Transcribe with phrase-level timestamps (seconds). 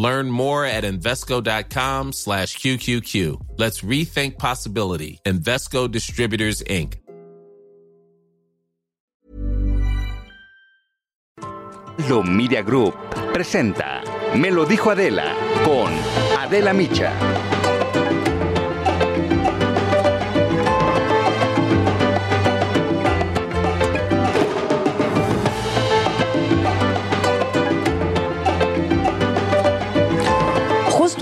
[0.00, 3.58] Learn more at Invesco.com slash QQQ.
[3.58, 5.20] Let's rethink possibility.
[5.26, 6.96] Invesco Distributors, Inc.
[12.08, 12.96] Lo Media Group
[13.34, 14.00] presenta
[14.36, 15.34] Me lo dijo Adela
[15.66, 15.92] con
[16.38, 17.49] Adela Micha.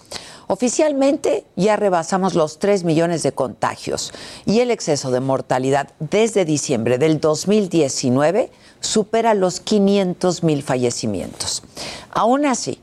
[0.48, 4.12] Oficialmente ya rebasamos los 3 millones de contagios
[4.44, 11.62] y el exceso de mortalidad desde diciembre del 2019 supera los 500 mil fallecimientos.
[12.10, 12.80] Aún así,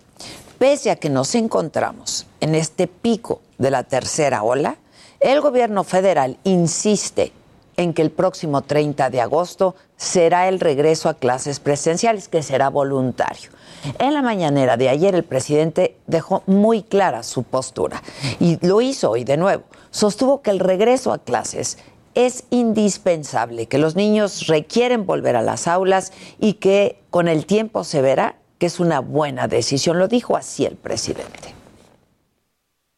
[0.57, 4.77] pese a que nos encontramos en este pico de la tercera ola,
[5.25, 7.31] el gobierno federal insiste
[7.77, 12.69] en que el próximo 30 de agosto será el regreso a clases presenciales, que será
[12.69, 13.49] voluntario.
[13.97, 18.03] En la mañanera de ayer el presidente dejó muy clara su postura
[18.39, 19.63] y lo hizo hoy de nuevo.
[19.89, 21.79] Sostuvo que el regreso a clases
[22.13, 27.83] es indispensable, que los niños requieren volver a las aulas y que con el tiempo
[27.83, 29.97] se verá que es una buena decisión.
[29.97, 31.55] Lo dijo así el presidente.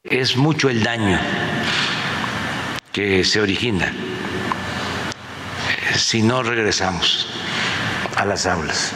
[0.03, 1.17] Es mucho el daño
[2.97, 3.93] que se origina
[5.95, 7.27] si no regresamos
[8.15, 8.91] a las aulas.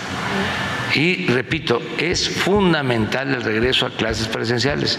[0.96, 4.98] Y repito, es fundamental el regreso a clases presenciales.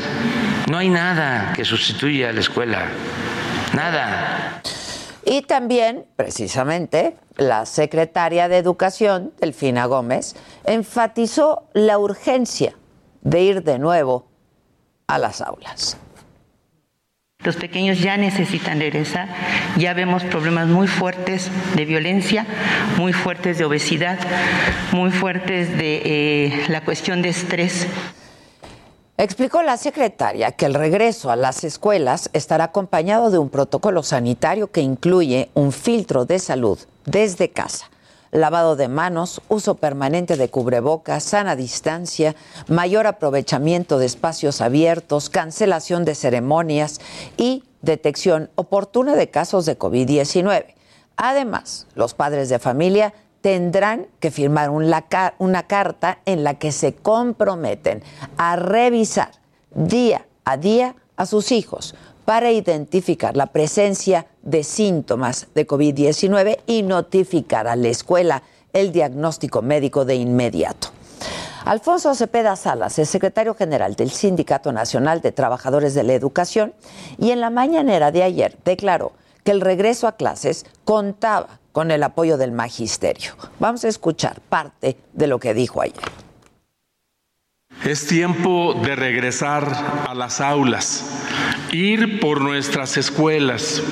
[0.71, 2.91] No hay nada que sustituya a la escuela,
[3.75, 4.63] nada.
[5.25, 12.77] Y también, precisamente, la secretaria de Educación, Delfina Gómez, enfatizó la urgencia
[13.23, 14.29] de ir de nuevo
[15.09, 15.97] a las aulas.
[17.45, 19.29] Los pequeños ya necesitan regresar,
[19.77, 22.47] ya vemos problemas muy fuertes de violencia,
[22.97, 24.19] muy fuertes de obesidad,
[24.93, 27.89] muy fuertes de eh, la cuestión de estrés.
[29.17, 34.71] Explicó la secretaria que el regreso a las escuelas estará acompañado de un protocolo sanitario
[34.71, 37.92] que incluye un filtro de salud desde casa
[38.33, 42.35] lavado de manos, uso permanente de cubrebocas, sana distancia,
[42.67, 47.01] mayor aprovechamiento de espacios abiertos, cancelación de ceremonias
[47.37, 50.75] y detección oportuna de casos de COVID-19.
[51.17, 53.13] Además, los padres de familia
[53.43, 58.03] tendrán que firmar una carta en la que se comprometen
[58.39, 59.33] a revisar
[59.75, 66.83] día a día a sus hijos para identificar la presencia de síntomas de COVID-19 y
[66.83, 68.43] notificar a la escuela
[68.73, 70.89] el diagnóstico médico de inmediato.
[71.65, 76.75] Alfonso Cepeda Salas es secretario general del Sindicato Nacional de Trabajadores de la Educación
[77.19, 79.13] y en la mañanera de ayer declaró
[79.45, 83.33] que el regreso a clases contaba con el apoyo del magisterio.
[83.61, 86.03] Vamos a escuchar parte de lo que dijo ayer.
[87.85, 89.67] Es tiempo de regresar
[90.09, 91.05] a las aulas,
[91.73, 93.83] ir por nuestras escuelas,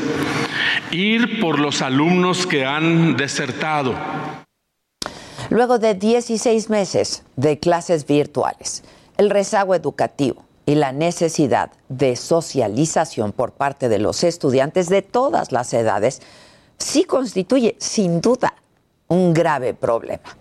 [0.93, 3.97] ir por los alumnos que han desertado.
[5.49, 8.85] Luego de 16 meses de clases virtuales,
[9.17, 15.51] el rezago educativo y la necesidad de socialización por parte de los estudiantes de todas
[15.51, 16.23] las edades
[16.79, 18.55] sí constituye sin duda
[19.09, 20.37] un grave problema.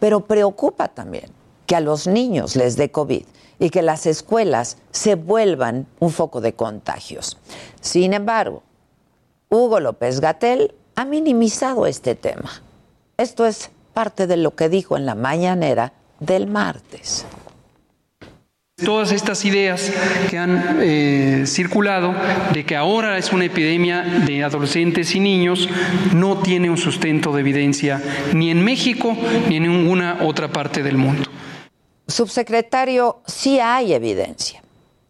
[0.00, 1.35] Pero preocupa también
[1.66, 3.24] que a los niños les dé COVID
[3.58, 7.38] y que las escuelas se vuelvan un foco de contagios.
[7.80, 8.62] Sin embargo,
[9.48, 12.62] Hugo López Gatel ha minimizado este tema.
[13.16, 17.24] Esto es parte de lo que dijo en la mañanera del martes.
[18.84, 19.90] Todas estas ideas
[20.28, 22.14] que han eh, circulado
[22.52, 25.66] de que ahora es una epidemia de adolescentes y niños
[26.12, 28.02] no tiene un sustento de evidencia
[28.34, 29.16] ni en México
[29.48, 31.30] ni en ninguna otra parte del mundo.
[32.08, 34.62] Subsecretario, sí hay evidencia.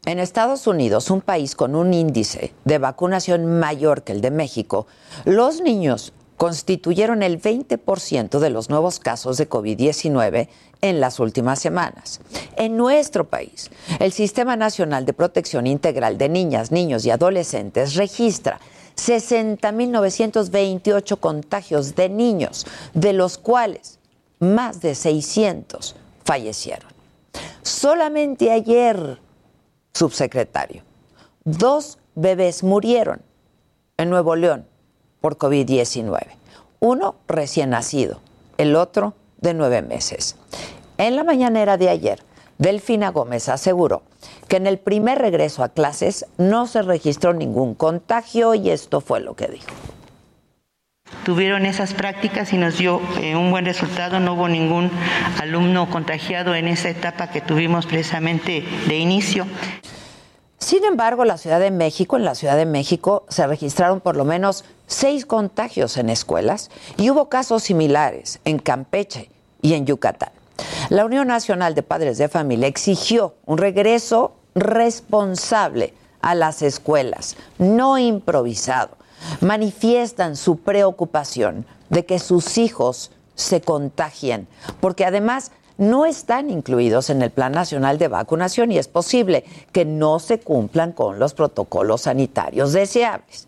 [0.06, 4.86] En Estados Unidos, un país con un índice de vacunación mayor que el de México,
[5.26, 10.48] los niños constituyeron el 20% de los nuevos casos de COVID-19
[10.80, 12.22] en las últimas semanas.
[12.56, 18.58] En nuestro país, el Sistema Nacional de Protección Integral de Niñas, Niños y Adolescentes registra
[18.96, 23.98] 60.928 contagios de niños, de los cuales
[24.38, 25.94] más de 600
[26.26, 26.90] fallecieron.
[27.62, 29.18] Solamente ayer,
[29.94, 30.82] subsecretario,
[31.44, 33.22] dos bebés murieron
[33.96, 34.66] en Nuevo León
[35.20, 36.18] por COVID-19.
[36.80, 38.20] Uno recién nacido,
[38.58, 40.36] el otro de nueve meses.
[40.98, 42.22] En la mañanera de ayer,
[42.58, 44.02] Delfina Gómez aseguró
[44.48, 49.20] que en el primer regreso a clases no se registró ningún contagio y esto fue
[49.20, 49.66] lo que dijo.
[51.24, 54.90] Tuvieron esas prácticas y nos dio eh, un buen resultado, no hubo ningún
[55.40, 59.46] alumno contagiado en esa etapa que tuvimos precisamente de inicio.
[60.58, 64.24] Sin embargo, la Ciudad de México, en la Ciudad de México se registraron por lo
[64.24, 69.30] menos seis contagios en escuelas y hubo casos similares en Campeche
[69.62, 70.30] y en Yucatán.
[70.88, 77.98] La Unión Nacional de Padres de Familia exigió un regreso responsable a las escuelas, no
[77.98, 78.96] improvisado.
[79.40, 84.48] Manifiestan su preocupación de que sus hijos se contagien,
[84.80, 89.84] porque además no están incluidos en el Plan Nacional de Vacunación y es posible que
[89.84, 93.46] no se cumplan con los protocolos sanitarios deseables.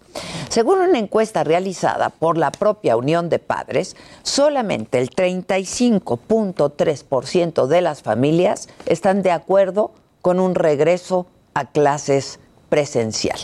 [0.50, 8.02] Según una encuesta realizada por la propia Unión de Padres, solamente el 35.3% de las
[8.02, 13.38] familias están de acuerdo con un regreso a clases presencial.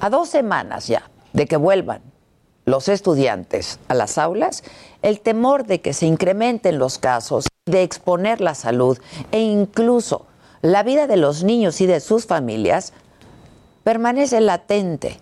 [0.00, 2.00] A dos semanas ya de que vuelvan
[2.64, 4.64] los estudiantes a las aulas,
[5.02, 8.98] el temor de que se incrementen los casos, de exponer la salud
[9.30, 10.26] e incluso
[10.62, 12.92] la vida de los niños y de sus familias
[13.84, 15.20] permanece latente.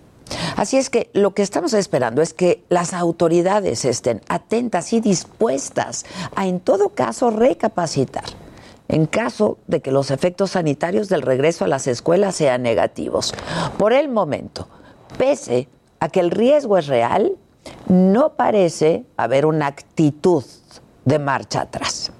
[0.57, 6.07] Así es que lo que estamos esperando es que las autoridades estén atentas y dispuestas
[6.37, 8.25] a, en todo caso, recapacitar
[8.87, 13.35] en caso de que los efectos sanitarios del regreso a las escuelas sean negativos.
[13.79, 14.69] Por el momento,
[15.19, 15.69] pese
[16.05, 17.39] a que el riesgo es real,
[17.89, 20.45] no parece haber una actitud
[21.07, 22.13] de marcha atrás.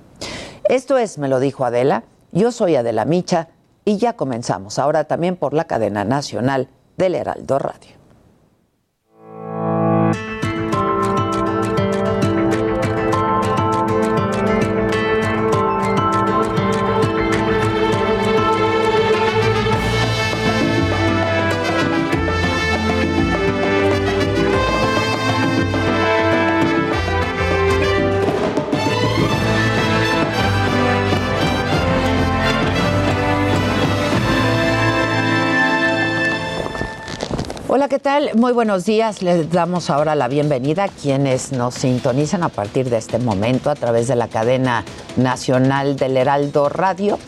[0.71, 3.49] Esto es, me lo dijo Adela, yo soy Adela Micha
[3.85, 7.94] y ya comenzamos, ahora también por la cadena nacional del Heraldo Radio.
[37.77, 38.31] Hola, ¿qué tal?
[38.37, 39.21] Muy buenos días.
[39.21, 43.75] Les damos ahora la bienvenida a quienes nos sintonizan a partir de este momento a
[43.75, 44.85] través de la cadena
[45.17, 47.19] nacional del Heraldo Radio.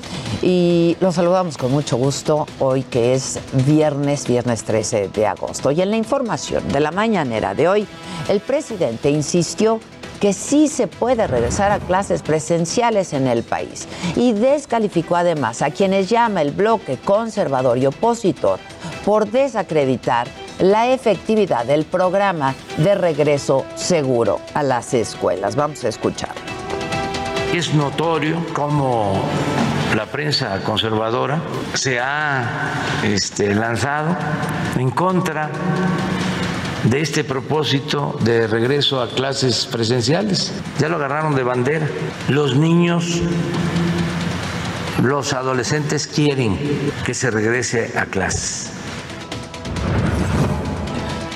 [0.43, 5.73] Y los saludamos con mucho gusto hoy que es viernes, viernes 13 de agosto.
[5.73, 7.89] Y en la información de la mañanera de hoy,
[8.29, 9.81] el presidente insistió
[10.17, 15.71] que sí se puede regresar a clases presenciales en el país y descalificó además a
[15.71, 18.59] quienes llama el bloque conservador y opositor
[19.05, 20.27] por desacreditar
[20.59, 25.55] la efectividad del programa de regreso seguro a las escuelas.
[25.57, 26.35] Vamos a escuchar.
[27.53, 29.23] Es notorio cómo
[29.95, 31.41] la prensa conservadora
[31.75, 34.17] se ha este, lanzado
[34.77, 35.51] en contra
[36.91, 40.53] de este propósito de regreso a clases presenciales.
[40.79, 41.89] Ya lo agarraron de bandera.
[42.29, 43.21] Los niños,
[45.03, 46.59] los adolescentes quieren
[47.05, 48.73] que se regrese a clases.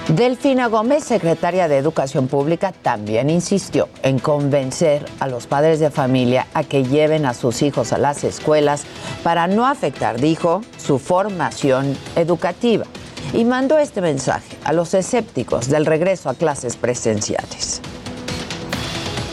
[0.09, 6.49] Delfina Gómez, secretaria de Educación Pública, también insistió en convencer a los padres de familia
[6.53, 8.83] a que lleven a sus hijos a las escuelas
[9.23, 12.87] para no afectar, dijo, su formación educativa
[13.33, 17.81] y mandó este mensaje a los escépticos del regreso a clases presenciales.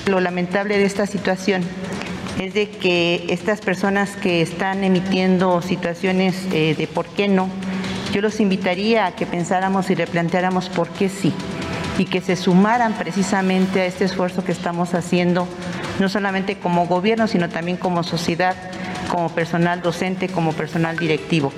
[0.06, 1.64] Lo lamentable de esta situación
[2.40, 7.50] es de que estas personas que están emitiendo situaciones eh, de por qué no,
[8.14, 11.34] yo los invitaría a que pensáramos y replanteáramos por qué sí
[11.98, 15.48] y que se sumaran precisamente a este esfuerzo que estamos haciendo,
[16.00, 18.56] no solamente como gobierno, sino también como sociedad,
[19.10, 21.52] como personal docente, como personal directivo.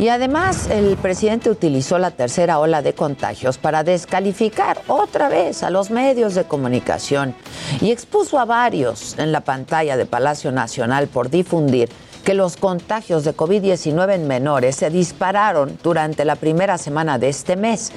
[0.00, 5.68] Y además el presidente utilizó la tercera ola de contagios para descalificar otra vez a
[5.68, 7.34] los medios de comunicación
[7.82, 11.90] y expuso a varios en la pantalla de Palacio Nacional por difundir
[12.24, 17.56] que los contagios de COVID-19 en menores se dispararon durante la primera semana de este
[17.56, 17.92] mes.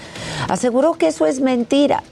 [0.50, 2.04] Aseguró que eso es mentira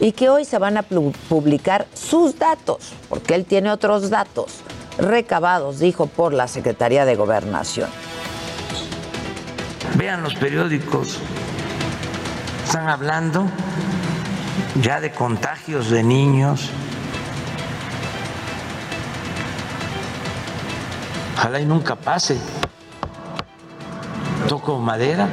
[0.00, 4.54] y que hoy se van a publicar sus datos, porque él tiene otros datos
[4.98, 7.88] recabados, dijo, por la Secretaría de Gobernación.
[9.94, 11.20] Vean los periódicos
[12.64, 13.46] Están hablando
[14.82, 16.70] ya de contagios de niños.
[21.36, 22.38] Ojalá y nunca pase.
[24.48, 25.28] Toco madera.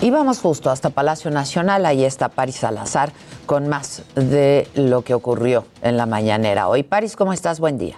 [0.00, 3.12] Íbamos justo hasta Palacio Nacional, ahí está Paris Salazar
[3.46, 6.68] con más de lo que ocurrió en la mañanera.
[6.68, 7.60] Hoy, Paris, ¿cómo estás?
[7.60, 7.96] Buen día.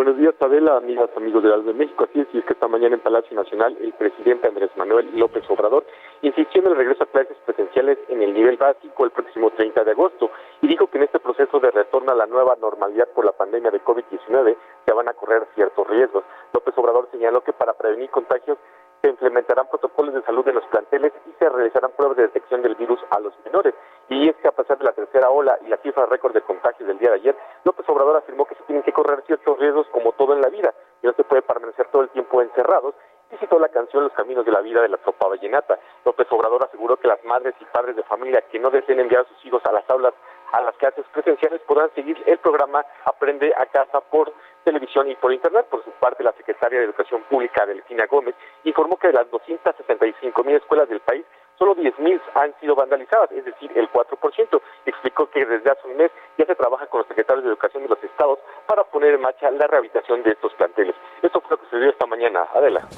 [0.00, 2.04] Buenos días, Adela, amigas, amigos de de México.
[2.04, 5.44] Así es, y es que esta mañana en Palacio Nacional el presidente Andrés Manuel López
[5.50, 5.84] Obrador
[6.22, 9.90] insistió en el regreso a clases presenciales en el nivel básico el próximo 30 de
[9.90, 10.30] agosto
[10.62, 13.70] y dijo que en este proceso de retorno a la nueva normalidad por la pandemia
[13.70, 16.24] de COVID-19 se van a correr ciertos riesgos.
[16.54, 18.56] López Obrador señaló que para prevenir contagios
[19.02, 22.74] se implementarán protocolos de salud en los planteles y se realizarán pruebas de detección del
[22.74, 23.74] virus a los menores.
[24.10, 26.86] Y es que a pesar de la tercera ola y la cifra récord de contagios
[26.86, 30.10] del día de ayer, López Obrador afirmó que se tienen que correr ciertos riesgos como
[30.12, 32.96] todo en la vida, y no se puede permanecer todo el tiempo encerrados,
[33.30, 35.78] y citó la canción Los Caminos de la Vida de la Tropa Vallenata.
[36.04, 39.28] López Obrador aseguró que las madres y padres de familia que no deseen enviar a
[39.28, 40.14] sus hijos a las aulas
[40.52, 44.32] a las clases presenciales podrán seguir el programa Aprende a Casa por
[44.64, 45.66] televisión y por internet.
[45.70, 50.42] Por su parte, la secretaria de Educación Pública, Delfina Gómez, informó que de las 265
[50.42, 51.24] mil escuelas del país,
[51.60, 54.60] solo 10 mil han sido vandalizadas, es decir, el 4%.
[54.86, 57.90] Explicó que desde hace un mes ya se trabaja con los secretarios de Educación de
[57.90, 60.96] los estados para poner en marcha la rehabilitación de estos planteles.
[61.22, 62.46] Esto fue lo que se dio esta mañana.
[62.54, 62.88] Adela.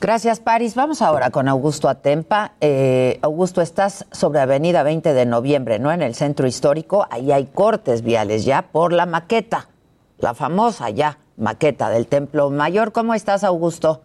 [0.00, 0.74] Gracias, Paris.
[0.74, 2.52] Vamos ahora con Augusto Atempa.
[2.60, 5.92] Eh, Augusto, estás sobre Avenida 20 de Noviembre, ¿no?
[5.92, 7.06] En el centro histórico.
[7.10, 9.68] Ahí hay cortes viales ya por la maqueta,
[10.18, 12.92] la famosa ya maqueta del Templo Mayor.
[12.92, 14.00] ¿Cómo estás, Augusto?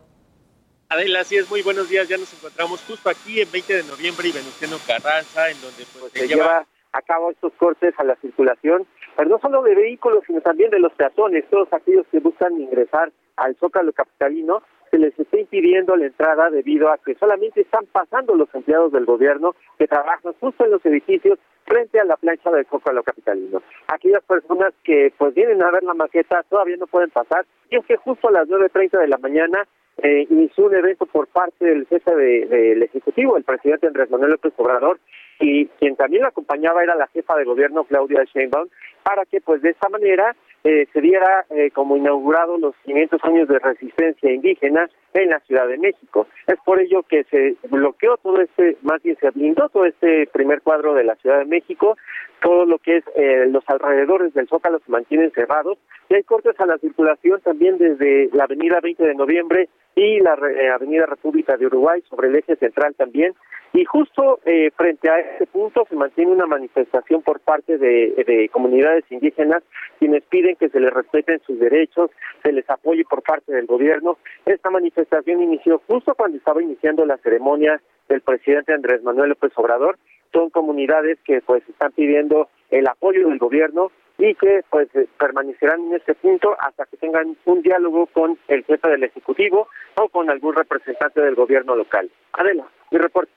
[0.89, 2.07] Adela, así es, muy buenos días.
[2.07, 6.13] Ya nos encontramos justo aquí en 20 de noviembre y Venustiano Carranza, en donde pues,
[6.13, 6.65] se, lleva...
[6.93, 10.79] a cabo estos cortes a la circulación, pero no solo de vehículos, sino también de
[10.79, 16.05] los peatones, todos aquellos que buscan ingresar al Zócalo Capitalino se les está impidiendo la
[16.05, 20.71] entrada debido a que solamente están pasando los empleados del gobierno que trabajan justo en
[20.71, 23.61] los edificios frente a la plancha del Zócalo Capitalino.
[23.87, 27.85] Aquellas personas que pues vienen a ver la maqueta todavía no pueden pasar y es
[27.85, 29.67] que justo a las 9.30 de la mañana
[30.03, 34.53] eh, inició un evento por parte del jefe del Ejecutivo, el presidente Andrés Manuel López
[34.57, 34.99] Obrador,
[35.39, 38.67] y quien también lo acompañaba era la jefa de gobierno Claudia Sheinbaum,
[39.03, 43.47] para que pues de esta manera eh, se diera eh, como inaugurado los 500 años
[43.47, 46.27] de resistencia indígena en la Ciudad de México.
[46.45, 50.61] Es por ello que se bloqueó todo este, más bien se blindó todo este primer
[50.61, 51.97] cuadro de la Ciudad de México,
[52.41, 55.77] todo lo que es eh, los alrededores del Zócalo se mantienen cerrados
[56.09, 60.37] y hay cortes a la circulación también desde la avenida 20 de noviembre y la
[60.75, 63.33] avenida República de Uruguay sobre el eje central también
[63.73, 69.03] y justo eh, frente a este punto se mantiene una manifestación por parte de, comunidades
[69.11, 69.61] indígenas
[69.99, 72.11] quienes piden que se les respeten sus derechos,
[72.43, 74.17] se les apoye por parte del gobierno.
[74.45, 79.97] Esta manifestación inició justo cuando estaba iniciando la ceremonia del presidente Andrés Manuel López Obrador.
[80.33, 85.81] Son comunidades que pues están pidiendo el apoyo del gobierno y que pues eh, permanecerán
[85.87, 90.29] en este punto hasta que tengan un diálogo con el jefe del Ejecutivo o con
[90.29, 92.09] algún representante del gobierno local.
[92.33, 93.31] Adela, mi reporte.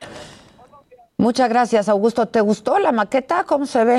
[1.19, 2.27] Muchas gracias, Augusto.
[2.27, 3.45] ¿Te gustó la maqueta?
[3.47, 3.99] ¿Cómo se ve?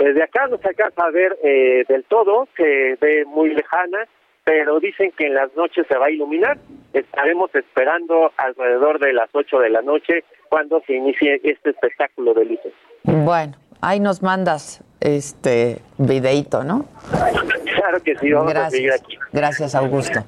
[0.00, 4.06] Desde acá no se alcanza a ver eh, del todo, se ve muy lejana,
[4.46, 6.56] pero dicen que en las noches se va a iluminar.
[6.92, 12.44] Estaremos esperando alrededor de las 8 de la noche cuando se inicie este espectáculo de
[12.44, 12.72] luces.
[13.02, 16.86] Bueno, ahí nos mandas este videito, ¿no?
[17.10, 18.68] Claro que sí, vamos Gracias.
[18.68, 19.18] a seguir aquí.
[19.32, 20.20] Gracias, Augusto.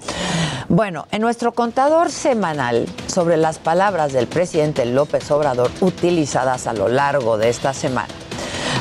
[0.69, 6.89] Bueno, en nuestro contador semanal sobre las palabras del presidente López Obrador utilizadas a lo
[6.89, 8.13] largo de esta semana.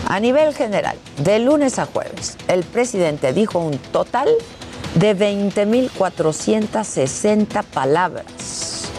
[0.10, 4.30] A nivel general, de lunes a jueves, el presidente dijo un total
[5.00, 8.90] de 20.460 palabras.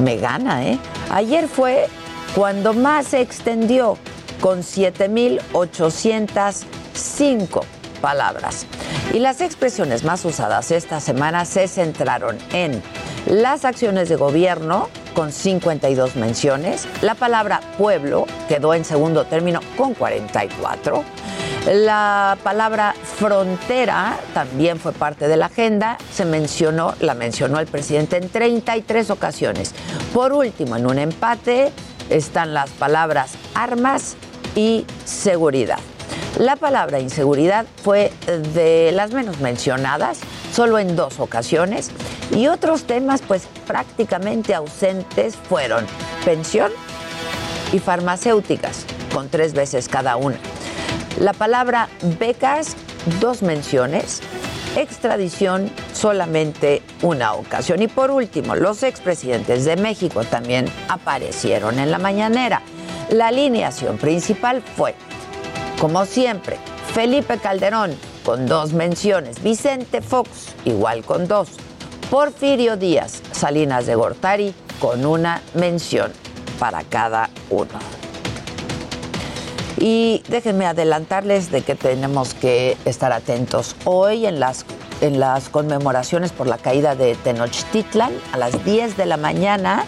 [0.00, 0.78] Me gana, ¿eh?
[1.10, 1.88] Ayer fue
[2.34, 3.98] cuando más se extendió,
[4.40, 7.60] con 7.805
[8.00, 8.64] palabras.
[9.12, 12.80] Y las expresiones más usadas esta semana se centraron en
[13.26, 19.94] las acciones de gobierno, con 52 menciones, la palabra pueblo quedó en segundo término con
[19.94, 21.04] 44,
[21.66, 28.16] la palabra frontera también fue parte de la agenda, se mencionó, la mencionó el presidente
[28.16, 29.74] en 33 ocasiones.
[30.14, 31.72] Por último, en un empate
[32.08, 34.16] están las palabras armas
[34.54, 35.78] y seguridad.
[36.38, 38.12] La palabra inseguridad fue
[38.54, 40.20] de las menos mencionadas,
[40.52, 41.90] solo en dos ocasiones,
[42.30, 45.84] y otros temas pues prácticamente ausentes fueron
[46.24, 46.70] pensión
[47.72, 50.38] y farmacéuticas, con tres veces cada una.
[51.18, 52.76] La palabra becas,
[53.20, 54.20] dos menciones,
[54.76, 57.80] extradición, solamente una ocasión.
[57.80, 62.60] Y por último, los expresidentes de México también aparecieron en la mañanera.
[63.10, 64.94] La alineación principal fue,
[65.80, 66.58] como siempre,
[66.92, 71.48] Felipe Calderón con dos menciones, Vicente Fox igual con dos,
[72.10, 76.12] Porfirio Díaz, Salinas de Gortari con una mención
[76.58, 78.05] para cada uno.
[79.78, 84.64] Y déjenme adelantarles de que tenemos que estar atentos hoy en las,
[85.00, 89.84] en las conmemoraciones por la caída de Tenochtitlan a las 10 de la mañana.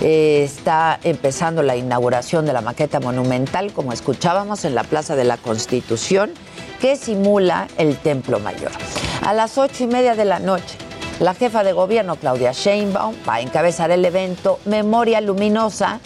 [0.00, 5.24] Eh, está empezando la inauguración de la maqueta monumental, como escuchábamos, en la Plaza de
[5.24, 6.32] la Constitución,
[6.80, 8.70] que simula el Templo Mayor.
[9.22, 10.76] A las ocho y media de la noche,
[11.20, 16.00] la jefa de gobierno, Claudia Sheinbaum, va a encabezar el evento Memoria Luminosa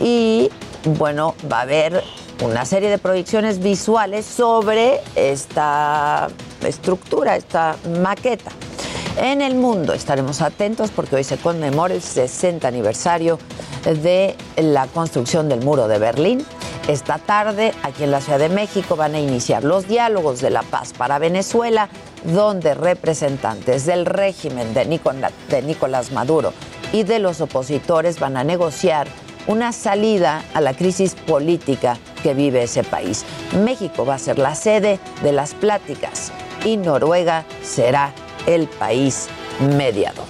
[0.00, 0.50] y,
[0.84, 2.02] bueno, va a haber
[2.42, 6.28] una serie de proyecciones visuales sobre esta
[6.64, 8.52] estructura, esta maqueta.
[9.16, 13.38] En el mundo estaremos atentos porque hoy se conmemora el 60 aniversario
[13.84, 16.44] de la construcción del muro de Berlín.
[16.86, 20.62] Esta tarde, aquí en la Ciudad de México, van a iniciar los diálogos de la
[20.62, 21.88] paz para Venezuela,
[22.24, 26.52] donde representantes del régimen de, Nicolás Maduro
[26.92, 29.08] y de los opositores van a negociar
[29.48, 33.24] una salida a la crisis política que vive ese país.
[33.64, 36.30] México va a ser la sede de las pláticas
[36.64, 38.12] y Noruega será
[38.46, 39.28] el país
[39.76, 40.26] mediador.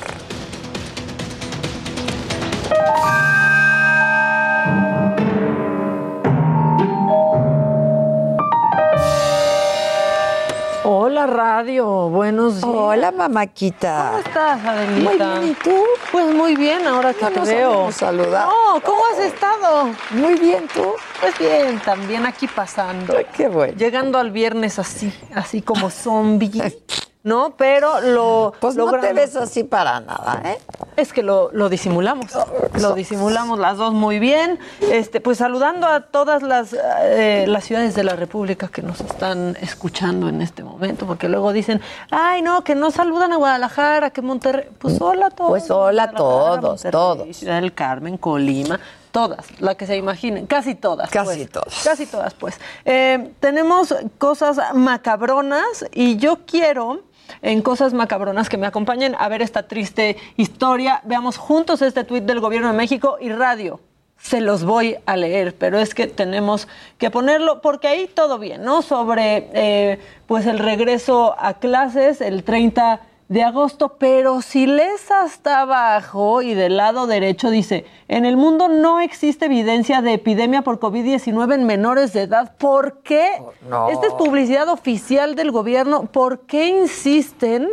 [11.09, 12.67] Hola radio, buenos días.
[12.67, 14.09] Hola mamáquita.
[14.11, 15.09] ¿Cómo estás, Adelita?
[15.09, 15.83] Muy bien, ¿y tú?
[16.13, 17.89] Pues muy bien, ahora que te veo.
[17.89, 19.89] No, ¿cómo has estado?
[20.11, 20.93] Muy bien, ¿tú?
[21.19, 23.15] Pues bien, también aquí pasando.
[23.17, 23.73] Ay, qué bueno.
[23.79, 26.79] Llegando al viernes así, así como zombie,
[27.29, 27.55] ¿no?
[27.57, 30.59] Pero lo Pues no te ves así para nada, ¿eh?
[30.97, 32.33] Es que lo, lo disimulamos.
[32.81, 34.59] Lo disimulamos las dos muy bien.
[34.81, 39.57] Este, pues saludando a todas las, eh, las ciudades de la República que nos están
[39.61, 44.23] escuchando en este momento, porque luego dicen, ay no, que no saludan a Guadalajara, que
[44.23, 44.69] Monterrey.
[44.79, 45.51] Pues hola a todos.
[45.51, 47.37] Pues hola a todos, todos.
[47.37, 48.81] Ciudad del Carmen, Colima,
[49.13, 51.11] todas, la que se imaginen, casi todas.
[51.11, 51.51] Casi pues.
[51.51, 51.85] todas.
[51.85, 52.59] Casi todas, pues.
[52.85, 57.03] Eh, tenemos cosas macabronas y yo quiero
[57.43, 61.01] en cosas macabronas que me acompañen a ver esta triste historia.
[61.05, 63.81] Veamos juntos este tuit del gobierno de México y radio.
[64.19, 66.67] Se los voy a leer, pero es que tenemos
[66.99, 68.83] que ponerlo porque ahí todo bien, ¿no?
[68.83, 75.61] Sobre eh, pues el regreso a clases el 30 de agosto, pero si lees hasta
[75.61, 80.81] abajo y del lado derecho dice, en el mundo no existe evidencia de epidemia por
[80.81, 82.55] COVID-19 en menores de edad.
[82.57, 83.43] ¿Por qué?
[83.69, 83.91] No.
[83.91, 86.07] Esta es publicidad oficial del gobierno.
[86.07, 87.69] ¿Por qué insisten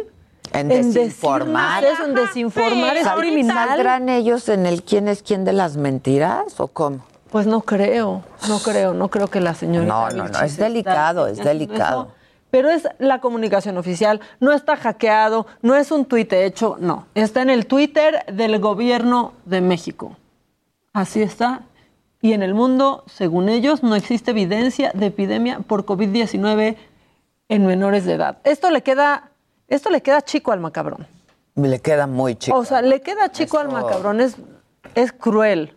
[0.51, 1.85] En decirnos desinformar.
[1.85, 2.97] eso, en desinformar?
[2.97, 3.69] ¿Es criminal?
[3.69, 6.99] ¿Saldrán ellos en el quién es quién de las mentiras o cómo?
[7.31, 9.85] Pues no creo, no creo, no creo que la señora.
[9.85, 12.09] No, no, no, es delicado, es delicado.
[12.51, 17.07] Pero es la comunicación oficial, no está hackeado, no es un tuit hecho, no.
[17.15, 20.15] Está en el Twitter del gobierno de México.
[20.93, 21.63] Así está.
[22.21, 26.77] Y en el mundo, según ellos, no existe evidencia de epidemia por COVID-19
[27.49, 28.37] en menores de edad.
[28.43, 29.29] Esto le queda,
[29.67, 31.05] esto le queda chico al macabrón.
[31.55, 32.57] Le queda muy chico.
[32.57, 34.37] O sea, le queda chico al macabrón, es,
[34.95, 35.75] es cruel.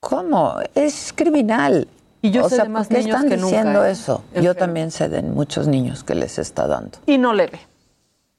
[0.00, 0.56] ¿Cómo?
[0.74, 1.88] Es criminal.
[2.24, 3.90] Y yo o sé sea, de más ¿por qué niños están que nunca, diciendo ¿eh?
[3.90, 4.24] eso?
[4.40, 6.96] Yo también sé de muchos niños que les está dando.
[7.06, 7.60] y no leve.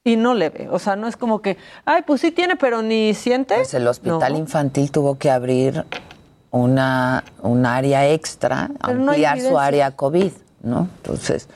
[0.04, 0.70] Y no leve.
[0.72, 3.54] O sea, no es como que, ay, pues sí tiene, pero ni siente.
[3.56, 4.40] Pues el hospital No.
[4.40, 5.86] infantil tuvo que abrir
[6.52, 9.66] una, un área extra, Pero no ampliar su evidencia.
[9.66, 10.32] área COVID,
[10.64, 10.90] ¿no?
[10.98, 11.48] Entonces,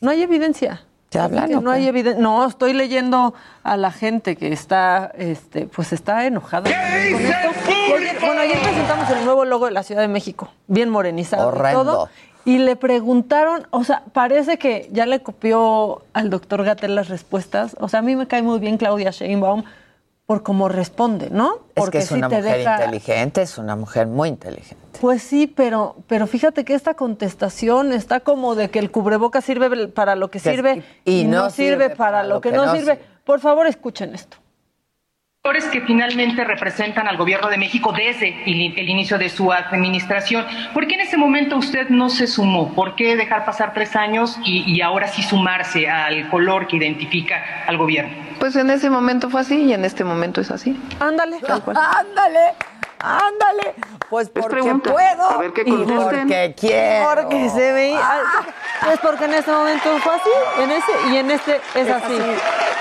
[0.00, 0.82] No hay evidencia.
[1.14, 1.76] ¿Te hablan Que o no qué?
[1.76, 2.20] hay evidencia.
[2.22, 6.64] No, estoy leyendo a la gente que está, este, pues está enojada.
[6.64, 7.70] con esto.
[7.70, 11.44] Y ayer- bueno, ayer presentamos el nuevo logo de la Ciudad de México, bien morenizado
[11.44, 11.84] y Horrendo.
[11.84, 12.08] todo.
[12.46, 17.76] Y le preguntaron, o sea, parece que ya le copió al doctor Gatel las respuestas.
[17.80, 19.62] O sea, a mí me cae muy bien Claudia Sheinbaum
[20.26, 21.58] por cómo responde, ¿no?
[21.74, 24.98] Es que es sí una te mujer deja- inteligente, es una mujer muy inteligente.
[25.00, 29.88] Pues sí, pero, pero fíjate que esta contestación está como de que el cubreboca sirve
[29.88, 32.98] para lo que Que- sirve y y, no, sirve para, lo que, no, sirve.
[33.24, 34.38] Por favor, escuchen esto.
[35.46, 40.46] Actores que finalmente representan al gobierno de México desde el el inicio de su administración.
[40.72, 42.72] ¿Por qué en ese momento usted no se sumó?
[42.72, 47.62] ¿Por qué dejar pasar tres años y, y ahora sí sumarse al color que identifica
[47.66, 48.14] al gobierno?
[48.40, 50.80] Pues en ese momento fue así y en este momento es así.
[50.98, 51.36] Ándale.
[51.46, 52.54] Ándale,
[53.04, 53.74] ándale.
[54.10, 54.92] Pues porque pregunta.
[54.92, 57.14] puedo A ver qué y porque quiero.
[57.14, 58.20] Porque se veía.
[58.84, 62.18] Pues porque en ese momento fue así, en ese y en este es así.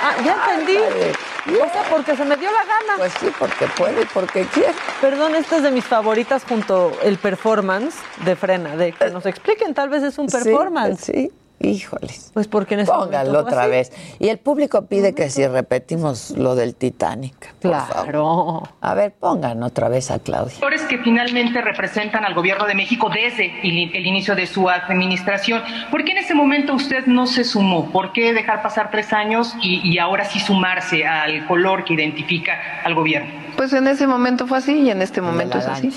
[0.04, 0.78] Ah, ya entendí.
[0.78, 2.94] O sea, porque se me dio la gana.
[2.98, 4.74] Pues sí, porque puede, porque quiere.
[5.02, 9.74] Perdón, esta es de mis favoritas junto el performance de Frena, de que nos expliquen,
[9.74, 11.06] tal vez es un Sí, performance.
[11.06, 12.32] Sí, híjoles.
[12.34, 13.70] Pues porque en ese Póngalo momento fue otra así.
[13.72, 13.92] vez.
[14.20, 17.54] Y el público pide que si repetimos lo del Titanic.
[17.62, 18.04] por favor.
[18.04, 18.63] Claro.
[18.82, 20.54] A ver, pongan otra vez a Claudia.
[20.56, 25.63] Actores que finalmente representan al gobierno de México desde el, el inicio de su administración.
[25.89, 27.92] ¿Por qué en ese momento usted no se sumó?
[27.92, 32.82] ¿Por qué dejar pasar tres años y, y ahora sí sumarse al color que identifica
[32.84, 33.32] al gobierno?
[33.56, 35.92] Pues en ese momento fue así y en este momento es así.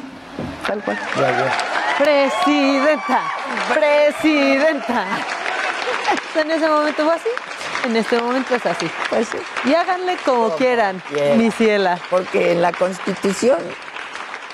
[0.66, 0.98] Tal cual.
[1.98, 3.20] Presidenta,
[3.72, 5.04] presidenta.
[6.36, 7.28] En ese momento fue así,
[7.86, 8.86] en este momento es así.
[9.08, 9.38] Pues sí.
[9.64, 11.38] Y háganle como quieran, quieran.
[11.38, 11.98] mi ciela.
[12.10, 13.56] Porque en la Constitución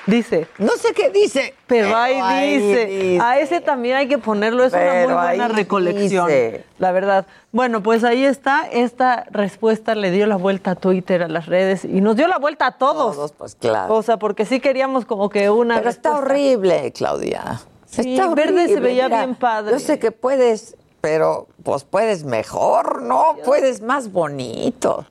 [0.06, 0.48] Dice.
[0.58, 1.54] No sé qué dice.
[1.66, 2.86] Pero ahí ahí dice.
[2.86, 3.20] dice.
[3.22, 6.26] A ese también hay que ponerlo, es una muy buena recolección.
[6.26, 6.64] dice.
[6.78, 7.26] La verdad.
[7.52, 8.66] Bueno, pues ahí está.
[8.70, 12.38] Esta respuesta le dio la vuelta a Twitter, a las redes y nos dio la
[12.38, 13.14] vuelta a todos.
[13.14, 13.94] Todos, pues claro.
[13.94, 15.76] O sea, porque sí queríamos como que una.
[15.76, 17.60] Pero está horrible, Claudia.
[17.86, 19.72] Sí, está verde se horrible, veía mira, bien padre.
[19.72, 23.36] Yo sé que puedes, pero pues puedes mejor, ¿no?
[23.44, 25.04] Puedes más bonito.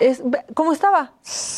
[0.00, 0.22] Es,
[0.54, 1.12] ¿Cómo estaba?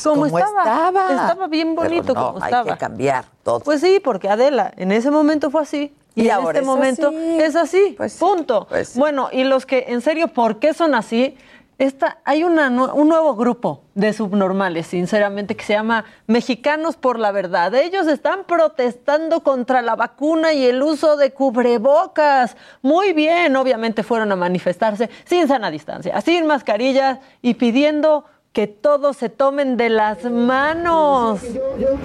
[0.04, 0.62] ¿Cómo, ¿Cómo estaba?
[0.62, 1.10] estaba?
[1.10, 2.72] Estaba bien bonito no, como hay estaba.
[2.72, 3.60] que cambiar todo.
[3.60, 5.94] Pues sí, porque Adela, en ese momento fue así.
[6.14, 7.38] Y, Y en ahora este es momento así.
[7.40, 7.96] es así.
[8.18, 8.66] punto.
[8.68, 8.96] pues.
[8.96, 11.36] Bueno, y los que, en serio, ¿por qué son así?
[11.78, 17.30] Esta, hay una, un nuevo grupo de subnormales, sinceramente, que se llama Mexicanos por la
[17.30, 17.72] Verdad.
[17.72, 22.56] Ellos están protestando contra la vacuna y el uso de cubrebocas.
[22.82, 29.16] Muy bien, obviamente fueron a manifestarse sin sana distancia, sin mascarillas y pidiendo que todos
[29.16, 31.40] se tomen de las manos.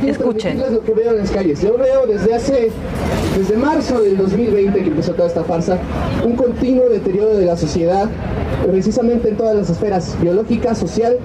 [0.05, 0.59] Escuchen.
[0.59, 1.61] Es lo que veo en las calles.
[1.61, 2.71] Yo veo desde hace,
[3.35, 5.77] desde marzo del 2020 que empezó toda esta farsa,
[6.23, 8.09] un continuo deterioro de la sociedad,
[8.69, 11.17] precisamente en todas las esferas, biológica, social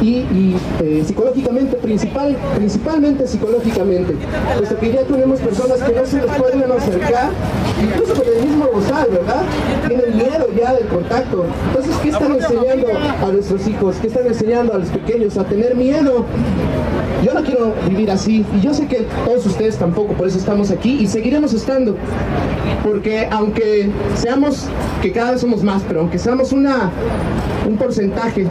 [0.00, 4.14] y, y, eh, psicológicamente, principal, principalmente psicológicamente,
[4.56, 7.30] puesto que ya tenemos personas que no se les pueden acercar,
[7.82, 9.42] incluso con el mismo bozal, ¿verdad?
[9.88, 11.46] Tienen miedo ya del contacto.
[11.68, 12.86] Entonces, ¿qué están enseñando
[13.22, 13.96] a nuestros hijos?
[14.00, 15.36] ¿Qué están enseñando a los pequeños?
[15.36, 16.24] A tener miedo.
[17.22, 20.70] Yo no quiero vivir así y yo sé que todos ustedes tampoco, por eso estamos
[20.70, 21.96] aquí y seguiremos estando.
[22.82, 24.66] Porque aunque seamos,
[25.02, 26.90] que cada vez somos más, pero aunque seamos una,
[27.68, 28.46] un porcentaje,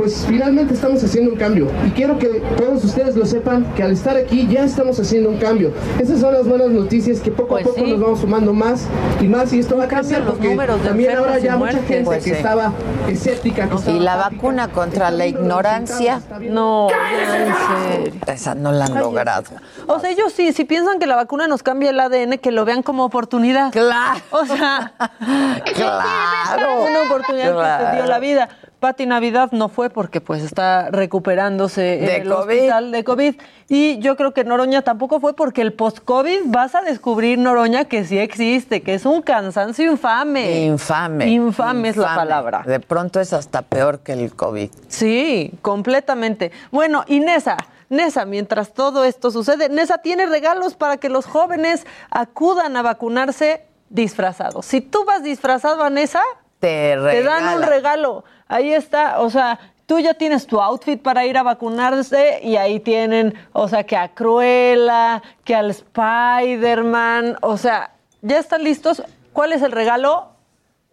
[0.00, 1.66] pues finalmente estamos haciendo un cambio.
[1.86, 5.36] Y quiero que todos ustedes lo sepan, que al estar aquí ya estamos haciendo un
[5.36, 5.74] cambio.
[5.98, 7.90] Esas son las buenas noticias que poco Pues a poco sí.
[7.90, 8.86] nos vamos sumando más
[9.20, 11.72] y más y esto va a cambiar los porque números de también ahora ya mucha
[11.82, 12.36] gente Pues que sí.
[12.36, 12.72] estaba
[13.08, 18.20] escéptica, que estaba Y la vacuna contra la ignorancia, No, en serio.
[18.26, 19.44] esa no la han logrado.
[19.86, 22.64] O sea, ellos sí, si piensan que la vacuna nos cambia el ADN, que lo
[22.64, 23.70] vean como oportunidad.
[23.70, 24.18] Claro.
[24.30, 24.92] O sea,
[25.74, 26.84] Claro.
[26.88, 28.48] una oportunidad que te dio la vida.
[28.80, 32.54] Pati Navidad no fue porque pues está recuperándose en De el COVID.
[32.56, 33.34] hospital de COVID.
[33.68, 38.04] Y yo creo que Noroña tampoco fue porque el post-COVID vas a descubrir, Noroña, que
[38.04, 40.64] sí existe, que es un cansancio infame.
[40.64, 41.28] Infame.
[41.28, 42.62] Infame es la palabra.
[42.66, 44.70] De pronto es hasta peor que el COVID.
[44.88, 46.50] Sí, completamente.
[46.70, 47.58] Bueno, y Nesa,
[47.90, 53.62] Nesa, mientras todo esto sucede, Nesa tiene regalos para que los jóvenes acudan a vacunarse
[53.90, 54.64] disfrazados.
[54.64, 56.22] Si tú vas disfrazado a Nesa,
[56.60, 58.24] Te, te dan un regalo.
[58.46, 62.78] Ahí está, o sea, tú ya tienes tu outfit para ir a vacunarse y ahí
[62.78, 67.90] tienen, o sea, que a Cruella, que al Spider-Man, o sea,
[68.22, 69.02] ya están listos.
[69.32, 70.29] ¿Cuál es el regalo?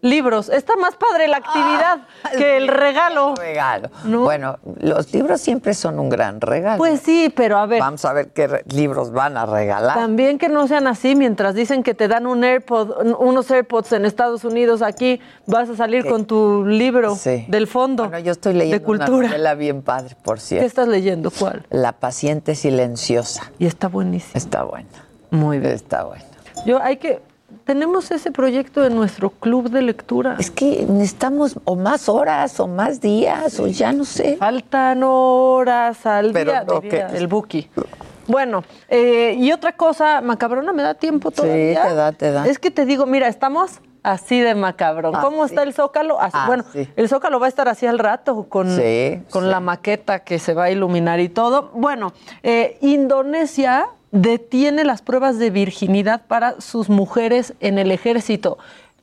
[0.00, 0.48] Libros.
[0.48, 2.06] Está más padre la actividad
[2.36, 3.34] que el regalo.
[3.34, 3.90] regalo.
[4.04, 6.78] Bueno, los libros siempre son un gran regalo.
[6.78, 7.80] Pues sí, pero a ver.
[7.80, 9.96] Vamos a ver qué libros van a regalar.
[9.96, 14.04] También que no sean así, mientras dicen que te dan un AirPod, unos AirPods en
[14.04, 17.44] Estados Unidos, aquí vas a salir con tu libro Sí.
[17.48, 19.16] del fondo Bueno, yo estoy leyendo de cultura.
[19.18, 20.66] una novela bien padre, por ¿Qué cierto.
[20.66, 21.32] estás leyendo?
[21.36, 21.66] ¿Cuál?
[21.70, 23.50] La paciente silenciosa.
[23.58, 24.32] Y está buenísimo.
[24.34, 24.88] Está buena.
[25.30, 25.72] Muy bien.
[25.72, 26.24] Está buena.
[26.64, 27.20] Yo hay que
[27.68, 30.36] tenemos ese proyecto en nuestro club de lectura.
[30.38, 34.38] Es que necesitamos o más horas o más días o ya no sé.
[34.38, 37.68] Faltan horas al Pero día, no, diría el Buki.
[38.26, 41.88] Bueno, eh, y otra cosa, macabrona, ¿me da tiempo todavía?
[41.88, 42.46] te da, te da.
[42.46, 45.12] Es que te digo, mira, estamos así de macabrón.
[45.20, 45.52] ¿Cómo Así.
[45.52, 46.18] está el Zócalo?
[46.18, 46.88] Así- Ah, bueno, sí.
[46.96, 49.50] el Zócalo va a estar así al rato con, Sí, con sí.
[49.50, 51.70] la maqueta que se va a iluminar y todo.
[51.74, 58.58] Bueno, eh, Indonesia detiene las pruebas de virginidad para sus mujeres en el ejército.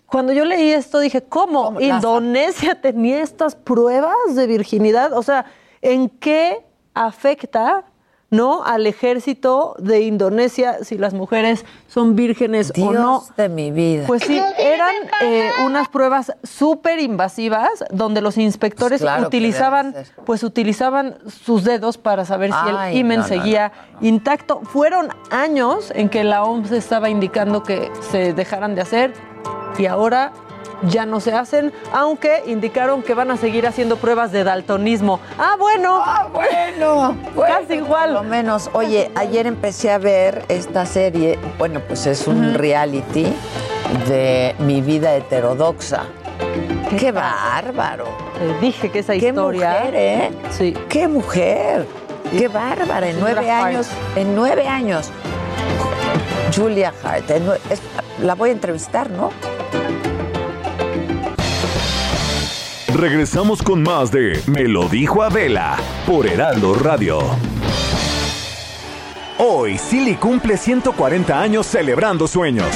[0.07, 1.79] Cuando yo leí esto dije, ¿cómo?
[1.79, 5.13] ¿Indonesia tenía estas pruebas de virginidad?
[5.13, 5.45] O sea,
[5.81, 6.63] ¿en qué
[6.93, 7.83] afecta
[8.29, 8.63] ¿no?
[8.63, 13.23] Al ejército de Indonesia, si las mujeres son vírgenes o no.
[13.37, 14.05] de mi vida.
[14.07, 20.43] Pues sí, eran eh, unas pruebas súper invasivas donde los inspectores Pues claro utilizaban, pues
[20.43, 24.61] utilizaban sus dedos para saber si Ay, el himen no, no, seguía intacto.
[24.61, 29.13] Fueron años en que la OMS estaba indicando que se dejaran de hacer
[29.77, 30.31] y ahora
[30.83, 35.19] ya no se hacen, aunque indicaron que van a seguir haciendo pruebas de daltonismo.
[35.37, 36.01] Ah, bueno.
[36.03, 37.15] Ah, bueno.
[37.35, 38.13] Casi igual.
[38.13, 38.69] Por lo menos.
[38.73, 43.25] Oye, ayer empecé a ver esta serie, bueno, pues es un reality
[44.07, 46.03] de mi vida heterodoxa.
[46.99, 48.05] Qué, bárbaro.
[48.61, 49.69] Dije que esa Qué historia.
[49.79, 50.31] mujer, ¿eh?
[50.51, 50.73] Sí.
[50.89, 51.85] Qué mujer.
[52.37, 53.07] Qué bárbara.
[53.09, 53.87] En nueve años.
[54.15, 55.11] En nueve años.
[56.55, 57.29] Julia Hart.
[57.31, 57.81] en nue- es-
[58.21, 59.31] la voy a entrevistar, ¿no?
[62.95, 65.75] Regresamos con más de Me lo dijo Adela
[66.07, 67.19] por Heraldo Radio.
[69.37, 72.69] Hoy Silly cumple 140 años celebrando sueños.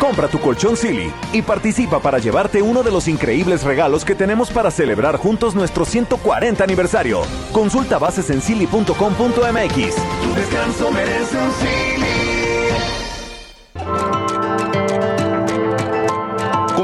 [0.00, 4.50] Compra tu colchón Silly y participa para llevarte uno de los increíbles regalos que tenemos
[4.50, 7.22] para celebrar juntos nuestro 140 aniversario.
[7.52, 8.96] Consulta bases en silly.com.mx.
[8.96, 12.17] Tu descanso merece un Silly.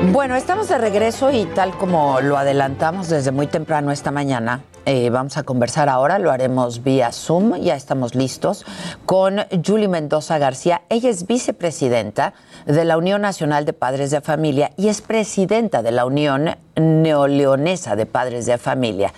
[0.00, 5.10] Bueno, estamos de regreso y tal como lo adelantamos desde muy temprano esta mañana, eh,
[5.10, 8.64] vamos a conversar ahora, lo haremos vía Zoom, ya estamos listos,
[9.04, 10.82] con Julie Mendoza García.
[10.88, 12.32] Ella es vicepresidenta
[12.64, 17.96] de la Unión Nacional de Padres de Familia y es presidenta de la Unión Neoleonesa
[17.96, 19.12] de Padres de Familia.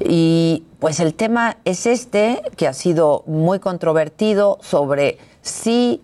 [0.00, 6.00] Y pues el tema es este, que ha sido muy controvertido sobre si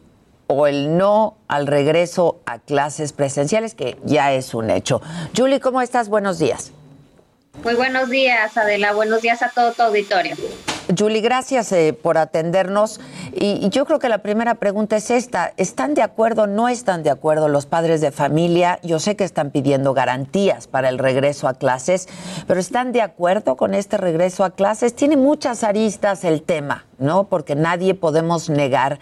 [0.49, 5.01] o el no al regreso a clases presenciales, que ya es un hecho.
[5.37, 6.09] Julie, ¿cómo estás?
[6.09, 6.73] Buenos días.
[7.63, 8.93] Muy buenos días, Adela.
[8.93, 10.37] Buenos días a todo tu auditorio.
[10.97, 13.01] Julie, gracias eh, por atendernos.
[13.35, 15.53] Y, y yo creo que la primera pregunta es esta.
[15.57, 18.79] ¿Están de acuerdo o no están de acuerdo los padres de familia?
[18.83, 22.09] Yo sé que están pidiendo garantías para el regreso a clases,
[22.47, 24.95] pero ¿están de acuerdo con este regreso a clases?
[24.95, 27.25] Tiene muchas aristas el tema, ¿no?
[27.25, 28.99] Porque nadie podemos negar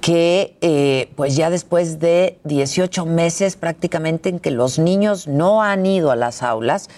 [0.00, 5.86] que, eh, pues ya después de 18 meses prácticamente en que los niños no han
[5.86, 6.88] ido a las aulas,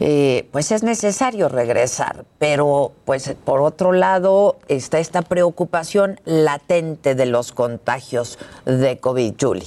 [0.00, 2.24] eh, pues es necesario regresar.
[2.38, 9.66] Pero, pues por otro lado, está esta preocupación latente de los contagios de COVID, Julie.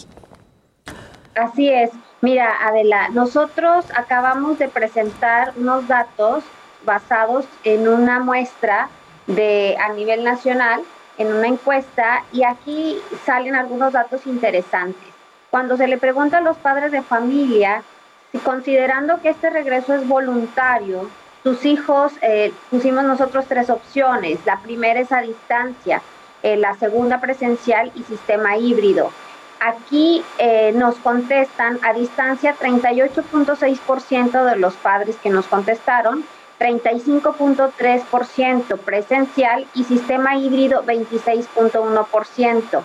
[1.36, 1.92] Así es.
[2.22, 6.44] Mira, Adela, nosotros acabamos de presentar unos datos
[6.86, 8.90] basados en una muestra
[9.28, 10.82] de a nivel nacional,
[11.18, 15.08] en una encuesta, y aquí salen algunos datos interesantes.
[15.50, 17.84] Cuando se le pregunta a los padres de familia
[18.32, 21.10] si considerando que este regreso es voluntario,
[21.44, 24.40] sus hijos, eh, pusimos nosotros tres opciones.
[24.46, 26.02] La primera es a distancia,
[26.44, 29.12] eh, la segunda presencial y sistema híbrido.
[29.60, 36.24] Aquí eh, nos contestan a distancia 38.6% de los padres que nos contestaron,
[36.62, 42.84] 35.3% presencial y sistema híbrido 26.1%.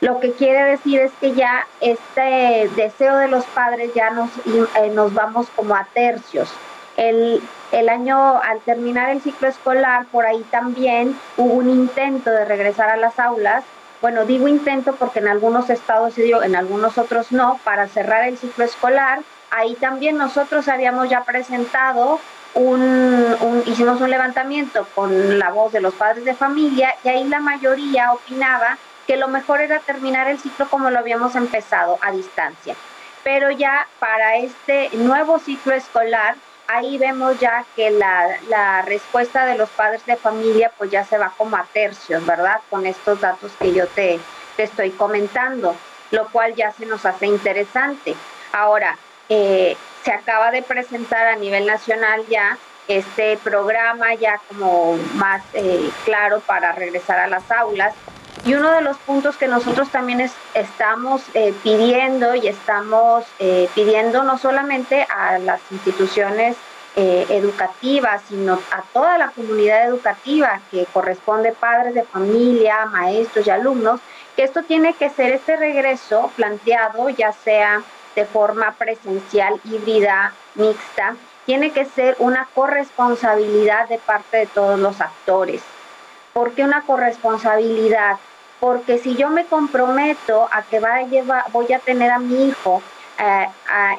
[0.00, 4.90] Lo que quiere decir es que ya este deseo de los padres ya nos, eh,
[4.94, 6.50] nos vamos como a tercios.
[6.96, 12.46] El, el año, al terminar el ciclo escolar, por ahí también hubo un intento de
[12.46, 13.64] regresar a las aulas.
[14.00, 18.26] Bueno, digo intento porque en algunos estados se dio, en algunos otros no, para cerrar
[18.26, 19.20] el ciclo escolar.
[19.50, 22.18] Ahí también nosotros habíamos ya presentado
[22.54, 27.24] un, un, hicimos un levantamiento con la voz de los padres de familia y ahí
[27.24, 32.12] la mayoría opinaba que lo mejor era terminar el ciclo como lo habíamos empezado a
[32.12, 32.76] distancia.
[33.22, 36.36] Pero ya para este nuevo ciclo escolar,
[36.68, 41.18] ahí vemos ya que la, la, respuesta de los padres de familia pues ya se
[41.18, 42.60] va como a tercios, ¿verdad?
[42.70, 44.20] Con estos datos que yo te,
[44.56, 45.74] te estoy comentando,
[46.12, 48.14] lo cual ya se nos hace interesante.
[48.52, 48.96] Ahora,
[49.28, 52.58] eh, se acaba de presentar a nivel nacional ya
[52.88, 57.94] este programa ya como más eh, claro para regresar a las aulas.
[58.44, 63.68] Y uno de los puntos que nosotros también es, estamos eh, pidiendo y estamos eh,
[63.74, 66.56] pidiendo no solamente a las instituciones
[66.96, 74.00] educativas, sino a toda la comunidad educativa que corresponde padres de familia, maestros y alumnos,
[74.36, 77.82] que esto tiene que ser este regreso planteado ya sea
[78.14, 85.00] de forma presencial, híbrida, mixta, tiene que ser una corresponsabilidad de parte de todos los
[85.00, 85.62] actores.
[86.32, 88.18] ¿Por qué una corresponsabilidad?
[88.60, 92.48] porque si yo me comprometo a que va a llevar, voy a tener a mi
[92.48, 92.82] hijo
[93.18, 93.48] eh,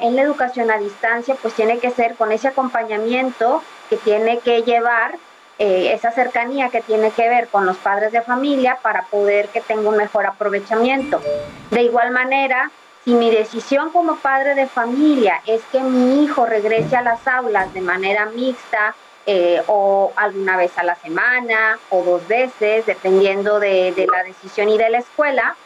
[0.00, 4.62] en la educación a distancia, pues tiene que ser con ese acompañamiento que tiene que
[4.62, 5.16] llevar
[5.58, 9.60] eh, esa cercanía que tiene que ver con los padres de familia para poder que
[9.60, 11.20] tenga un mejor aprovechamiento.
[11.70, 12.70] De igual manera,
[13.04, 17.72] si mi decisión como padre de familia es que mi hijo regrese a las aulas
[17.74, 18.94] de manera mixta
[19.26, 24.78] eh, o alguna vez a la semana o dos veces, dependiendo de, la decisión y
[24.78, 25.56] de la escuela,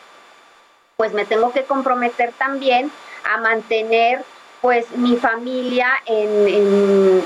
[0.96, 2.90] pues me tengo que comprometer también
[3.24, 4.24] a mantener
[4.62, 7.22] pues mi familia en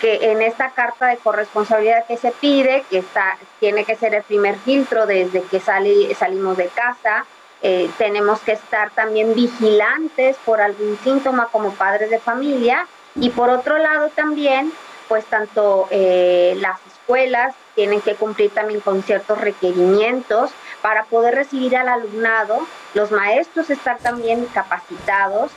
[0.00, 4.24] que en esta carta de corresponsabilidad que se pide, que está, tiene que ser el
[4.24, 7.24] primer filtro desde que salimos de casa,
[7.62, 12.86] eh, tenemos que estar también vigilantes por algún síntoma como padres de familia.
[13.14, 14.72] Y por otro lado también,
[15.08, 21.76] pues tanto eh, las escuelas tienen que cumplir también con ciertos requerimientos para poder recibir
[21.76, 25.52] al alumnado, los maestros estar también capacitados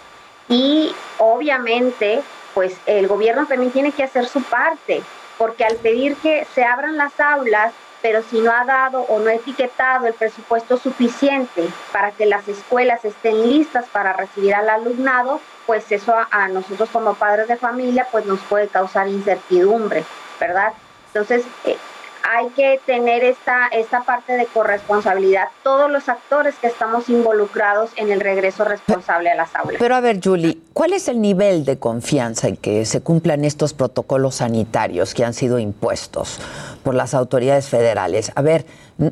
[0.47, 2.21] y obviamente
[2.53, 5.01] pues el gobierno también tiene que hacer su parte,
[5.37, 7.73] porque al pedir que se abran las aulas,
[8.05, 12.47] pero si no ha dado o no ha etiquetado el presupuesto suficiente para que las
[12.47, 18.07] escuelas estén listas para recibir al alumnado, pues eso a, nosotros como padres de familia
[18.11, 20.03] pues nos puede causar incertidumbre,
[20.39, 20.73] ¿verdad?
[21.07, 21.79] Entonces, eh,
[22.27, 28.11] hay que tener esta, esta parte de corresponsabilidad, todos los actores que estamos involucrados en
[28.11, 29.77] el regreso responsable a las aulas.
[29.79, 33.73] Pero a ver, Julie, ¿cuál es el nivel de confianza en que se cumplan estos
[33.73, 36.39] protocolos sanitarios que han sido impuestos
[36.83, 38.31] por las autoridades federales?
[38.35, 38.65] A ver,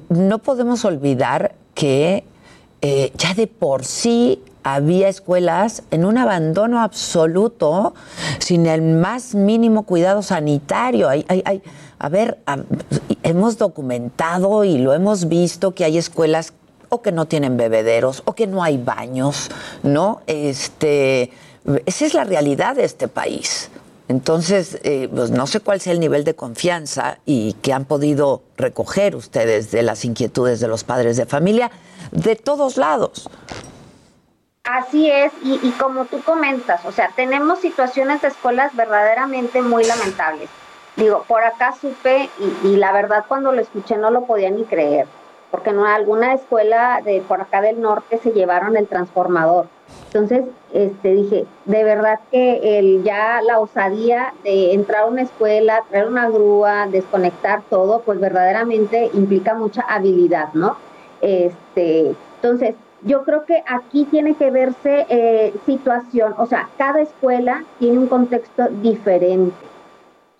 [0.10, 2.24] no podemos olvidar que
[2.82, 7.94] eh, ya de por sí había escuelas en un abandono absoluto,
[8.40, 11.10] sin el más mínimo cuidado sanitario.
[11.10, 11.62] Hay, hay, hay,
[12.00, 12.40] a ver,
[13.24, 16.54] hemos documentado y lo hemos visto que hay escuelas
[16.90, 19.50] o que no tienen bebederos o que no hay baños,
[19.82, 20.22] ¿no?
[20.28, 21.32] Este,
[21.86, 23.70] esa es la realidad de este país.
[24.10, 28.44] Entonces, eh, pues no sé cuál sea el nivel de confianza y que han podido
[28.58, 31.72] recoger ustedes de las inquietudes de los padres de familia
[32.12, 33.30] de todos lados.
[34.64, 40.50] Así es, y, como tú comentas, o sea, tenemos situaciones de escuelas verdaderamente muy lamentables.
[40.96, 42.30] Digo, por acá supe,
[42.64, 45.08] y, la verdad cuando lo escuché no lo podía ni creer,
[45.50, 49.66] porque en alguna escuela de por acá del norte se llevaron el transformador.
[50.08, 55.84] Entonces, este, dije, de verdad que el, ya la osadía de entrar a una escuela,
[55.90, 60.78] traer una grúa, desconectar todo, pues verdaderamente implica mucha habilidad, ¿no?
[61.22, 67.64] Este, entonces, yo creo que aquí tiene que verse eh, situación, o sea, cada escuela
[67.80, 69.73] tiene un contexto diferente.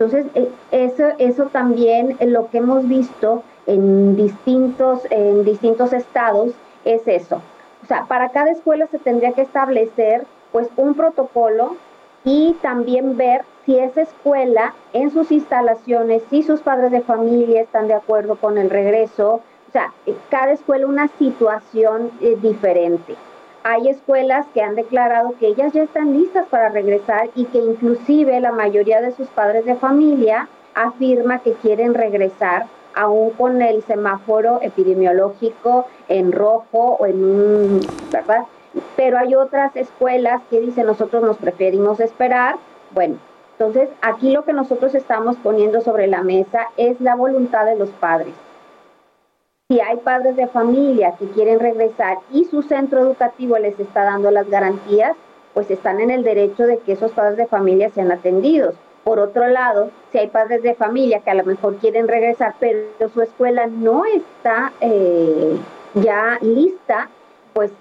[0.04, 6.52] Entonces, eh, eso, eso también eh, lo que hemos visto en distintos, en distintos estados
[6.84, 7.42] es eso.
[7.84, 11.78] O sea, para cada escuela se tendría que establecer pues un protocolo
[12.26, 17.88] y también ver si esa escuela en sus instalaciones, si sus padres de familia están
[17.88, 19.36] de acuerdo con el regreso,
[19.70, 19.94] o sea,
[20.30, 23.16] cada escuela una situación eh, diferente.
[23.66, 28.42] Hay escuelas que han declarado que ellas ya están listas para regresar y que inclusive
[28.42, 34.60] la mayoría de sus padres de familia afirma que quieren regresar aún con el semáforo
[34.62, 37.80] epidemiológico en rojo o en un,
[38.12, 38.44] ¿verdad?
[38.98, 42.58] Pero hay otras escuelas que dicen nosotros nos preferimos esperar.
[42.92, 43.16] Bueno,
[43.54, 47.90] entonces aquí lo que nosotros estamos poniendo sobre la mesa es la voluntad de los
[47.92, 48.34] padres
[49.70, 54.30] si hay padres de familia que quieren regresar y su centro educativo les está dando
[54.30, 55.16] las garantías,
[55.54, 58.76] pues están en el derecho de que esos padres de familia sean atendidos.
[59.04, 63.10] Por otro lado, si hay padres de familia que a lo mejor quieren regresar, pero
[63.14, 65.58] su escuela no está eh,
[65.96, 67.10] ya lista,
[67.54, 67.72] pues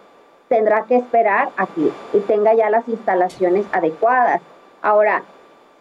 [0.48, 4.40] tendrá que esperar a que tenga ya las instalaciones adecuadas.
[4.82, 5.22] Ahora,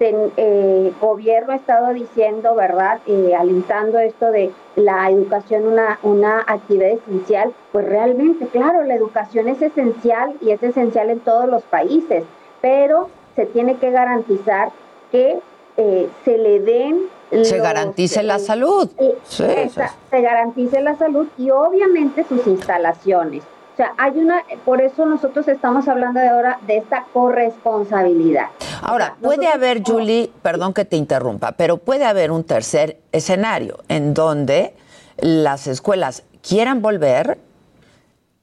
[0.02, 6.40] el eh, gobierno ha estado diciendo, ¿verdad?, eh, alentando esto de la educación una, una
[6.40, 11.64] actividad esencial, pues realmente, claro, la educación es esencial y es esencial en todos los
[11.64, 12.24] países,
[12.62, 14.72] pero se tiene que garantizar
[15.12, 15.40] que
[15.78, 17.02] eh, se le den...
[17.44, 18.90] Se garantice la salud.
[19.30, 23.44] Se garantice la salud y obviamente sus instalaciones.
[23.82, 28.50] Sea, hay una, por eso nosotros estamos hablando de ahora de esta corresponsabilidad.
[28.84, 34.14] Ahora, puede haber, Julie, perdón que te interrumpa, pero puede haber un tercer escenario en
[34.14, 34.76] donde
[35.18, 37.40] las escuelas quieran volver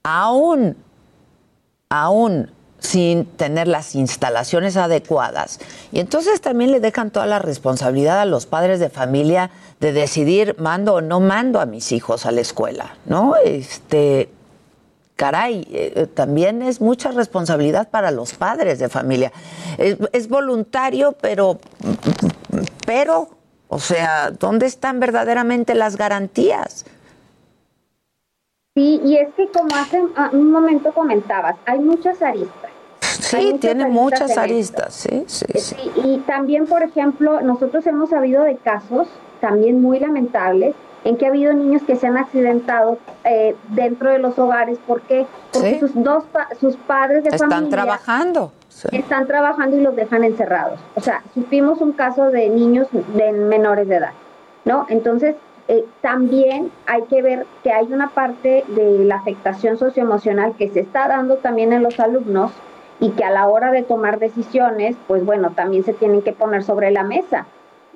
[0.02, 0.76] aún,
[1.88, 5.60] aún sin tener las instalaciones adecuadas.
[5.92, 10.56] Y entonces también le dejan toda la responsabilidad a los padres de familia de decidir
[10.58, 13.36] mando o no mando a mis hijos a la escuela, ¿no?
[13.36, 14.30] Este,
[15.18, 19.32] caray, eh, también es mucha responsabilidad para los padres de familia.
[19.76, 21.58] Es, voluntario, pero,
[22.86, 23.28] pero,
[23.66, 26.86] o sea, ¿dónde están verdaderamente las garantías?
[28.76, 30.00] Sí, y es que como hace
[30.32, 32.70] un momento comentabas, hay muchas aristas.
[33.00, 35.76] Sí, tiene muchas aristas, sí, sí, sí.
[35.96, 39.08] Y también, por ejemplo, nosotros hemos sabido de casos
[39.40, 44.18] también muy lamentables en que ha habido niños que se han accidentado eh, dentro de
[44.18, 44.78] los hogares.
[44.86, 45.26] ¿Por qué?
[45.52, 46.24] Porque sus dos
[46.60, 48.52] sus padres de están familia trabajando.
[48.92, 50.78] Están trabajando y los dejan encerrados.
[50.94, 54.12] O sea, supimos un caso de niños de menores de edad,
[54.64, 54.86] ¿no?
[54.88, 55.34] Entonces,
[55.66, 60.80] eh, también hay que ver que hay una parte de la afectación socioemocional que se
[60.80, 62.52] está dando también en los alumnos
[63.00, 66.64] y que a la hora de tomar decisiones, pues bueno, también se tienen que poner
[66.64, 67.46] sobre la mesa.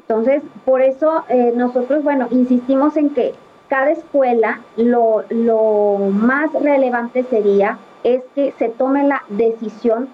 [0.09, 3.35] Entonces, por eso eh, nosotros, bueno, insistimos en que
[3.69, 10.09] cada escuela lo, lo más relevante sería es que se tome la decisión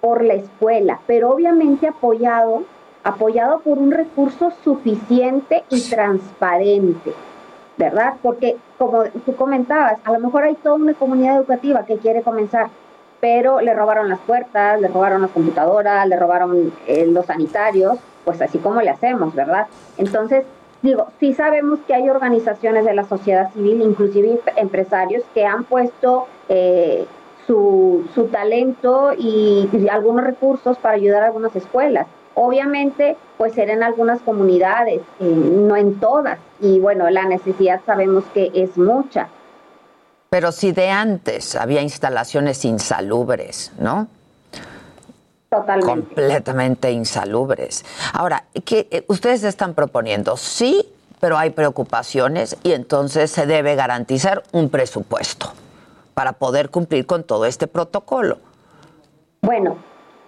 [0.00, 2.64] por la escuela, pero obviamente apoyado
[3.04, 7.12] apoyado por un recurso suficiente y transparente,
[7.76, 8.14] ¿verdad?
[8.22, 12.68] Porque como tú comentabas, a lo mejor hay toda una comunidad educativa que quiere comenzar,
[13.20, 18.40] pero le robaron las puertas, le robaron las computadoras, le robaron eh, los sanitarios, pues
[18.42, 19.66] así como le hacemos, ¿verdad?
[19.98, 20.44] Entonces,
[20.82, 26.26] digo, sí sabemos que hay organizaciones de la sociedad civil, inclusive empresarios, que han puesto
[26.48, 27.06] eh,
[27.46, 33.82] su, su, talento y, algunos recursos para ayudar a algunas escuelas Obviamente, pues era en
[33.82, 36.38] algunas comunidades, eh, no en todas.
[36.60, 39.28] Y bueno, la necesidad sabemos que es mucha.
[40.30, 44.06] Pero si de antes había instalaciones insalubres, ¿no?
[45.50, 45.90] Totalmente.
[45.90, 47.84] Completamente insalubres.
[48.12, 50.36] Ahora, ¿qué eh, ustedes están proponiendo?
[50.36, 50.88] Sí,
[51.18, 55.52] pero hay preocupaciones y entonces se debe garantizar un presupuesto
[56.14, 58.38] para poder cumplir con todo este protocolo.
[59.42, 59.76] Bueno,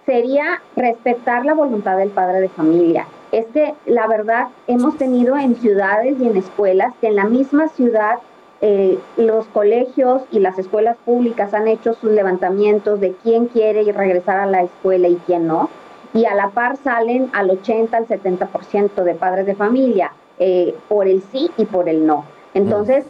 [0.05, 3.07] sería respetar la voluntad del padre de familia.
[3.31, 7.69] Es que la verdad hemos tenido en ciudades y en escuelas que en la misma
[7.69, 8.19] ciudad
[8.65, 14.39] eh, los colegios y las escuelas públicas han hecho sus levantamientos de quién quiere regresar
[14.39, 15.69] a la escuela y quién no.
[16.13, 21.09] Y a la par salen al 80 al 70% de padres de familia eh, por
[21.09, 22.23] el sí y por el no.
[22.53, 23.03] Entonces,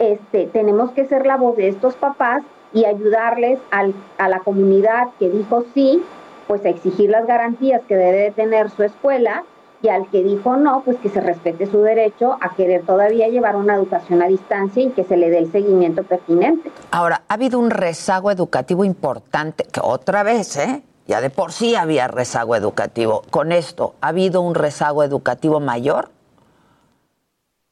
[0.00, 5.10] este, tenemos que ser la voz de estos papás y ayudarles al, a la comunidad
[5.20, 6.02] que dijo sí
[6.48, 9.44] pues a exigir las garantías que debe tener su escuela
[9.82, 13.56] y al que dijo no, pues que se respete su derecho a querer todavía llevar
[13.56, 16.70] una educación a distancia y que se le dé el seguimiento pertinente.
[16.90, 20.82] Ahora, ha habido un rezago educativo importante, que otra vez, ¿eh?
[21.06, 23.22] Ya de por sí había rezago educativo.
[23.30, 26.10] Con esto, ¿ha habido un rezago educativo mayor?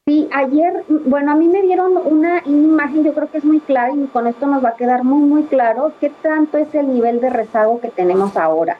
[0.08, 3.92] Sí, ayer, bueno, a mí me dieron una imagen, yo creo que es muy clara
[3.92, 7.20] y con esto nos va a quedar muy, muy claro qué tanto es el nivel
[7.20, 8.78] de rezago que tenemos ahora.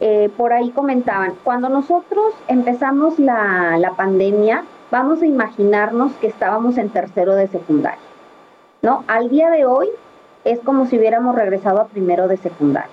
[0.00, 6.78] Eh, por ahí comentaban, cuando nosotros empezamos la, la pandemia, vamos a imaginarnos que estábamos
[6.78, 7.98] en tercero de secundaria,
[8.82, 9.04] ¿no?
[9.06, 9.88] Al día de hoy
[10.44, 12.90] es como si hubiéramos regresado a primero de secundaria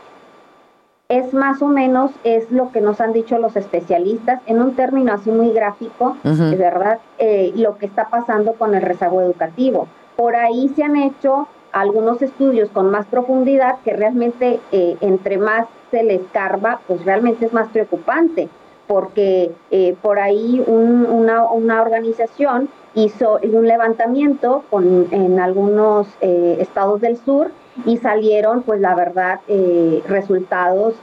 [1.12, 5.12] es más o menos es lo que nos han dicho los especialistas en un término
[5.12, 9.90] así muy gráfico, es verdad, eh, lo que está pasando con el rezago educativo.
[10.16, 15.68] Por ahí se han hecho algunos estudios con más profundidad que realmente eh, entre más
[15.92, 18.50] se les carva, pues realmente es más preocupante,
[18.88, 27.18] porque eh, por ahí una, una, organización hizo un levantamiento con, en algunos estados del
[27.18, 27.52] sur
[27.86, 30.96] y salieron, pues la verdad, eh, resultados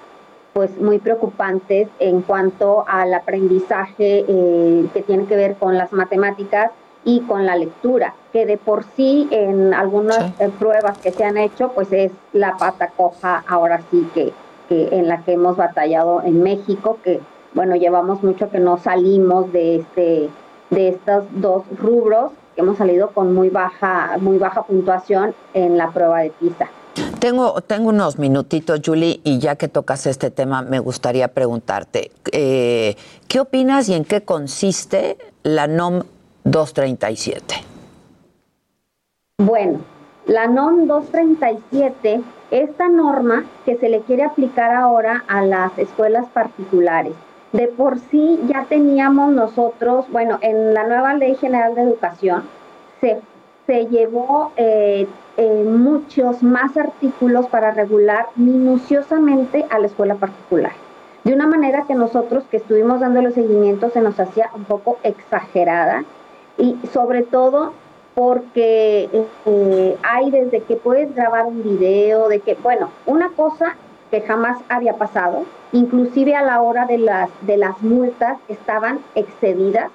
[0.53, 6.73] pues muy preocupantes en cuanto al aprendizaje eh, que tiene que ver con las matemáticas
[7.05, 11.37] y con la lectura, que de por sí en algunas eh, pruebas que se han
[11.37, 14.33] hecho, pues es la pata coja ahora sí que,
[14.69, 17.21] que en la que hemos batallado en México, que
[17.55, 20.29] bueno, llevamos mucho que no salimos de este
[20.71, 26.21] de estos dos rubros hemos salido con muy baja, muy baja puntuación en la prueba
[26.21, 26.69] de PISA.
[27.21, 32.97] Tengo, tengo unos minutitos, Julie, y ya que tocas este tema, me gustaría preguntarte, eh,
[33.29, 36.03] ¿qué opinas y en qué consiste la NOM
[36.45, 37.55] 237?
[39.39, 39.79] Bueno,
[40.27, 47.13] la NOM 237, esta norma que se le quiere aplicar ahora a las escuelas particulares.
[47.53, 52.43] De por sí ya teníamos nosotros, bueno, en la nueva Ley General de Educación
[53.01, 53.21] se,
[53.67, 60.73] se llevó eh, eh, muchos más artículos para regular minuciosamente a la escuela particular.
[61.25, 66.05] De una manera que nosotros que estuvimos dándole seguimiento se nos hacía un poco exagerada
[66.57, 67.73] y sobre todo
[68.19, 69.09] porque
[69.47, 73.77] eh, hay desde que puedes grabar un video, de que, bueno, una cosa
[74.11, 79.93] que jamás había pasado, inclusive a la hora de las, de las multas estaban excedidas.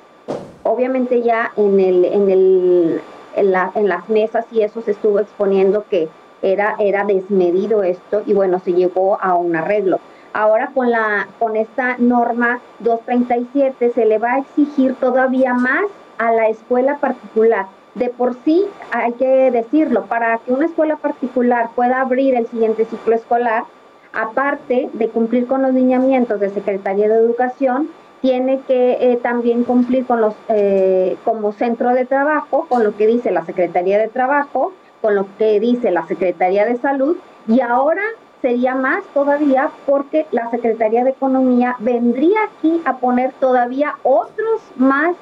[0.64, 3.02] Obviamente ya en, el, en, el,
[3.36, 6.08] en, la, en las mesas y eso se estuvo exponiendo que
[6.42, 10.00] era, era desmedido esto y bueno, se llegó a un arreglo.
[10.32, 15.84] Ahora con, la, con esta norma 237 se le va a exigir todavía más
[16.18, 17.66] a la escuela particular
[17.96, 22.86] de por sí, hay que decirlo, para que una escuela particular pueda abrir el siguiente
[22.86, 23.66] ciclo escolar,
[24.14, 27.90] aparte de cumplir con los lineamientos de Secretaría de Educación,
[28.22, 33.06] tiene que eh, también cumplir con los eh, como centro de trabajo, con lo que
[33.06, 34.72] dice la Secretaría de Trabajo,
[35.02, 37.18] con lo que dice la Secretaría de Salud,
[37.48, 38.02] y ahora
[38.42, 45.16] sería más todavía porque la Secretaría de Economía vendría aquí a poner todavía otros más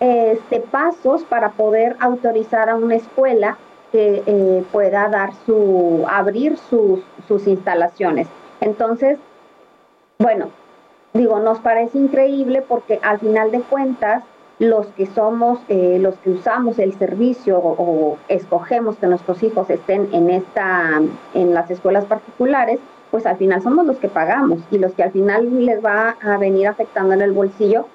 [0.00, 3.56] este, pasos para poder autorizar a una escuela
[3.92, 8.28] que eh, pueda dar su, abrir sus, sus instalaciones.
[8.60, 9.18] Entonces,
[10.18, 10.48] bueno,
[11.14, 14.22] digo, nos parece increíble porque al final de cuentas,
[14.58, 19.68] los que somos, eh, los que usamos el servicio o, o, escogemos que nuestros hijos
[19.68, 21.00] estén en esta,
[21.34, 22.80] en las escuelas particulares,
[23.10, 26.38] pues al final somos los que pagamos y los que al final les va a
[26.38, 27.86] venir afectando en el bolsillo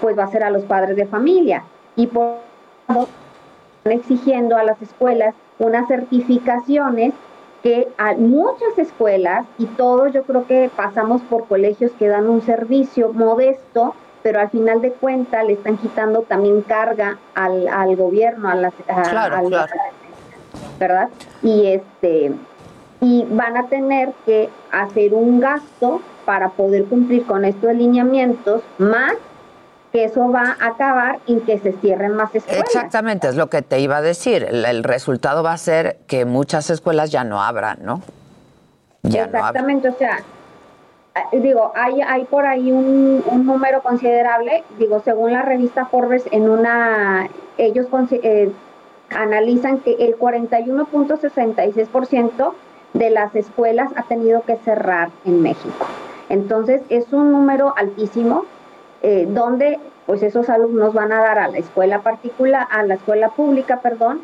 [0.00, 1.64] pues va a ser a los padres de familia.
[1.96, 2.38] Y por
[2.88, 3.06] están
[3.92, 7.14] exigiendo a las escuelas unas certificaciones
[7.62, 12.42] que a muchas escuelas y todos yo creo que pasamos por colegios que dan un
[12.42, 18.48] servicio modesto, pero al final de cuentas le están quitando también carga al, al gobierno,
[18.48, 19.72] a las, a, claro, al, claro.
[20.78, 21.08] ¿verdad?
[21.42, 22.32] Y este
[23.00, 29.14] y van a tener que hacer un gasto para poder cumplir con estos lineamientos más
[30.04, 32.66] eso va a acabar en que se cierren más escuelas.
[32.66, 34.44] Exactamente, es lo que te iba a decir.
[34.44, 38.00] El, el resultado va a ser que muchas escuelas ya no abran, ¿no?
[39.02, 40.18] Ya Exactamente, no o sea,
[41.32, 46.48] digo, hay, hay por ahí un, un, número considerable, digo, según la revista Forbes, en
[46.48, 47.28] una,
[47.58, 48.52] ellos eh,
[49.10, 52.52] analizan que el 41.66%
[52.94, 55.86] de las escuelas ha tenido que cerrar en México.
[56.28, 58.46] Entonces, es un número altísimo
[59.02, 63.30] eh, donde pues esos alumnos van a dar a la escuela particular, a la escuela
[63.30, 64.20] pública, perdón,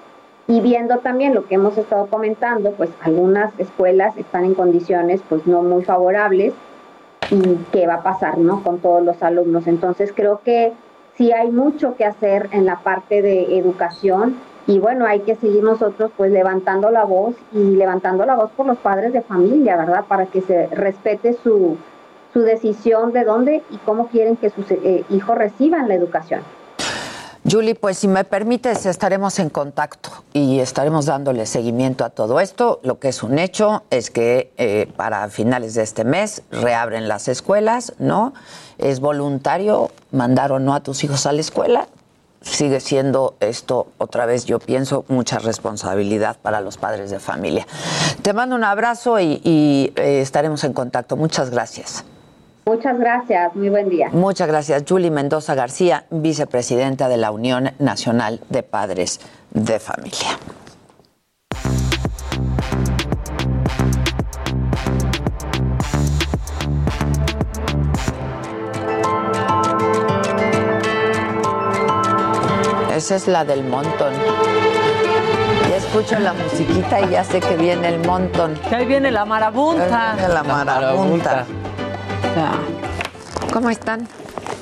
[0.46, 5.46] y viendo también lo que hemos estado comentando, pues algunas escuelas están en condiciones pues
[5.46, 6.52] no muy favorables
[7.30, 8.62] y qué va a pasar, ¿no?
[8.62, 9.66] Con todos los alumnos.
[9.66, 10.72] Entonces creo que
[11.16, 15.62] sí hay mucho que hacer en la parte de educación y bueno, hay que seguir
[15.62, 20.04] nosotros pues levantando la voz y levantando la voz por los padres de familia, ¿verdad?
[20.06, 21.76] Para que se respete su,
[22.32, 26.42] su decisión de dónde y cómo quieren que sus eh, hijos reciban la educación.
[27.50, 32.78] Julie, pues si me permites, estaremos en contacto y estaremos dándole seguimiento a todo esto.
[32.84, 37.26] Lo que es un hecho es que eh, para finales de este mes reabren las
[37.26, 38.32] escuelas, ¿no?
[38.78, 41.88] Es voluntario mandar o no a tus hijos a la escuela.
[42.42, 47.66] Sigue siendo esto, otra vez, yo pienso, mucha responsabilidad para los padres de familia.
[48.22, 51.16] Te mando un abrazo y, eh, estaremos en contacto.
[51.16, 52.04] Muchas gracias.
[52.64, 54.08] Muchas gracias, muy buen día.
[54.12, 60.38] Muchas gracias, Julie Mendoza García, vicepresidenta de la Unión Nacional de Padres de Familia.
[72.94, 74.12] Esa es la del montón.
[75.68, 78.54] Ya escucho la musiquita y ya sé que viene el montón.
[78.68, 80.12] Que ahí viene la marabunta.
[80.12, 81.46] Ahí viene la marabunta.
[83.52, 84.08] ¿Cómo están?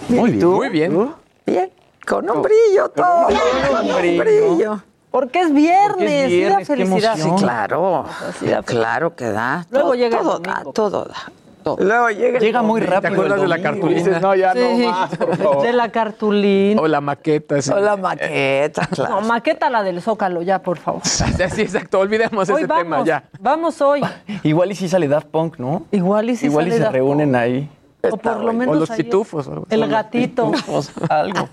[0.09, 0.49] Muy bien.
[0.49, 1.15] Muy bien.
[1.47, 1.71] Bien.
[2.07, 3.29] Con un brillo todo.
[3.71, 4.81] Con un brillo.
[5.11, 7.17] Porque es viernes, Porque es viernes, da qué felicidad.
[7.17, 8.05] Sí, claro.
[8.39, 9.67] Sí, da Claro que da.
[9.71, 11.33] Luego todo, llega el todo da, todo da.
[11.77, 11.87] Todo.
[11.87, 13.01] Luego llega, muy rápido.
[13.01, 13.99] ¿Te acuerdas de la cartulina?
[13.99, 14.59] Dices, no, ya Sí.
[14.83, 15.63] no más, por favor.
[15.67, 16.81] De la cartulina.
[16.81, 17.61] O la maqueta.
[17.63, 17.71] Sí.
[17.73, 19.21] O la maqueta, claro.
[19.21, 21.03] No, maqueta la del Zócalo, ya, por favor.
[21.05, 21.99] Sí, exacto.
[22.01, 23.25] Olvidemos Hoy ese vamos, tema ya.
[23.41, 24.01] vamos hoy.
[24.43, 25.85] Igual y si sale Daft Punk, ¿no?
[25.91, 27.69] Igual y si Igual y se Daft reúnen ahí.
[28.11, 29.51] O por lo menos O los pitufos.
[29.69, 30.51] El gatito.
[30.53, 31.49] Pitufos, algo.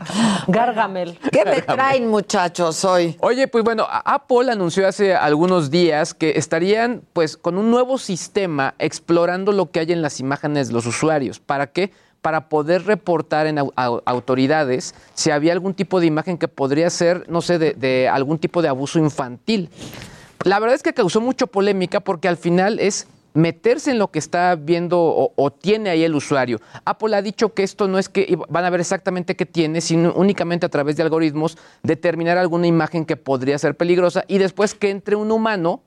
[0.48, 1.18] Gárgamel.
[1.32, 3.16] ¿Qué me traen, muchachos, hoy?
[3.20, 8.74] Oye, pues bueno, Apple anunció hace algunos días que estarían pues con un nuevo sistema
[8.78, 11.38] explorando lo que hay en las imágenes de los usuarios.
[11.40, 11.92] ¿Para qué?
[12.22, 16.90] para poder reportar en au- au- autoridades si había algún tipo de imagen que podría
[16.90, 19.70] ser, no sé, de, de algún tipo de abuso infantil.
[20.44, 24.18] La verdad es que causó mucho polémica porque al final es meterse en lo que
[24.18, 25.00] está viendo
[25.36, 26.60] o, tiene ahí el usuario.
[26.84, 30.12] Apple ha dicho que esto no es que van a ver exactamente qué tiene, sino
[30.14, 34.90] únicamente a través de algoritmos determinar alguna imagen que podría ser peligrosa y después que
[34.90, 35.82] entre un humano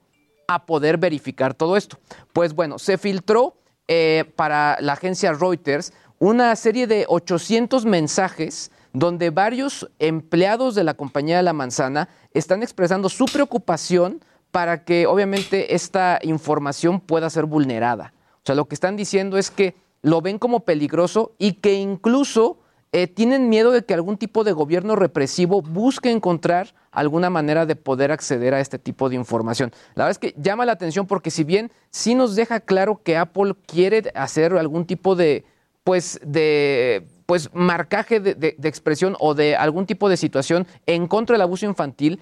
[0.47, 1.97] a poder verificar todo esto.
[2.33, 3.55] Pues bueno, se filtró
[3.87, 10.93] eh, para la agencia Reuters una serie de 800 mensajes donde varios empleados de la
[10.93, 14.23] compañía de la manzana están expresando su preocupación
[14.53, 18.13] para que obviamente esta información pueda ser vulnerada.
[18.35, 19.73] O sea, lo que están diciendo es que
[20.03, 22.59] lo ven como peligroso y que incluso
[22.91, 27.75] eh, tienen miedo de que algún tipo de gobierno represivo busque encontrar alguna manera de
[27.75, 29.71] poder acceder a este tipo de información.
[29.95, 33.17] La verdad es que llama la atención porque si bien sí nos deja claro que
[33.17, 35.45] Apple quiere hacer algún tipo de,
[35.83, 41.07] pues, de pues marcaje de, de- de expresión o de algún tipo de situación en
[41.07, 42.19] contra del abuso infantil,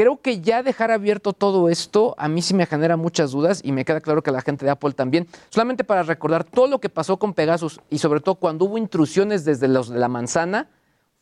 [0.00, 3.70] Creo que ya dejar abierto todo esto a mí sí me genera muchas dudas y
[3.70, 5.26] me queda claro que a la gente de Apple también.
[5.50, 9.44] Solamente para recordar todo lo que pasó con Pegasus y sobre todo cuando hubo intrusiones
[9.44, 10.70] desde los de la manzana,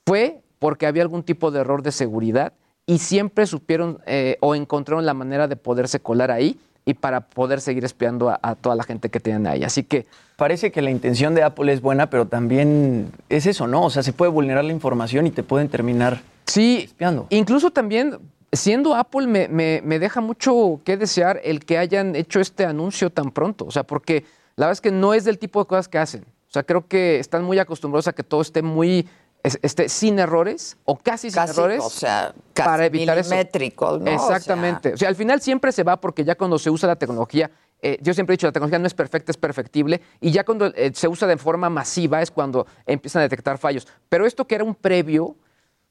[0.07, 2.53] fue porque había algún tipo de error de seguridad
[2.87, 7.61] y siempre supieron eh, o encontraron la manera de poderse colar ahí y para poder
[7.61, 9.65] seguir espiando a, a toda la gente que tienen ahí.
[9.65, 10.07] Así que
[10.37, 13.83] Parece que la intención de Apple es buena, pero también es eso, ¿no?
[13.83, 17.27] O sea, se puede vulnerar la información y te pueden terminar Sí, espiando.
[17.29, 18.19] Incluso también,
[18.53, 23.11] siendo Apple, me, me- me deja mucho que desear el que hayan hecho este anuncio
[23.11, 23.65] tan pronto.
[23.67, 24.25] O sea, porque
[24.57, 26.23] la verdad es que no es del tipo de cosas que hacen.
[26.23, 29.07] O sea, creo que están muy acostumbrados a que todo esté muy
[29.45, 33.31] es- esté sin errores o casi sin errores o sea, casi para evitar eso.
[34.01, 34.11] ¿no?
[34.11, 34.95] O Exactamente.
[34.95, 37.49] O sea, al final siempre se va porque ya cuando se usa la tecnología,
[37.81, 40.67] eh, yo siempre he dicho, la tecnología no es perfecta, es perfectible, y ya cuando
[40.75, 43.87] eh, se usa de forma masiva es cuando empiezan a detectar fallos.
[44.09, 45.37] Pero esto que era un previo,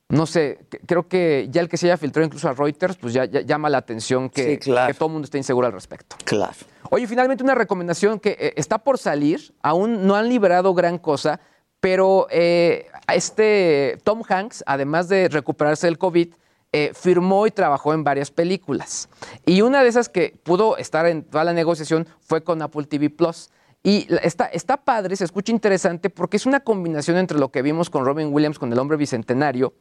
[0.10, 3.26] no sé, creo que ya el que se haya filtrado incluso a Reuters, pues ya,
[3.26, 4.88] ya llama la atención que, Sí, claro.
[4.88, 6.16] que todo el mundo esté inseguro al respecto.
[6.24, 6.54] Claro.
[6.90, 11.42] Oye, finalmente una recomendación que eh, está por salir, aún no han liberado gran cosa,
[11.82, 16.34] pero eh, este Tom Hanks, además de recuperarse del COVID,
[16.72, 19.10] eh, firmó y trabajó en varias películas.
[19.46, 23.10] Y una de esas que pudo estar en toda la negociación fue con Apple TV
[23.10, 23.50] Plus.
[23.84, 27.90] Y está, está padre, se escucha interesante porque es una combinación entre lo que vimos
[27.90, 29.74] con Robin Williams, con el hombre bicentenario,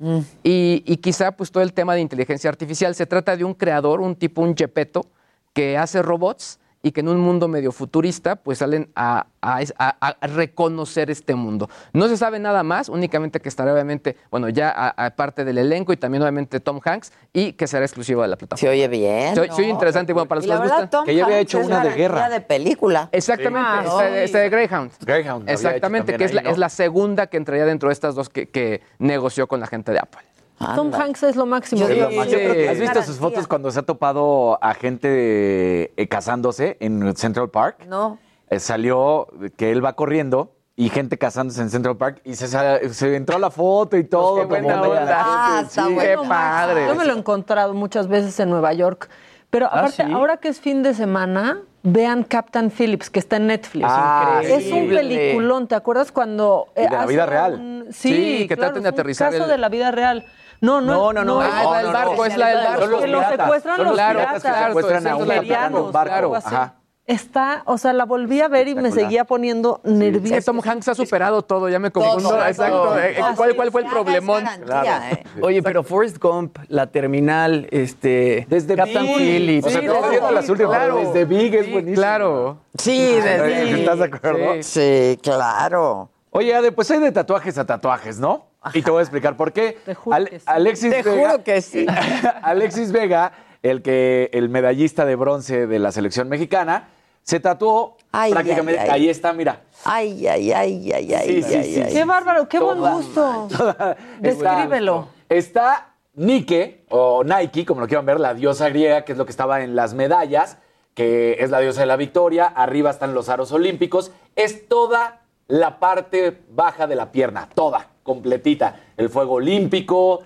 [0.45, 2.95] y, y quizá pues todo el tema de inteligencia artificial.
[2.95, 5.07] Se trata de un creador, un tipo, un Gepetto,
[5.53, 9.97] que hace robots y que en un mundo medio futurista pues salen a, a- a-
[10.21, 11.69] a reconocer este mundo.
[11.93, 15.93] No se sabe nada más, únicamente que estará obviamente, bueno, ya a- aparte del elenco
[15.93, 18.61] y también obviamente Tom Hanks y que será exclusivo de la plataforma.
[18.61, 19.35] Se oye bien.
[19.35, 19.57] Se oye- ¿no?
[19.57, 20.89] se oye interesante y bueno, para los que les gusta.
[20.91, 23.09] Tom Hanks es garantía de película.
[23.11, 24.15] Exactamente, Ah, esta, sí.
[24.19, 24.93] esta de Greyhound.
[25.01, 25.43] Greyhound.
[25.43, 28.49] había Exactamente, hecho que es la, es segunda que entraría dentro de estas dos que,
[28.49, 30.21] que negoció con la gente de Apple.
[30.59, 31.85] Tom Hanks es lo máximo.
[31.87, 37.15] creo que ¿Has visto sus fotos cuando se ha topado a gente eh, casándose en
[37.17, 37.85] Central Park?
[37.87, 38.19] No.
[38.49, 43.17] Eh, salió que él va corriendo y gente casándose en Central Park y se, se
[43.17, 44.41] entró a la foto y todo.
[44.41, 45.23] qué buena onda.
[45.25, 45.95] Ah, está Sí.
[45.95, 46.23] bueno.
[46.23, 46.87] Qué padre.
[46.87, 49.09] Yo me lo he encontrado muchas veces en Nueva York.
[49.51, 50.13] Pero Ah, aparte, ¿sí?
[50.13, 53.87] ahora que es fin de semana, vean Captain Phillips, que está en Netflix.
[53.89, 56.67] Ah, es un peliculón, ¿te acuerdas cuando...
[56.77, 57.55] Y de la vida real.
[57.55, 58.09] un- Sí,
[58.41, 60.27] Sí, que claro, traten de es un aterrizar caso el- de la vida real.
[60.61, 61.41] No, no, No, no, no.
[61.41, 62.81] Ah, es la del barco, es la del barco.
[62.83, 63.41] Son los Que lo piratas.
[63.47, 66.35] secuestran los piratas que secuestran a un barco.
[66.37, 66.75] Ajá.
[67.09, 70.41] Está, o sea, la volví a ver y me seguía poniendo Es que nerviosa.
[70.53, 72.31] Tom Hanks ha superado todo, ya me confundo.
[72.31, 72.83] Todo, Exacto.
[72.83, 72.99] todo.
[72.99, 74.43] Eh, ¿Cuál, cuál fue el problemón?
[74.45, 75.23] garantía, ¿eh?
[75.41, 79.17] Oye, pero Forrest Gump, la terminal, este, Desde Captain Big.
[79.19, 79.67] Phillips.
[79.67, 80.77] O sea, Sí, te estás desde viendo las últimas.
[80.77, 80.97] claro.
[80.99, 81.95] Desde Big es Sí, buenísimo.
[82.03, 82.59] Claro.
[82.77, 84.55] Sí, de- ¿Estás de acuerdo?
[84.55, 84.63] Sí.
[84.65, 86.09] Sí, claro.
[86.31, 88.47] Oye, Ade, pues hay de tatuajes a tatuajes, ¿no?
[88.75, 89.79] Y te voy a explicar por qué.
[89.85, 90.45] Te juro que sí.
[90.47, 91.87] Alexis Te Vega, juro que sí.
[92.43, 96.89] Alexis Vega, el que el medallista de bronce de la selección mexicana,
[97.23, 98.81] se tatuó Ay, prácticamente.
[98.81, 99.01] ay, ay.
[99.03, 99.61] Ahí está, mira.
[99.85, 101.93] Ay, ay, ay, ay, ay, Sí, sí, ay, sí, ay.
[101.93, 103.49] Qué bárbaro, qué buen Toda gusto.
[103.51, 105.09] Está- Descríbelo.
[105.29, 109.31] Está Nike, o Nike, como lo quieran ver, la diosa griega, que es lo que
[109.33, 110.59] estaba en las medallas,
[110.95, 112.47] que es la diosa de la victoria.
[112.47, 114.13] Arriba están los aros olímpicos.
[114.37, 118.81] Es toda la parte baja de la pierna, toda, completita.
[118.97, 120.23] El fuego olímpico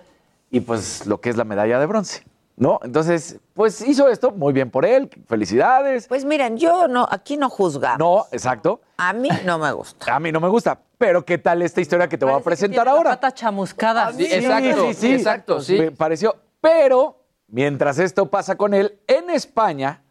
[0.50, 2.24] y pues lo que es la medalla de bronce,
[2.56, 2.78] ¿no?
[2.82, 6.06] Entonces, pues hizo esto, muy bien por él, felicidades.
[6.06, 7.98] Pues miren, yo no, aquí no juzgamos.
[7.98, 8.80] No, exacto.
[8.98, 10.14] A mí no me gusta.
[10.14, 12.44] A mí no me gusta, pero ¿qué tal esta historia que te voy a que
[12.44, 13.10] presentar la ahora?
[13.10, 14.12] pata chamuscada.
[14.12, 15.78] Sí, exacto, exacto, sí.
[15.78, 16.36] Me pareció.
[16.60, 20.02] Pero, mientras esto pasa con él, en España,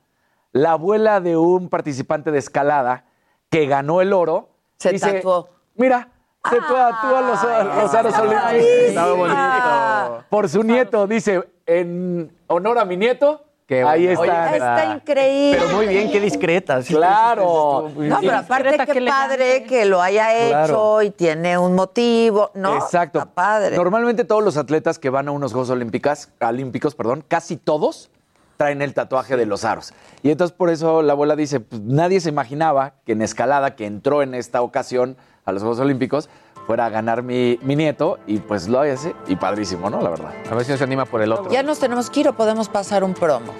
[0.51, 3.05] la abuela de un participante de escalada
[3.51, 5.49] que ganó el oro Se dice, tatuó.
[5.75, 6.09] Mira,
[6.49, 8.63] Se tatúa los, los aros olímpicos.
[8.63, 10.25] Está bonito.
[10.29, 14.55] Por su nieto, dice, en honor a mi nieto, ahí Oye, está.
[14.55, 15.59] está increíble.
[15.61, 16.81] Pero muy bien, qué discreta.
[16.81, 17.91] sí, Claro.
[17.95, 21.01] No, pero aparte qué qué padre que lo haya hecho Claro.
[21.03, 22.75] y tiene un motivo, ¿no?
[22.75, 23.19] Exacto.
[23.19, 23.75] Está padre.
[23.77, 28.09] Normalmente todos los atletas que van a unos Juegos Olímpicos, olímpicos, perdón, casi todos
[28.57, 29.93] traen el tatuaje de los aros.
[30.21, 33.85] Y entonces por eso la abuela dice, pues, nadie se imaginaba que en escalada, que
[33.85, 35.15] entró en esta ocasión
[35.49, 36.29] a los Juegos Olímpicos,
[36.65, 40.01] fuera a ganar mi, mi nieto y pues lo hace y padrísimo, ¿no?
[40.01, 40.31] La verdad.
[40.51, 41.51] A ver si se anima por el otro.
[41.51, 43.53] Ya nos tenemos que ir o podemos pasar un promo.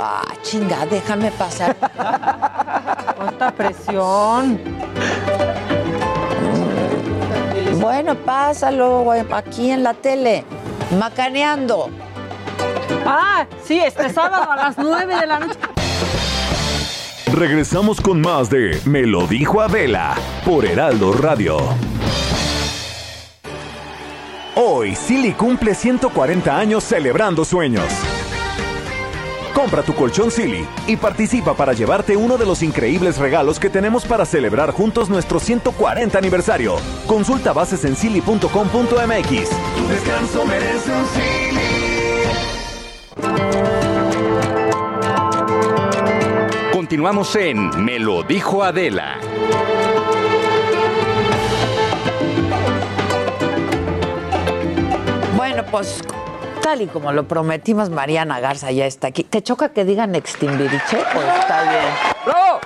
[0.00, 1.76] Ah, chinga, déjame pasar.
[3.16, 4.58] Cuánta presión.
[7.80, 10.44] bueno, pásalo aquí en la tele,
[10.98, 11.90] macaneando.
[13.06, 15.58] Ah, sí, este sábado a las 9 de la noche.
[17.34, 21.56] Regresamos con más de Me lo dijo Adela por Heraldo Radio.
[24.54, 27.88] Hoy, Silly cumple 140 años celebrando sueños.
[29.52, 34.04] Compra tu colchón Silly y participa para llevarte uno de los increíbles regalos que tenemos
[34.04, 36.76] para celebrar juntos nuestro 140 aniversario.
[37.08, 38.48] Consulta bases en silly.com.mx.
[38.48, 41.63] Tu descanso merece un Silly.
[46.94, 49.18] Continuamos en Me lo dijo Adela.
[55.36, 56.04] Bueno, pues
[56.62, 59.24] tal y como lo prometimos, Mariana Garza ya está aquí.
[59.24, 61.02] ¿Te choca que digan extimbiriche?
[61.12, 61.84] Pues está bien.
[62.24, 62.60] ¡Bravo!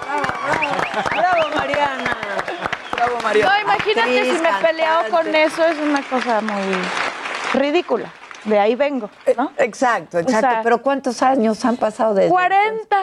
[1.10, 2.16] Bravo, Mariana.
[2.92, 6.76] Bravo, No, imagínate si me he peleado con eso, es una cosa muy
[7.54, 8.12] ridícula.
[8.44, 9.50] De ahí vengo, ¿no?
[9.58, 10.46] Exacto, exacto.
[10.46, 12.96] O sea, Pero ¿cuántos años han pasado desde 40.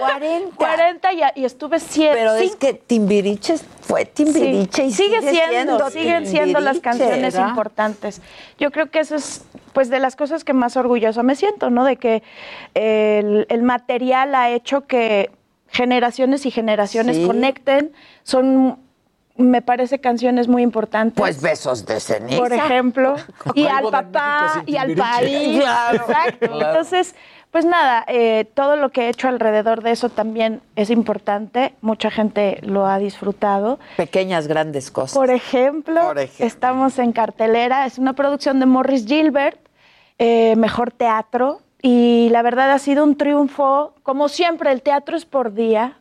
[0.00, 0.56] 40.
[0.56, 2.12] 40 y, y estuve 7.
[2.14, 7.34] Pero es que Timbiriche fue Timbiriche y sigue, sigue siendo, siendo siguen siendo las canciones
[7.34, 7.48] ¿verdad?
[7.48, 8.20] importantes.
[8.58, 11.84] Yo creo que eso es pues de las cosas que más orgullosa me siento, ¿no?
[11.84, 12.22] De que
[12.74, 15.30] el, el material ha hecho que
[15.68, 17.26] generaciones y generaciones Sí.
[17.26, 17.92] conecten.
[18.22, 18.78] Son,
[19.38, 21.16] me parece, canciones muy importantes.
[21.16, 22.38] Pues besos de ceniza.
[22.38, 23.16] por ejemplo,
[23.54, 25.60] y al papá y al país.
[25.60, 26.46] Claro, Exacto.
[26.48, 26.66] claro.
[26.68, 27.14] Entonces,
[27.50, 31.74] pues nada, eh, todo lo que he hecho alrededor de eso también es importante.
[31.80, 33.78] Mucha gente lo ha disfrutado.
[33.96, 35.16] Pequeñas, grandes cosas.
[35.16, 39.58] Por ejemplo, estamos en cartelera, es una producción de Morris Gilbert,
[40.18, 43.94] eh, Mejor Teatro, y la verdad ha sido un triunfo.
[44.02, 45.96] Como siempre, el teatro es por día,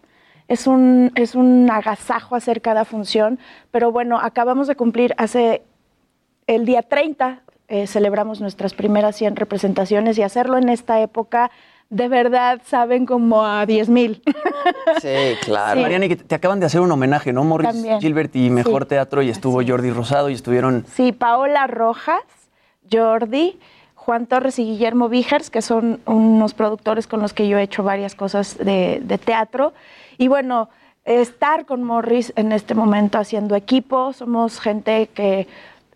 [0.48, 3.40] es un, es un agasajo hacer cada función,
[3.72, 5.64] pero bueno, acabamos de cumplir hace
[6.48, 11.50] el día 30, eh, celebramos nuestras primeras 100 representaciones y hacerlo en esta época,
[11.90, 14.22] de verdad, saben como a 10 mil.
[15.02, 15.10] Sí,
[15.44, 15.76] claro.
[15.78, 15.82] Sí.
[15.82, 17.44] Mariana, que te acaban de hacer un homenaje, ¿no?
[17.44, 18.00] Morris También.
[18.00, 18.90] Gilbert y Mejor Sí.
[18.90, 20.86] Teatro, y estuvo Jordi Rosado y estuvieron.
[20.94, 22.22] Sí, Paola Rojas,
[22.92, 23.60] Jordi,
[23.96, 27.84] Juan Torres y Guillermo Vigers, que son unos productores con los que yo he hecho
[27.84, 29.74] varias cosas de, de teatro.
[30.18, 30.70] Y bueno,
[31.04, 35.48] estar con Morris en este momento haciendo equipo, somos gente que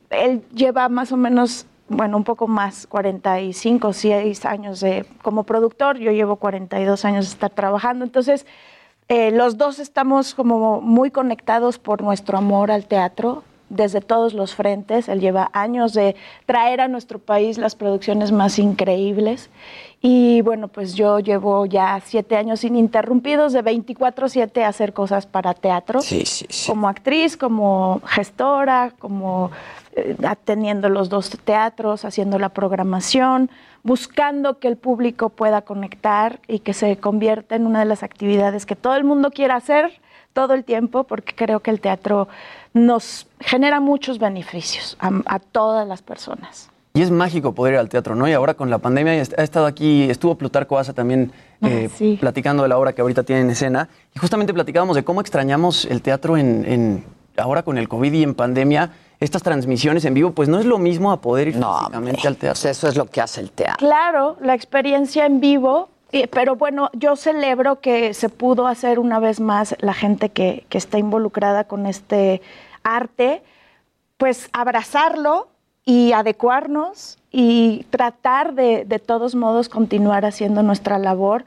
[0.10, 5.98] él lleva más o menos, bueno, un poco más, 45, 6 años de, como productor,
[5.98, 8.46] yo llevo 42 años de estar trabajando, entonces
[9.08, 14.56] eh, los dos estamos como muy conectados por nuestro amor al teatro desde todos los
[14.56, 15.10] frentes.
[15.10, 16.16] Él lleva años de
[16.46, 19.50] traer a nuestro país las producciones más increíbles.
[20.02, 25.54] Y bueno, pues yo llevo ya siete años ininterrumpidos de 24/7 a hacer cosas para
[25.54, 26.02] teatro.
[26.02, 26.72] Sí, sí, sí.
[26.72, 29.52] Como actriz, como gestora, como
[30.28, 33.50] atendiendo los dos teatros, haciendo la programación,
[33.84, 38.66] buscando que el público pueda conectar y que se convierta en una de las actividades
[38.66, 39.92] que todo el mundo quiera hacer
[40.34, 42.28] todo el tiempo, porque creo que el teatro
[42.74, 46.70] nos genera muchos beneficios a, a todas las personas.
[46.94, 48.28] Y es mágico poder ir al teatro, ¿no?
[48.28, 51.32] Y ahora con la pandemia ha estado aquí, estuvo Plutarco Asa también
[51.62, 51.90] eh,
[52.20, 53.90] platicando de la obra que ahorita tiene en escena.
[54.16, 57.04] Y justamente platicábamos de cómo extrañamos el teatro en, en-
[57.38, 58.92] ahora con el COVID y en pandemia.
[59.20, 62.62] Estas transmisiones en vivo, pues no es lo mismo a poder ir físicamente al teatro.
[62.62, 63.86] Pues eso es lo que hace el teatro.
[63.86, 69.20] Claro, la experiencia en vivo, eh, pero bueno, yo celebro que se pudo hacer una
[69.20, 72.42] vez más la gente que, que está involucrada con este
[72.84, 73.44] arte,
[74.18, 75.50] pues abrazarlo
[75.84, 81.44] y adecuarnos y tratar de, de todos modos continuar haciendo nuestra labor.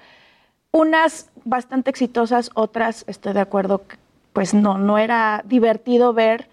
[0.72, 3.80] Unas bastante exitosas, otras estoy de acuerdo,
[4.34, 6.51] pues no, no era divertido ver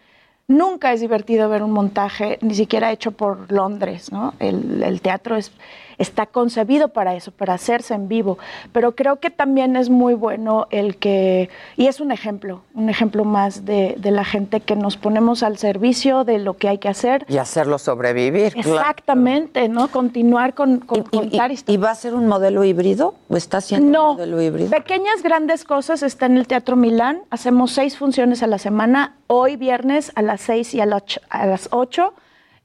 [0.49, 4.33] Nunca es divertido ver un montaje, ni siquiera hecho por Londres, ¿no?
[4.39, 5.51] El, el teatro es
[5.99, 8.37] está concebido para eso, para hacerse en vivo.
[8.73, 13.23] Pero creo que también es muy bueno el que, y es un ejemplo, un ejemplo
[13.25, 16.89] más de, de la gente que nos ponemos al servicio de lo que hay que
[16.89, 17.25] hacer.
[17.29, 18.53] Y hacerlo sobrevivir.
[18.55, 19.89] Exactamente, ¿no?
[19.89, 23.15] Continuar con, con ¿Y, contar y, ¿Y va a ser un modelo híbrido?
[23.29, 24.11] ¿O está siendo No.
[24.11, 24.69] un modelo híbrido?
[24.71, 27.21] Pequeñas grandes cosas está en el Teatro Milán.
[27.29, 29.15] Hacemos seis funciones a la semana.
[29.27, 32.13] Hoy viernes a las seis y a, la och- a las ocho.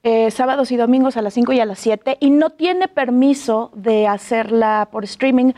[0.04, 3.70] Eh, sábados y domingos a las 5 y a las 7 y no tiene permiso
[3.74, 5.52] de hacerla por streaming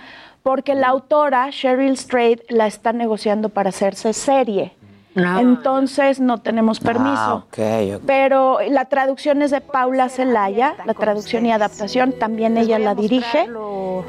[0.44, 4.72] porque la autora Cheryl Strait la está negociando para hacerse serie.
[5.16, 7.46] Entonces no tenemos permiso.
[7.58, 7.98] Ah.
[8.06, 13.48] Pero la traducción es de Paula Celaya, la traducción y adaptación, también ella la dirige.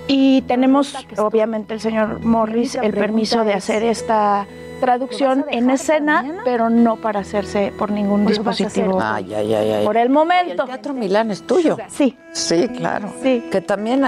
[0.08, 4.46] Y tenemos, obviamente, el señor Morris el permiso de hacer esta
[4.80, 9.00] traducción en escena, pero no para hacerse por ningún dispositivo.
[9.02, 9.86] Ay, ay, ay, ay.
[9.86, 10.64] Por el momento.
[10.64, 11.78] el Teatro Milán es tuyo.
[11.90, 12.18] Sí.
[12.32, 13.10] Sí, claro.
[13.24, 14.06] Que también,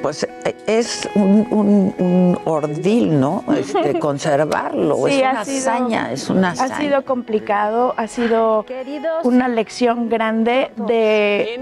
[0.00, 0.26] pues,
[0.66, 3.42] es un, un- un ordil, ¿no?
[3.56, 4.96] Este, conservarlo.
[5.08, 8.64] Sí, es una sido- hazaña, es una Ha sido complicado, ha sido
[9.24, 11.58] una lección grande de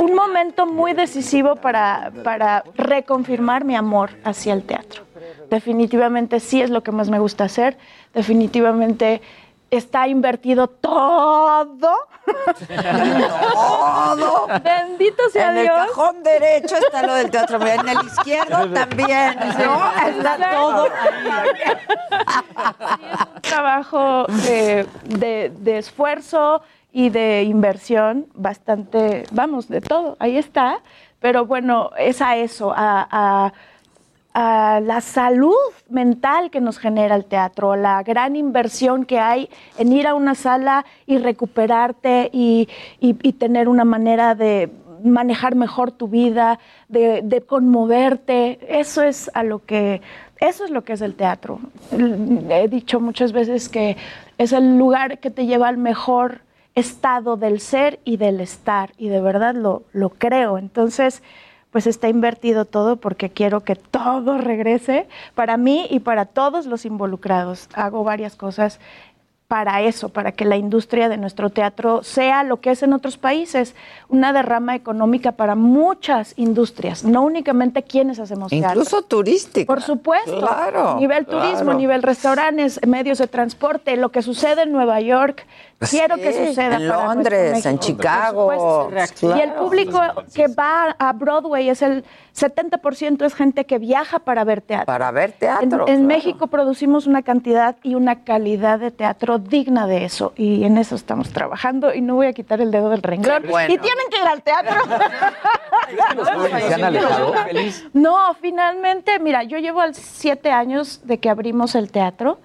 [0.00, 5.02] un momento muy decisivo para, para reconfirmar mi amor hacia el teatro.
[5.50, 7.76] Definitivamente sí es lo que más me gusta hacer,
[8.14, 9.20] definitivamente
[9.70, 11.96] está invertido todo.
[13.52, 14.46] Todo.
[14.64, 15.76] Bendito sea En el Dios.
[15.88, 19.92] cajón derecho está lo del Teatro en el izquierdo también, ¿no?
[20.08, 20.90] Está todo un
[23.42, 30.78] trabajo de, de- de esfuerzo y de inversión bastante, vamos, de todo, ahí está.
[31.20, 33.52] Pero bueno, es a eso, a, a-
[34.38, 35.54] la salud
[35.88, 40.34] mental que nos genera el teatro, la gran inversión que hay en ir a una
[40.34, 42.68] sala y recuperarte y,
[43.00, 44.70] y- y tener una manera de
[45.02, 46.58] manejar mejor tu vida,
[46.88, 48.58] de, de conmoverte.
[48.68, 50.00] Eso es a lo que,
[50.40, 51.58] eso es lo que es el teatro.
[52.50, 53.96] He dicho muchas veces que
[54.38, 56.40] es el lugar que te lleva al mejor
[56.74, 60.58] estado del ser y del estar, y de verdad lo, lo creo.
[60.58, 61.22] Entonces,
[61.76, 66.86] pues está invertido todo porque quiero que todo regrese para mí y para todos los
[66.86, 67.68] involucrados.
[67.74, 68.80] Hago varias cosas
[69.46, 73.18] para eso, para que la industria de nuestro teatro sea lo que es en otros
[73.18, 73.74] países,
[74.08, 78.70] una derrama económica para muchas industrias, no únicamente quienes hacemos teatro.
[78.70, 79.66] Incluso turística.
[79.66, 80.40] Por supuesto.
[80.40, 85.46] Claro, Nivel turismo, nivel restaurantes, medios de transporte, lo que sucede en Nueva York,
[85.78, 88.46] quiero que suceda en para Londres, en Chicago.
[88.46, 89.36] por supuesto.
[89.36, 90.00] Y el público
[90.34, 92.04] que va a Broadway es el
[92.34, 94.86] 70% es gente que viaja para ver teatro.
[94.86, 95.64] Para ver teatro.
[95.64, 96.02] en claro.
[96.02, 100.94] México producimos una cantidad y una calidad de teatro digna de eso y en eso
[100.94, 103.44] estamos trabajando y no voy a quitar el dedo del renglón.
[103.48, 103.72] Bueno.
[103.72, 104.76] Y tienen que ir al teatro.
[107.92, 112.38] No, finalmente, mira, yo llevo al siete años de que abrimos el teatro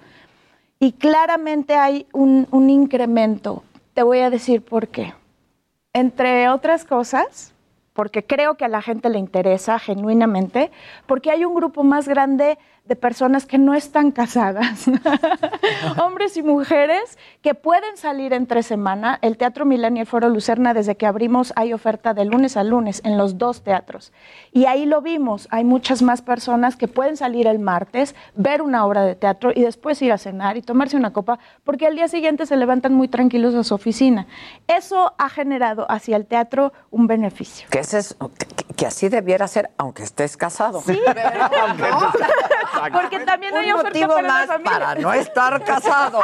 [0.82, 3.62] y claramente hay un, incremento.
[3.94, 5.14] Te voy a decir por qué.
[5.92, 7.54] Entre otras cosas,
[7.92, 10.72] porque creo que a la gente le interesa genuinamente,
[11.06, 14.86] porque hay un grupo más grande de personas que no están casadas,
[16.02, 19.18] hombres y mujeres que pueden salir entre semana.
[19.22, 22.64] El Teatro Milán y el Foro Lucerna, desde que abrimos, hay oferta de lunes a
[22.64, 24.12] lunes en los dos teatros.
[24.52, 28.84] Y ahí lo vimos, hay muchas más personas que pueden salir el martes, ver una
[28.84, 32.08] obra de teatro y después ir a cenar y tomarse una copa, porque al día
[32.08, 34.26] siguiente se levantan muy tranquilos a su oficina.
[34.66, 37.68] Eso ha generado hacia el teatro un beneficio.
[37.70, 40.80] Que, ese es- que- que así debiera ser, aunque estés casado.
[40.80, 40.98] Sí,
[42.92, 44.72] porque también hay Un oferta motivo para la más familia.
[44.72, 46.20] para no estar casado.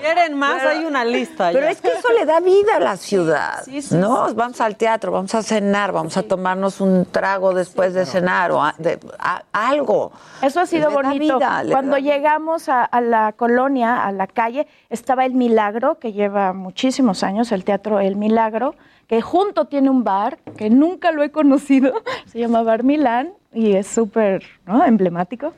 [0.00, 0.56] ¿Quieren más?
[0.58, 1.50] Pero- hay una lista.
[1.52, 1.70] Pero ya.
[1.70, 3.62] es que eso le da vida a la ciudad.
[3.64, 7.94] sí, sí, no, vamos al teatro, vamos a cenar, vamos a tomarnos un trago después
[7.94, 10.12] de cenar o a- de- a- algo.
[10.42, 11.38] Eso ha sido Le bonito.
[11.38, 16.52] vida, Cuando llegamos a, a la colonia, a la calle, estaba El Milagro, que lleva
[16.52, 18.74] muchísimos años, el teatro El Milagro,
[19.08, 21.92] que junto tiene un bar, que nunca lo he conocido,
[22.26, 24.84] se llama Bar Milán, y es súper ¿no?
[24.84, 25.54] emblemático.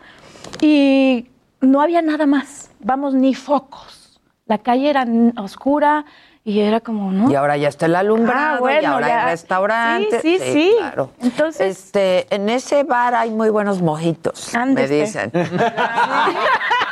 [0.63, 1.27] Y
[1.61, 4.21] no había nada más, vamos, ni focos.
[4.47, 5.05] La calle era
[5.37, 6.05] oscura
[6.45, 7.31] y era como, ¿no?
[7.31, 9.25] Y ahora ya está el alumbrado, Ah, bueno, y ahora ya.
[9.27, 10.21] hay restaurante.
[10.21, 10.75] Sí, sí, sí.
[10.79, 11.11] Claro.
[11.21, 15.31] Entonces- Este, en ese bar hay muy buenos mojitos, me dicen.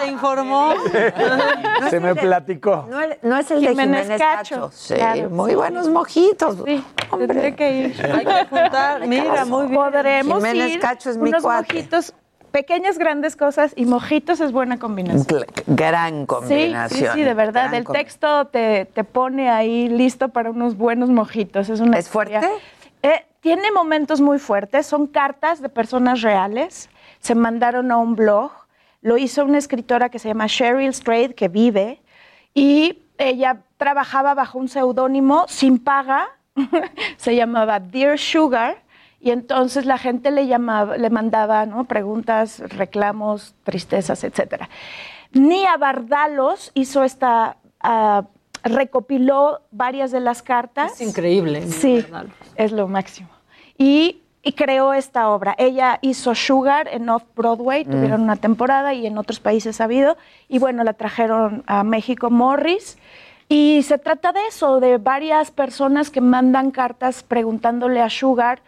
[0.00, 0.72] ¿Te informó?
[1.90, 2.86] Se me platicó.
[3.22, 4.54] No, es el de Jiménez Jiménez Cacho.
[4.56, 4.70] Cacho.
[4.72, 6.56] Sí, Claro, muy sí, buenos mojitos.
[6.64, 6.84] Sí,
[7.16, 8.06] tendré que ir.
[8.12, 9.06] Hay que juntar.
[9.06, 9.74] Mira, muy bien.
[9.80, 11.72] Podremos Jiménez ir Cacho es mi unos cuate.
[11.74, 12.14] mojitos
[12.50, 15.26] pequeñas, grandes cosas y mojitos es buena combinación.
[15.26, 17.12] Gl- Gran Sí, combinación.
[17.12, 17.64] sí, sí, de verdad.
[17.68, 21.68] gran El texto te, te pone ahí listo para unos buenos mojitos.
[21.68, 22.40] ¿Es, una ¿Es fuerte?
[23.02, 24.86] Eh, tiene momentos muy fuertes.
[24.86, 26.88] Son cartas de personas reales.
[27.20, 28.50] Se mandaron a un blog.
[29.00, 32.02] Lo hizo una escritora que se llama Cheryl Strayed, que vive.
[32.54, 36.28] Y ella trabajaba bajo un seudónimo sin paga.
[37.16, 38.82] se llamaba Dear Sugar.
[39.20, 41.84] Y entonces la gente le, llamaba, le mandaba ¿no?
[41.84, 44.68] preguntas, reclamos, tristezas, etcétera.
[45.32, 48.24] Nia Bardalos hizo esta, ah,
[48.62, 51.00] recopiló varias de las cartas.
[51.00, 51.66] Es increíble.
[51.66, 52.36] Sí, Bardalos.
[52.54, 53.28] es lo máximo.
[53.76, 55.54] Y, y creó esta obra.
[55.58, 57.90] Ella hizo Sugar en Off-Broadway, Mm.
[57.90, 60.16] tuvieron una temporada y en otros países ha habido.
[60.48, 62.98] Y bueno, la trajeron a México Morris.
[63.48, 68.60] Y se trata de eso, de varias personas que mandan cartas preguntándole a Sugar.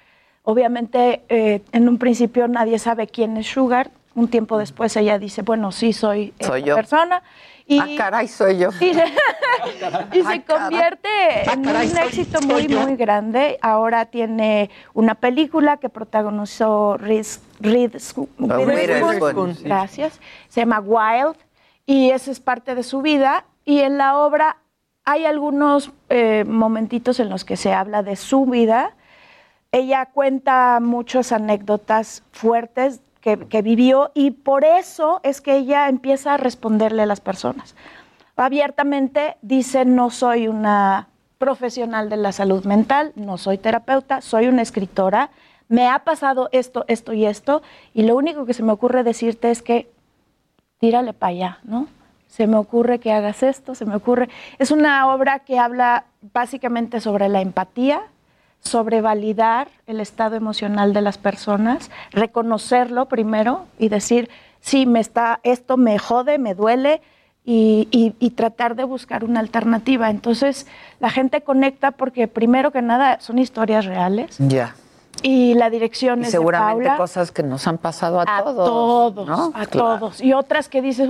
[0.43, 3.91] Obviamente, eh, en un principio nadie sabe quién es Sugar.
[4.15, 6.75] Un tiempo después ella dice, bueno, sí, soy, Soy yo.
[6.75, 7.23] persona.
[7.71, 8.71] Y, Ah, caray, soy yo.
[8.81, 9.05] y se,
[10.13, 10.41] y se Ah, caray.
[10.43, 11.09] convierte
[11.47, 12.81] Ah, en caray, un éxito soy muy, yo.
[12.81, 13.59] muy grande.
[13.63, 18.27] Ahora tiene una película que protagonizó Reese, Witherspoon.
[19.63, 20.19] Gracias.
[20.49, 21.37] Se llama Wild
[21.87, 23.45] y esa es parte de su vida.
[23.65, 24.57] Y en la obra
[25.05, 28.95] hay algunos eh, momentitos en los que se habla de su vida.
[29.71, 36.37] Ella cuenta muchas anécdotas fuertes que, vivió y por eso es que ella empieza a
[36.37, 37.75] responderle a las personas.
[38.37, 44.63] Abiertamente dice, no soy una profesional de la salud mental, no soy terapeuta, soy una
[44.63, 45.31] escritora,
[45.69, 47.63] me ha pasado esto, esto y esto,
[47.95, 49.91] y lo único que se me ocurre decirte es que
[50.79, 51.87] tírale para allá, ¿no?
[52.29, 54.29] Se me ocurre que hagas esto, se me ocurre...
[54.59, 58.03] Es una obra que habla básicamente sobre la empatía,
[58.63, 64.29] sobre validar el estado emocional de las personas, reconocerlo primero y decir,
[64.61, 67.01] sí, me está, esto me jode, me duele,
[67.43, 70.11] y, y- y tratar de buscar una alternativa.
[70.11, 70.67] Entonces,
[71.01, 74.75] la gente conecta porque primero que nada son historias reales Ya.
[75.23, 76.97] Y la dirección Y es de seguramente Paula.
[76.97, 78.67] cosas que nos han pasado a, A todos.
[79.15, 79.53] todos, ¿no?
[79.55, 79.99] a Claro.
[79.99, 80.21] todos.
[80.21, 81.09] Y otras que dices,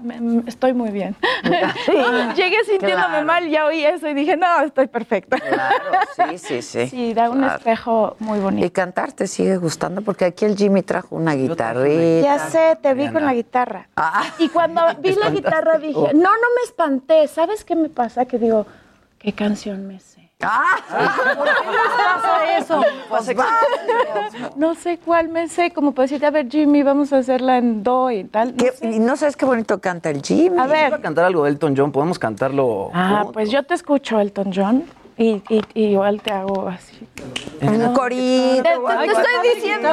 [0.00, 1.16] me- estoy muy bien.
[2.36, 3.26] Llegué sintiéndome Claro.
[3.26, 5.38] mal, ya oí eso y dije, no, estoy perfecta.
[5.38, 5.84] Claro,
[6.30, 6.86] sí, sí, sí.
[6.88, 8.66] Sí, da un espejo muy bonito.
[8.66, 12.20] Y cantar te sigue gustando porque aquí el Jimmy trajo una guitarrita.
[12.22, 13.88] Ya sé, te vi con la guitarra.
[13.96, 14.24] Ah.
[14.38, 17.26] Y cuando vi la guitarra dije, no, no me espanté.
[17.28, 18.24] ¿Sabes qué me pasa?
[18.24, 18.66] Que digo,
[19.18, 20.19] ¿qué canción me sé?
[20.40, 22.82] ¿Por qué les pasa eso?
[23.08, 23.30] Pues
[24.56, 27.82] no sé cuál me sé, como para decirte, a ver, Jimmy, vamos a hacerla en
[27.82, 28.56] do y tal.
[28.56, 28.86] No ¿Qué- sé.
[28.90, 30.58] Y no sabes qué bonito canta el Jimmy.
[30.58, 30.94] A ver.
[30.94, 32.90] A cantar algo de Elton John, podemos cantarlo.
[32.94, 33.32] Ah, juntos?
[33.34, 34.84] pues yo te escucho, Elton John,
[35.18, 37.06] y, y, y igual te hago así.
[37.60, 38.62] Un corito.
[38.62, 39.88] Te, te- te estoy diciendo.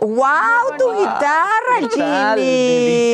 [0.00, 0.76] ¡Wow!
[0.78, 2.46] Tu guitarra, el Jimmy.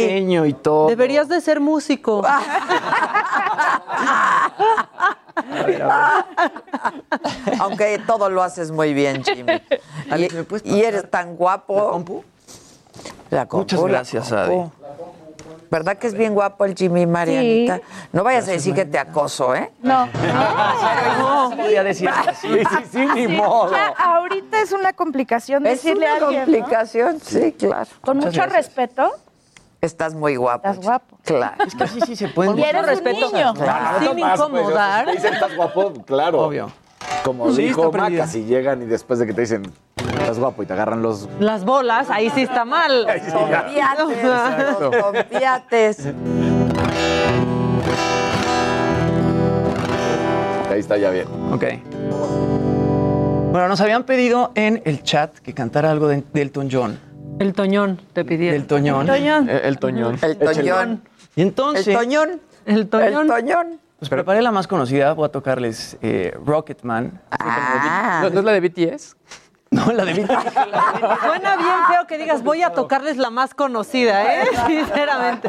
[0.03, 0.89] diseño y todo.
[0.89, 2.23] Deberías de ser músico.
[7.61, 9.61] Aunque todo lo haces muy bien, Jimmy.
[10.11, 11.77] Alex, Y, ¿me puedes y eres tan guapo.
[11.77, 12.25] ¿La compu?
[13.31, 14.63] La compu, Muchas la gracias, compu.
[14.63, 14.71] Adi.
[15.71, 17.77] ¿Verdad que es bien guapo el Jimmy, Marianita?
[17.77, 17.83] Sí.
[18.13, 19.71] No vayas a decir que te acoso, ¿eh?
[19.83, 20.09] No.
[21.19, 22.49] No, podría decir así.
[22.49, 23.71] Sí, sí, sí, ni modo.
[23.71, 26.47] Ya, ahorita es una complicación Es decirle una a alguien, ¿no?
[26.59, 27.89] complicación, sí, claro.
[28.01, 28.67] Con Muchas mucho gracias.
[28.67, 29.13] respeto.
[29.81, 30.69] Estás muy guapo.
[30.69, 31.17] Estás guapo.
[31.25, 31.65] Claro.
[31.65, 32.59] Es que sí, sí se pueden.
[32.59, 33.31] Y eres un respeto.
[33.33, 33.55] niño.
[33.55, 35.07] Claro, Sin pues, incomodar.
[35.07, 36.41] te dicen estás guapo, claro.
[36.41, 36.71] Obvio.
[37.25, 37.91] Como Sí, dijo.
[37.91, 39.63] Maca, si llegan y después de que te dicen
[39.97, 41.29] estás guapo y te agarran los.
[41.39, 43.07] Las bolas, ahí sí está mal.
[44.91, 46.07] Tompiates.
[50.71, 51.27] Ahí está ya bien.
[51.53, 51.65] Ok.
[53.53, 57.01] Bueno, nos habían pedido en el chat que cantara algo de, de Elton John.
[57.41, 58.59] El toñón te pidieron.
[58.59, 59.07] Del Toñón.
[59.07, 59.49] Toñón.
[59.49, 60.19] El, el Toñón.
[60.21, 61.03] El toñón.
[61.35, 62.41] Y entonces, El toñón.
[62.67, 63.23] El toñón.
[63.23, 63.81] El toñón.
[63.99, 65.15] pues preparé la más conocida.
[65.15, 67.19] Voy a tocarles eh, Rocketman.
[67.31, 69.17] Ah, ¿No, no es la de BTS?
[69.71, 70.53] No, la de BTS.
[71.25, 74.47] Suena bien feo que digas, voy a tocarles la más conocida, ¿eh?
[74.67, 75.49] Sinceramente.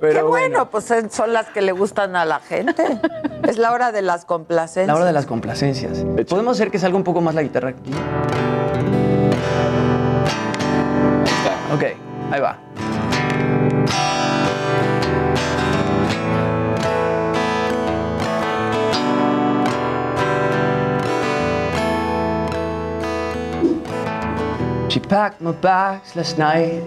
[0.00, 3.00] qué bueno, pues eh, son las que le gustan a la gente.
[3.48, 4.86] Es la hora de las complacencias.
[4.86, 6.04] La hora de las complacencias.
[6.28, 7.90] Podemos hacer que salga un poco más la guitarra aquí.
[11.74, 11.82] Ok,
[12.30, 12.56] ahí va.
[24.88, 26.84] She packed my bags last night,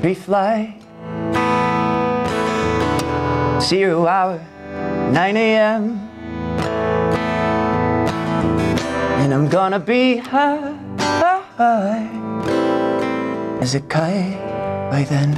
[0.00, 0.80] pre-flight.
[3.60, 4.40] Zero hour,
[5.12, 6.08] 9 a.m.
[9.20, 10.72] And I'm gonna be high,
[11.58, 12.59] high.
[13.60, 14.38] Is it cae
[14.90, 15.36] by then?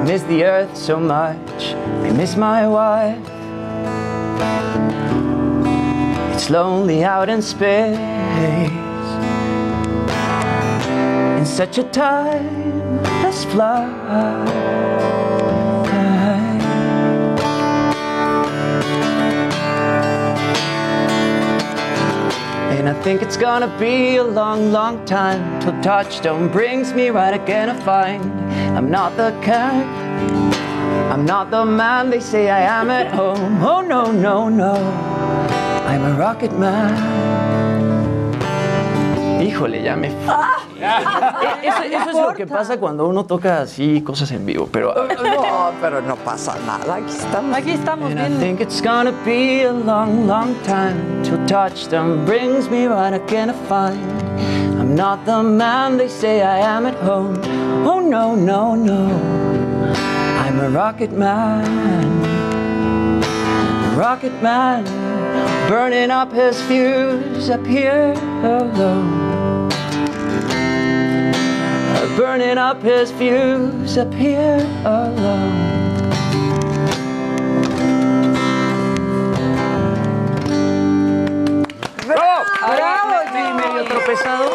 [0.00, 1.74] I miss the earth so much.
[2.02, 3.22] I miss my wife.
[6.34, 7.96] It's lonely out in space.
[11.38, 15.11] In such a time, let's fly.
[22.82, 27.32] And I think it's gonna be a long, long time till touchdown brings me right
[27.32, 28.24] again to find
[28.76, 29.86] I'm not the cat,
[31.12, 33.62] I'm not the man they say I am at home.
[33.62, 34.74] Oh no, no, no,
[35.86, 37.41] I'm a rocket man.
[39.52, 40.10] Híjole, ya me.
[40.26, 40.56] Ah.
[40.80, 44.66] Eh, eh, eso, eso es lo que pasa cuando uno toca así cosas en vivo,
[44.72, 44.94] pero.
[44.94, 46.94] No, pero no pasa nada.
[46.94, 47.56] Aquí estamos.
[47.56, 52.70] Aquí estamos And I think it's gonna be a long, long time till touchdown brings
[52.70, 54.00] me right again to find
[54.80, 57.36] I'm not the man they say I am at home.
[57.86, 59.06] Oh no, no, no,
[60.40, 61.64] I'm a rocket man,
[63.22, 64.84] a rocket man,
[65.68, 69.31] burning up his fuse up here alone.
[72.16, 75.70] Burning up his fuse up here alone.
[82.06, 82.42] ¡Bravo,
[83.32, 84.50] Sí, medio tropezado.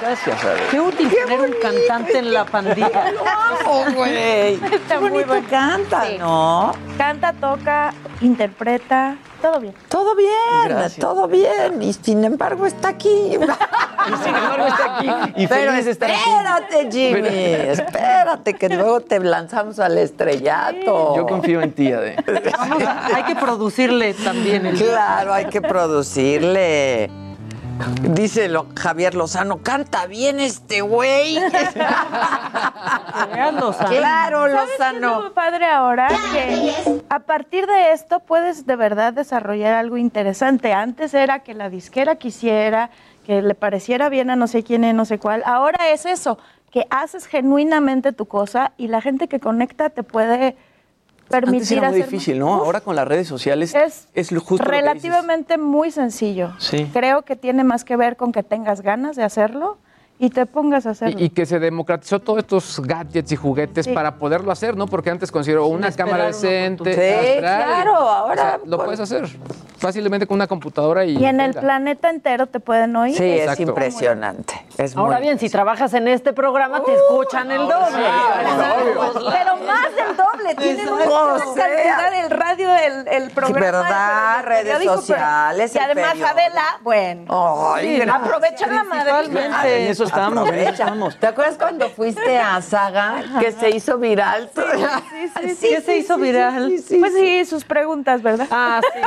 [0.00, 0.60] Gracias, Adel.
[0.70, 3.12] Qué útil tener un cantante en la pandilla.
[3.24, 4.54] ¡Vamos, güey!
[4.54, 5.46] Está Qué muy bonito bueno.
[5.48, 6.16] canta, Sí.
[6.18, 6.72] ¿no?
[6.96, 9.74] Canta, toca, interpreta, todo bien.
[9.88, 10.30] Todo bien,
[10.68, 10.96] Gracias.
[10.98, 11.80] todo bien.
[11.82, 13.38] Y sin embargo está aquí.
[14.08, 15.10] Y sin embargo está aquí.
[15.42, 16.20] Y Pero feliz estar aquí.
[16.20, 17.28] espérate, Jimmy.
[17.70, 21.16] Espérate, que luego te lanzamos al estrellato.
[21.16, 22.16] Yo confío en ti, Ade.
[22.58, 27.10] Vamos a- hay que producirle también el Claro, hay que producirle.
[28.02, 31.38] Dice lo- Javier Lozano, canta bien este güey.
[33.32, 35.22] Claro, ¿Sabes qué es Lozano.
[35.22, 36.08] lo padre ahora?
[36.32, 36.74] Que
[37.08, 40.72] a partir de esto puedes de verdad desarrollar algo interesante.
[40.72, 42.90] Antes era que la disquera quisiera,
[43.26, 45.42] que le pareciera bien a no sé quién, y no sé cuál.
[45.44, 46.38] Ahora es eso,
[46.70, 50.56] que haces genuinamente tu cosa y la gente que conecta te puede
[51.28, 52.54] permitir Antes era muy hacer difícil, ¿no?
[52.54, 56.54] Ahora con las redes sociales Es justo relativamente muy sencillo.
[56.58, 56.88] Sí.
[56.92, 59.78] Creo que tiene más que ver con que tengas ganas de hacerlo
[60.22, 61.18] y te pongas a hacerlo.
[61.18, 63.92] Y, y que se democratizó todos estos gadgets y juguetes Sí.
[63.92, 64.86] para poderlo hacer, ¿no?
[64.86, 66.92] Porque antes considero una cámara decente.
[66.94, 69.26] Sí, claro, ahora, o sea, lo puedes hacer
[69.78, 71.16] fácilmente con una computadora y.
[71.16, 73.16] y en el planeta entero te pueden oír.
[73.16, 74.66] Sí, es impresionante.
[74.76, 78.06] Es Ahora muy- bien, si trabajas en este programa, te escuchan el doble.
[79.30, 81.54] Pero más del doble, tienen sea.
[81.54, 83.60] cantidad el radio, el, el programa.
[83.60, 84.38] ¿verdad?
[84.40, 86.14] el Redes periódico, pero- sociales, Y además.
[86.30, 87.74] Adela, bueno.
[87.80, 89.90] Sí, aprovechan la madre.
[89.90, 90.70] Eso estábamos, en eso Aprovecha.
[90.70, 91.16] estábamos.
[91.16, 94.50] ¿Te acuerdas cuando fuiste a Saga que se hizo viral?
[94.54, 94.62] Sí,
[95.40, 96.72] sí, sí, ¿Qué se hizo viral?
[96.98, 98.46] Pues sí, sus preguntas, ¿verdad?
[98.50, 99.00] Ah, sí.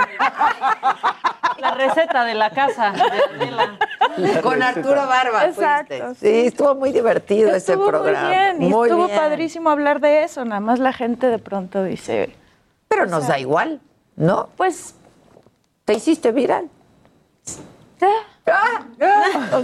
[1.60, 2.94] La receta de la casa.
[4.18, 4.42] de.
[4.42, 5.46] Con Arturo Barba.
[5.46, 6.16] Exacto, fuiste.
[6.42, 8.28] Sí, estuvo muy divertido ese Estuvo programa.
[8.28, 9.18] Muy bien, y Muy estuvo bien.
[9.18, 10.44] padrísimo hablar de eso.
[10.46, 12.36] Nada más la gente de pronto dice.
[12.88, 13.80] Pero nos da igual,
[14.16, 14.50] ¿no?
[14.58, 14.96] Pues.
[15.86, 16.70] Te hiciste viral.
[18.46, 18.82] Ah,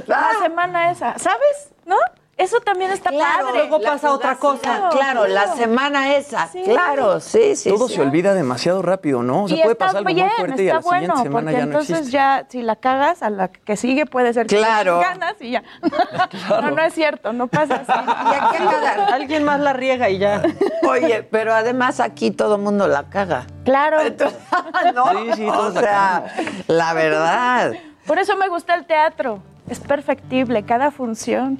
[0.07, 1.71] La semana esa, ¿sabes?
[1.85, 1.95] ¿No?
[2.37, 3.67] Eso también está Claro, padre.
[3.67, 4.87] luego pasa otra cosa.
[4.91, 6.49] Claro, la semana esa.
[6.63, 7.69] Claro, sí, sí.
[7.69, 7.95] Todo sí.
[7.95, 9.43] se olvida demasiado rápido, ¿no?
[9.43, 11.57] O y puede pasar algo bien, muy fuerte y a la siguiente semana porque ya
[11.59, 12.13] no entonces existe.
[12.13, 14.99] ya, si la cagas, a la que sigue puede ser que Claro.
[15.01, 15.63] ganas y ya.
[16.49, 17.91] No, no es cierto, no pasa así.
[17.91, 20.41] Y a cada- Alguien más la riega y ya.
[20.87, 23.47] Oye, pero además aquí todo el mundo la caga.
[23.65, 23.97] Claro.
[24.95, 25.09] ¿No?
[25.11, 26.25] Sí, sí, o la sea,
[26.67, 27.73] la verdad.
[28.09, 29.39] Por eso me gusta el teatro.
[29.69, 31.59] Es perfectible cada función.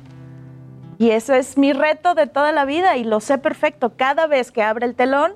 [0.98, 3.94] Y ese es mi reto de toda la vida y lo sé perfecto.
[3.96, 5.34] Cada vez que abre el telón,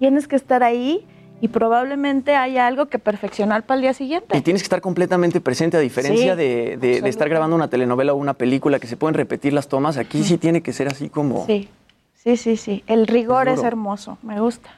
[0.00, 1.06] tienes que estar ahí
[1.40, 4.36] y probablemente haya algo que perfeccionar para el día siguiente.
[4.36, 7.68] Y tienes que estar completamente presente, a diferencia Sí, de, de- de estar grabando una
[7.68, 9.98] telenovela o una película que se pueden repetir las tomas.
[9.98, 11.46] Aquí sí tiene que ser así como.
[11.46, 11.68] Sí,
[12.16, 12.82] sí, sí, sí.
[12.88, 14.68] El rigor Es hermoso, me gusta.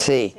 [0.00, 0.34] Sí.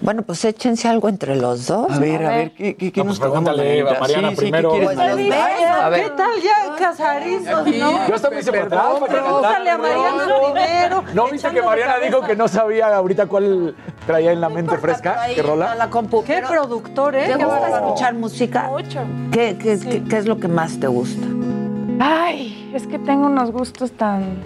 [0.00, 1.90] Bueno, pues échense algo entre los dos.
[1.90, 2.28] A ver, ¿no?
[2.28, 4.00] a ver, ¿qué, qué, qué No, nos pues tocamos, pregúntale, Marianita?
[4.00, 4.70] Mariana, Sí, sí, ¿qué primero.
[4.70, 4.86] quieres?
[4.88, 5.76] Pues los besos.
[5.82, 6.02] A ver.
[6.04, 8.08] ¿Qué tal ya, casarizos, no?
[8.08, 9.78] Yo hasta me hice para atrás para que Pregúntale a.
[9.78, 11.04] Mariana primero.
[11.14, 12.06] ¿No viste que Mariana cabeza.
[12.16, 13.74] dijo que no sabía ahorita cuál
[14.06, 15.22] traía en la mente fresca?
[15.22, 15.74] Ahí ¿Qué a rola?
[15.74, 16.22] la compu.
[16.24, 17.26] Qué Pero, productor, ¿eh?
[17.26, 18.62] ¿Te Qué gusta escuchar música?
[18.68, 19.00] Mucho.
[19.32, 21.26] ¿Qué, qué, qué- qué es lo que más te gusta?
[21.98, 24.44] Ay, es que tengo unos gustos tan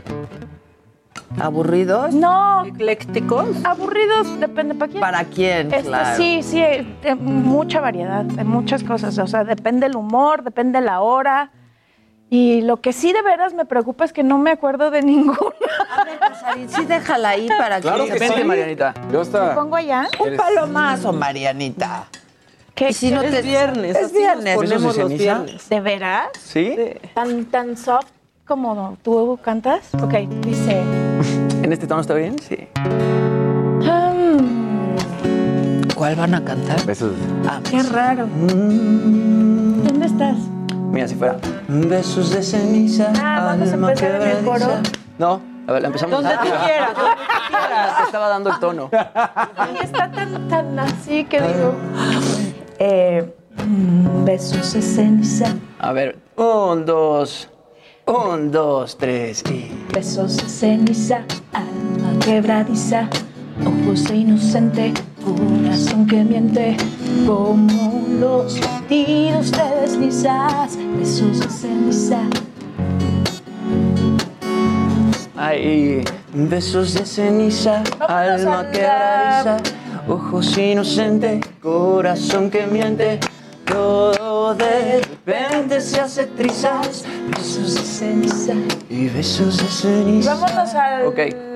[1.38, 2.12] ¿Aburridos?
[2.14, 2.64] No.
[2.64, 3.46] ¿Eclécticos?
[3.64, 5.00] Aburridos, depende para quién.
[5.00, 5.72] ¿Para quién?
[5.72, 6.16] Este, claro.
[6.16, 9.16] Sí, sí, eh, de mucha variedad, de muchas cosas.
[9.18, 11.50] O sea, depende el humor, depende la hora.
[12.32, 15.36] Y lo que sí de veras me preocupa es que no me acuerdo de ninguna.
[15.96, 18.28] A ver, Casarín, sí déjala ahí para Claro que que...
[18.28, 18.94] sí, Marianita.
[19.10, 19.54] Yo ¿Me hasta...
[19.54, 20.08] pongo allá?
[20.18, 22.04] Un palomazo, Marianita.
[22.74, 24.54] ¿Qué, Y si no Es te- viernes, Es viernes.
[24.56, 25.68] ponemos ¿Besos de los viernes.
[25.68, 26.28] ¿De veras?
[26.40, 26.76] ¿Sí?
[27.14, 28.06] ¿Tan, tan soft
[28.50, 29.94] como tú cantas?
[30.02, 30.12] Ok,
[30.44, 30.82] dice...
[31.62, 32.36] ¿En este tono está bien?
[32.40, 32.56] Sí.
[33.80, 34.40] "Hmm,
[35.94, 36.84] ¿Cuál van a cantar?
[36.84, 37.12] Besos.
[37.48, 38.26] Ah, qué raro.
[38.26, 40.36] ¿Dónde estás?
[40.90, 41.36] Mira, si fuera.
[41.68, 43.12] Besos de ceniza.
[43.22, 44.66] Ah, vamos a alma empezar en el coro.
[45.16, 46.20] No, a ver, la empezamos.
[46.20, 47.96] Donde tú quieras, donde tú quieras.
[47.98, 48.90] Te estaba dando el tono.
[49.80, 51.74] Y está tan, tan así que digo...
[52.80, 53.32] Eh,
[53.64, 57.48] mm, besos de ceniza, A ver, un, dos.
[58.10, 59.70] Un, dos, tres y.
[59.94, 61.22] besos de ceniza,
[61.52, 63.08] alma quebradiza,
[63.64, 64.92] ojos de inocente,
[65.24, 66.76] corazón que miente,
[67.24, 72.20] como los latidos te deslizas, besos de ceniza.
[75.36, 76.02] Ay,
[76.34, 79.58] besos de ceniza, alma quebradiza,
[80.08, 83.20] ojos inocentes, corazón que miente,
[83.70, 88.54] todo de repente se hace trizas, besos de ceniza
[88.88, 90.34] y besos de ceniza.
[90.34, 91.06] Vámonos al...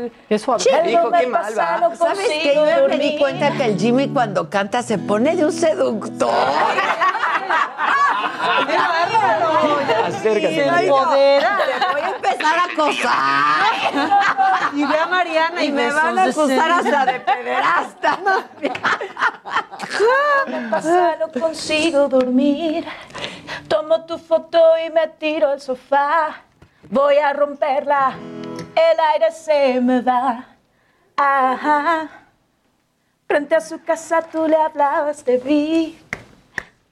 [0.07, 0.13] Ok.
[0.29, 0.65] Qué suave.
[0.65, 1.97] Qué mal va.
[1.97, 2.55] ¿Sabes qué?
[2.55, 6.31] Yo me di cuenta que el Jimmy cuando canta se pone de un seductor.
[10.07, 10.55] Acércate.
[10.55, 10.83] Se Mariana.
[10.83, 11.59] empodera.
[11.79, 13.73] Te voy a empezar a acosar.
[14.75, 18.19] Y ve a Mariana y, Y me van a acusar hasta de pederasta.
[20.47, 22.87] me pasa, no consigo dormir.
[23.69, 26.43] Tomo tu foto y me tiro al sofá.
[26.91, 28.17] Voy a romperla,
[28.75, 30.47] el aire se me va.
[31.17, 32.11] Ajá.
[33.27, 35.99] Frente a su casa tú le hablabas de mí.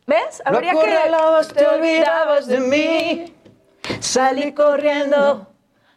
[0.07, 0.43] ¿Ves?
[0.45, 3.35] Habría que te olvidabas de mí.
[4.01, 5.47] Salí corriendo,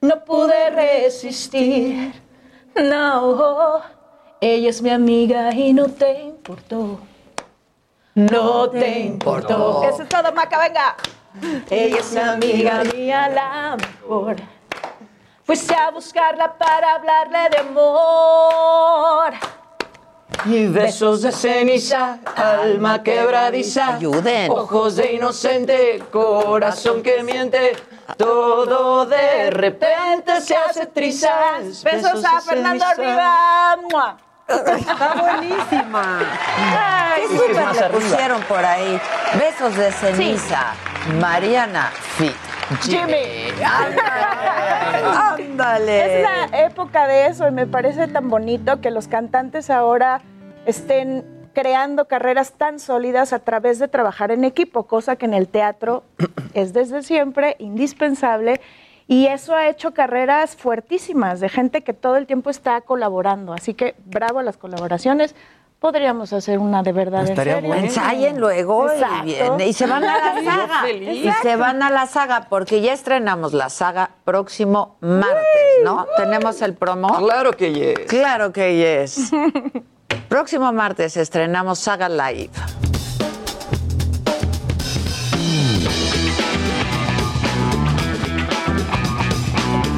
[0.01, 2.22] no pude resistir.
[2.76, 3.81] No,
[4.41, 6.99] ella es mi amiga y no te importó.
[8.13, 9.84] No te importó.
[9.84, 10.95] Eso es todo, Maca, venga.
[11.69, 14.35] Ella es mi amiga mía, la mejor.
[15.43, 19.33] Fuiste a buscarla para hablarle de amor.
[20.45, 23.95] Y besos de ceniza, alma quebradiza.
[23.95, 24.51] Ayuden.
[24.51, 27.75] Ojos de inocente, corazón que miente.
[28.17, 31.83] Todo de repente se hace trizas.
[31.83, 34.17] Besos a Fernando ceniza.
[34.47, 36.19] Está buenísima.
[36.77, 38.99] Ay, ¿Qué que es le pusieron por ahí?
[39.39, 40.73] Besos de ceniza.
[41.19, 42.35] Mariana Fit.
[42.81, 43.53] Jimmy.
[45.03, 46.19] Ándale.
[46.19, 50.22] Es la época de eso y me parece tan bonito que los cantantes ahora
[50.65, 55.47] estén creando carreras tan sólidas a través de trabajar en equipo, cosa que en el
[55.47, 56.03] teatro
[56.53, 58.61] es desde siempre indispensable
[59.07, 63.53] y eso ha hecho carreras fuertísimas de gente que todo el tiempo está colaborando.
[63.53, 65.36] Así que bravo a las colaboraciones.
[65.80, 67.68] Podríamos hacer una de verdad en Estaría serio.
[67.69, 67.84] bueno.
[67.86, 68.88] Ensayen luego
[69.26, 70.90] y, y se van a la saga.
[70.90, 76.07] Y se van a la saga porque ya estrenamos la saga próximo martes, ¿no?
[76.18, 77.10] Tenemos el promo.
[77.19, 77.99] Claro que yes.
[78.07, 79.32] Claro que yes.
[80.30, 82.49] Próximo martes estrenamos Saga Live.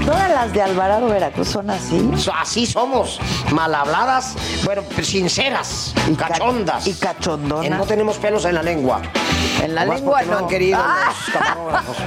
[0.08, 2.10] Todas las de Alvarado Veracruz son así.
[2.34, 3.20] Así somos,
[3.52, 6.88] mal habladas, bueno, sinceras, ca- cachondas.
[6.88, 7.66] y cachondonas.
[7.66, 9.02] Eh, No tenemos pelos en la lengua.
[9.62, 10.38] En la lengua no no.
[10.38, 11.10] han querido Ah.
[11.10, 11.98] los camarógrafos.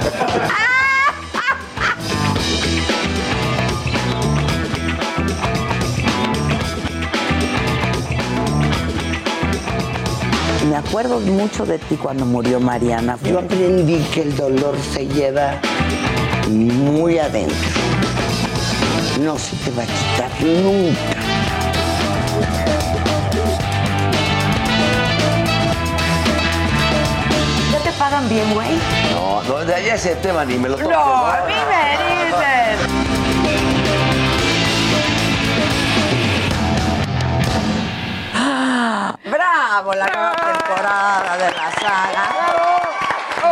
[10.69, 13.17] Me acuerdo mucho de ti cuando murió Mariana.
[13.23, 15.59] Yo aprendí que el dolor se lleva
[16.49, 17.55] muy adentro.
[19.19, 20.99] No se te va a quitar nunca.
[27.71, 28.69] ¿Ya te pagan bien, güey?
[29.13, 30.89] No, no, de allá ese tema ni me lo toques.
[30.91, 31.91] No, a mí me
[32.25, 33.01] dicen.
[38.33, 39.93] Ah, ¡Bravo!
[39.93, 42.70] La nueva temporada de la saga.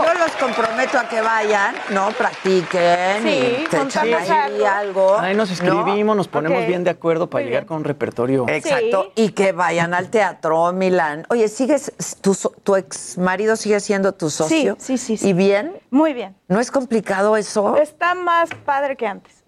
[0.05, 2.09] Yo los comprometo a que vayan, ¿no?
[2.11, 4.67] Practiquen Sí, y echan juntamos ahí algo.
[4.67, 5.19] algo.
[5.19, 5.53] Ahí nos ¿no?
[5.53, 7.67] escribimos, nos ponemos bien de acuerdo para Muy llegar bien.
[7.67, 8.45] con un repertorio.
[8.47, 9.11] Exacto.
[9.15, 11.25] Y que vayan al teatro Milán.
[11.29, 14.75] Oye, ¿sigues, tu, ex marido sigue siendo tu socio?
[14.79, 15.29] sí, sí, sí.
[15.29, 15.79] ¿Y bien?
[15.89, 16.35] Muy bien.
[16.47, 17.77] ¿No es complicado eso?
[17.77, 19.43] Está más padre que antes.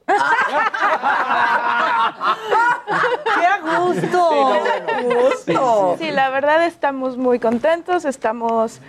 [3.77, 4.53] gusto!
[5.03, 5.95] gusto!
[5.99, 8.79] Sí, la verdad estamos muy contentos, estamos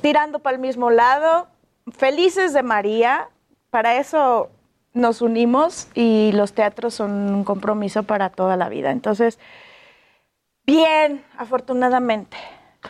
[0.00, 1.48] tirando para el mismo lado,
[1.92, 3.28] felices de María.
[3.70, 4.50] Para eso
[4.94, 8.90] nos unimos y los teatros son un compromiso para toda la vida.
[8.90, 9.38] Entonces,
[10.64, 12.36] bien, afortunadamente.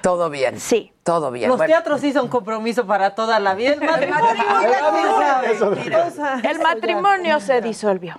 [0.03, 0.61] Todo bien.
[0.61, 0.93] Sí.
[1.09, 1.49] Todo bien.
[1.49, 3.73] Los Bueno, teatros sí son compromiso para toda la vida.
[3.73, 8.17] El matrimonio, El matrimonio, el matrimonio se disolvió.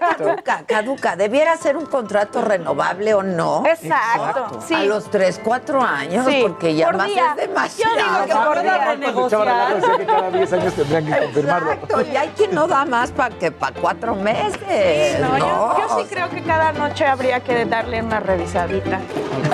[0.00, 1.16] caduca, caduca.
[1.16, 3.62] ¿Debiera ser un contrato renovable o no?
[3.66, 4.72] Exacto, sí.
[4.74, 7.34] A los 3, 4 años, Sí, porque ya por más día.
[7.36, 7.94] es demasiado.
[7.94, 8.84] Yo digo que por día.
[8.86, 10.06] renegociar.
[10.06, 11.72] Cada 10 años tendrían que confirmarlo.
[11.72, 15.20] Exacto, y hay quien no da más para que para cuatro meses.
[15.20, 18.98] No, yo, No, yo sí creo que cada noche habría que darle una revisadita.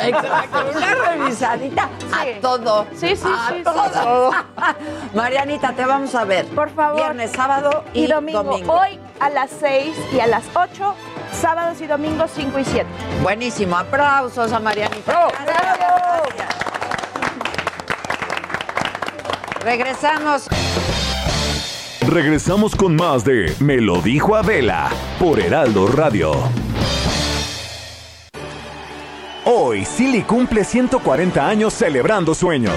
[0.04, 2.86] Exacto, una revisadita a todo.
[2.94, 4.32] Sí, sí, a sí, todo.
[4.32, 4.38] sí.
[5.14, 6.46] Marianita, te vamos a ver.
[6.46, 6.96] Por favor.
[6.96, 8.58] Viernes, sábado y, Y domingo.
[8.68, 10.94] Hoy a las 6 y a las 8,
[11.40, 12.86] sábados y domingos 5 y 7.
[13.22, 13.76] Buenísimo.
[13.76, 15.28] Aplausos a Marianita.
[15.44, 16.48] Gracias.
[19.62, 20.48] Regresamos.
[22.06, 26.32] Regresamos con más de Me lo dijo Adela por Heraldo Radio.
[29.52, 32.76] Hoy, Silly cumple 140 años celebrando sueños.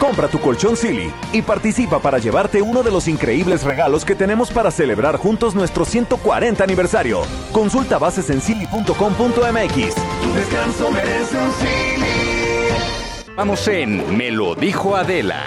[0.00, 4.50] Compra tu colchón Silly y participa para llevarte uno de los increíbles regalos que tenemos
[4.50, 7.22] para celebrar juntos nuestro 140 aniversario.
[7.52, 8.96] Consulta bases en silly.com.mx.
[8.96, 13.34] Tu descanso merece un Silly.
[13.36, 15.44] Vamos en Me lo dijo Adela.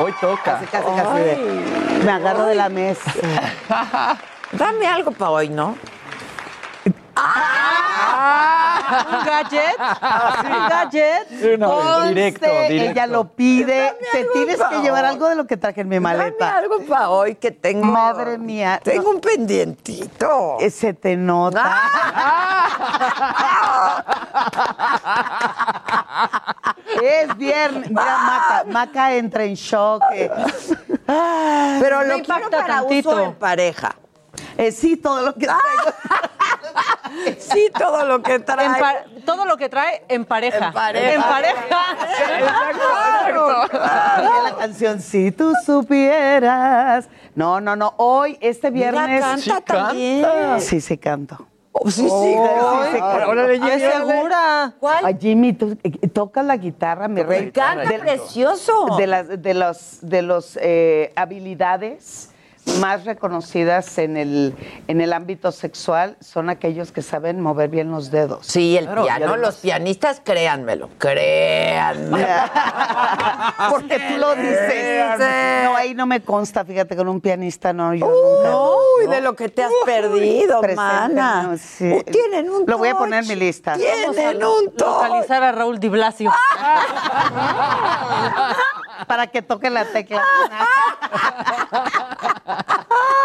[0.00, 0.42] Hoy toca.
[0.42, 1.18] Casi, casi, casi.
[1.20, 3.12] de- Me agarro de la mesa.
[4.52, 5.76] Dame algo para hoy, ¿no?
[8.90, 9.78] ¿Un gadget?
[9.78, 11.58] ¿Un gadget?
[11.60, 12.90] Conste, directo, directo.
[12.90, 13.96] Ella lo pide.
[14.12, 16.46] Te tienes que llevar algo de lo que traje en mi maleta.
[16.46, 17.84] Dame algo para hoy que tengo.
[17.86, 18.80] Madre mía.
[18.82, 20.56] Tengo un pendientito.
[20.60, 21.70] Eh, Se te nota.
[27.02, 27.90] es viernes.
[27.90, 30.02] Mira, Maca, Maca entra en shock.
[31.80, 33.10] Pero lo quiero para tantito.
[33.10, 33.94] uso en pareja.
[34.60, 35.60] Eh, sí, todo lo que traigo.
[37.38, 38.68] Sí, todo lo que trae.
[39.26, 40.68] Todo lo que trae en pareja.
[40.68, 41.14] En pareja.
[41.14, 41.66] En pareja.
[44.20, 47.08] Oye, la canción, si tú supieras.
[47.34, 47.94] No, no, no.
[47.96, 49.20] Hoy, este Mira, viernes.
[49.22, 50.22] canta Sí, también.
[50.22, 50.60] canta.
[50.60, 51.46] Sí, sí, canto.
[51.72, 52.98] Oh, sí, sí, Oh, sí, sí.
[53.02, 54.06] ay, Órale, ¿Qué Jimmy, órale.
[54.14, 54.72] segura?
[54.80, 55.04] ¿Cuál?
[55.06, 57.50] Ay, Jimmy, tú eh, tocas la guitarra, mi rey.
[57.52, 58.96] Canta De- precioso.
[58.96, 62.29] de las de los de los eh, habilidades
[62.78, 64.54] más reconocidas en el
[64.88, 68.46] en el ámbito sexual son aquellos que saben mover bien los dedos.
[68.46, 72.26] Sí, el Claro, piano, los pianistas, créanmelo, créanme.
[73.70, 75.18] Porque tú lo dices.
[75.64, 78.56] No, ahí no me consta, fíjate, con un pianista no, yo nunca.
[78.56, 81.56] Uy, de lo que te has perdido, mana.
[81.58, 81.90] Sí.
[81.90, 83.74] Uh, Tienen un Lo voy a poner en mi lista.
[83.74, 85.02] Tienen un touch.
[85.02, 86.30] Localizar a Raúl Di Blasio.
[89.06, 90.22] Para que toque la tecla.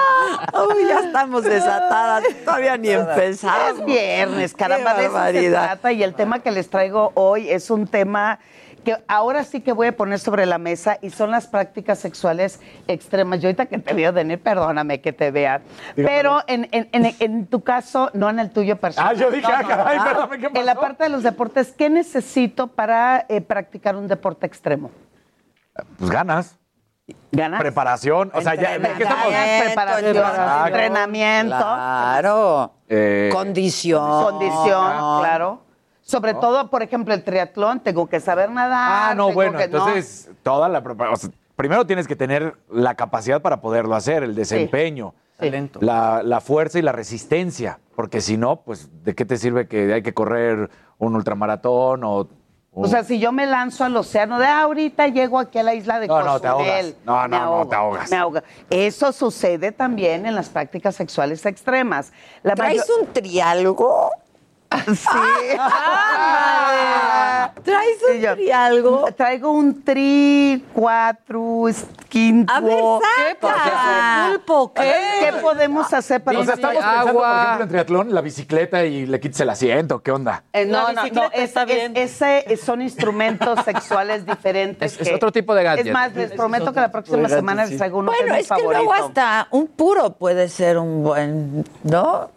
[0.76, 2.23] Uy, ya estamos desatadas.
[2.44, 3.80] Todavía ni empezamos.
[3.80, 5.64] Es viernes, caramba, de eso se barbaridad.
[5.65, 5.91] trata.
[5.91, 8.40] Y el tema que les traigo hoy es un tema
[8.84, 12.60] que ahora sí que voy a poner sobre la mesa y son las prácticas sexuales
[12.88, 13.40] extremas.
[13.41, 15.61] Yo ahorita que te veo, Denis, perdóname que te vea.
[15.95, 19.15] Pero en, en- en- en tu caso, no en el tuyo personal.
[19.15, 20.86] Ah, yo dije, ah, caray, perdóname, ¿qué En la pasó?
[20.88, 24.91] parte de los deportes, ¿qué necesito para eh, practicar un deporte extremo?
[25.98, 26.56] Pues ganas.
[27.32, 27.60] ¿Ganas?
[27.60, 28.32] Preparación.
[28.34, 28.80] O sea, ya.
[28.80, 29.26] ¿de qué estamos?
[29.65, 30.15] Preparación,
[30.68, 31.56] entrenamiento.
[31.57, 32.72] Claro.
[32.90, 34.23] Eh, Condición.
[34.23, 35.61] Condición, claro.
[36.02, 39.11] Sobre todo, por ejemplo, el triatlón, tengo que saber nadar.
[39.11, 39.77] Ah, no, tengo bueno, que- no.
[39.80, 41.34] entonces toda la preparación.
[41.56, 45.80] primero tienes que tener la capacidad para poderlo hacer, el desempeño, Talento.
[45.82, 49.94] la, la fuerza y la resistencia, porque si no, pues, ¿de qué te sirve que
[49.94, 50.69] hay que correr
[50.99, 52.27] un ultramaratón o...
[52.77, 55.73] O sea, si yo me lanzo al océano de "Ah, ahorita, llego aquí a la
[55.73, 56.95] isla de No, no, te Cozumel", ahogas.
[57.06, 58.11] No, me no, no, te ahogas.
[58.11, 58.39] me ahogo.
[58.69, 62.11] Eso sucede también en las prácticas sexuales extremas.
[62.43, 64.11] La ¿Traes un triálogo?
[64.88, 65.57] Sí.
[67.63, 69.05] ¿Traes un Y yo, tri algo?
[69.15, 72.53] Traigo un tri, cuatro, es- quinto.
[72.53, 72.80] A ver,
[73.41, 74.27] saca.
[74.30, 74.93] Pulpo, ¿qué?
[75.19, 77.43] ¿Qué podemos hacer para O sea, estamos pensando, por agua.
[77.43, 80.01] ejemplo, en triatlón, la bicicleta y le quites el asiento.
[80.01, 80.43] ¿Qué onda?
[80.53, 81.91] Eh, no, La no, no, es- está es-
[82.22, 84.93] ese son instrumentos sexuales diferentes.
[84.99, 85.88] Es- es otro tipo de gadget.
[85.88, 87.72] Es más, les prometo que la próxima gadget, semana sí.
[87.72, 90.77] les traigo uno Bueno, que es es mi que luego hasta un puro puede ser
[90.77, 92.30] un buen, ¿no?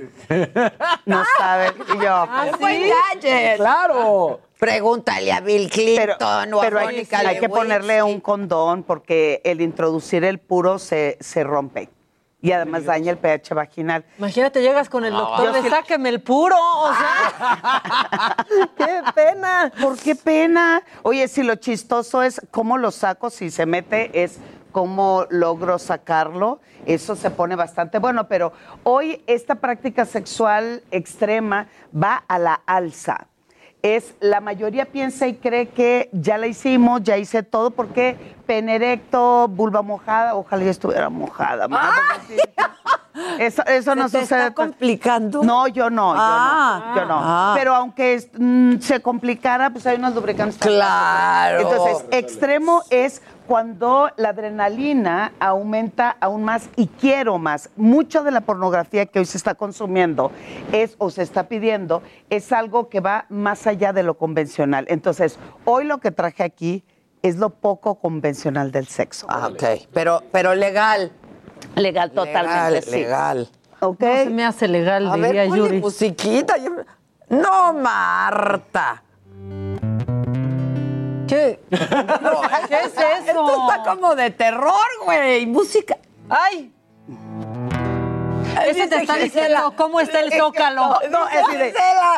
[1.06, 1.72] No saben.
[1.94, 2.24] Y yo.
[2.52, 3.56] Un buen gadget.
[3.56, 4.40] ¡Claro!
[4.58, 8.82] Pregúntale a Bill Clinton pero, o a pero hay, Mónica hay que ponerle un condón
[8.82, 11.90] porque el introducir el puro se, se rompe
[12.40, 14.04] y además daña el pH vaginal.
[14.18, 18.36] Imagínate, llegas con el doctor sí- sáqueme el puro, o sea.
[18.76, 19.72] ¡Qué pena!
[19.80, 20.82] ¿Por qué pena?
[21.02, 24.38] Oye, si lo chistoso es cómo lo saco, si se mete, es
[24.72, 26.60] cómo logro sacarlo.
[26.86, 28.52] Eso se pone bastante bueno, pero
[28.84, 33.27] hoy esta práctica sexual extrema va a la alza.
[33.82, 38.74] Es la mayoría piensa y cree que ya la hicimos, ya hice todo, porque pene
[38.74, 41.68] erecto, vulva mojada, ojalá ya estuviera mojada.
[43.38, 44.38] Eso, eso no ¿Se te sucede.
[44.46, 45.42] está complicando?
[45.42, 46.84] No, yo no, yo Ah.
[46.94, 47.18] no, yo no.
[47.20, 47.54] Ah.
[47.56, 50.58] Pero aunque es- mm, se complicara, pues hay unos lubricantes.
[50.58, 51.60] Claro.
[51.60, 57.70] Entonces, extremo es cuando la adrenalina aumenta aún más y quiero más.
[57.76, 60.30] Mucho de la pornografía que hoy se está consumiendo
[60.70, 64.84] es o se está pidiendo es algo que va más allá de lo convencional.
[64.88, 66.84] Entonces, hoy lo que traje aquí
[67.22, 69.26] es lo poco convencional del sexo.
[69.30, 69.88] Ah, ok.
[69.94, 71.10] Pero, pero legal.
[71.74, 72.70] Legal, totalmente.
[72.70, 72.90] Legal, sí.
[72.90, 73.48] legal.
[73.80, 74.02] ¿Ok?
[74.02, 75.80] No se me hace legal, A diría ver, Yuri.
[75.80, 76.54] musiquita.
[77.30, 79.02] No, Marta.
[81.28, 81.60] ¿Qué?
[81.70, 83.00] ¿Qué es eso?
[83.00, 85.46] Esto está como de terror, güey.
[85.46, 85.96] Música.
[86.28, 86.72] ¡Ay!
[88.66, 90.98] Ese te está diciendo cómo está el zócalo.
[91.10, 91.74] No, no, es de,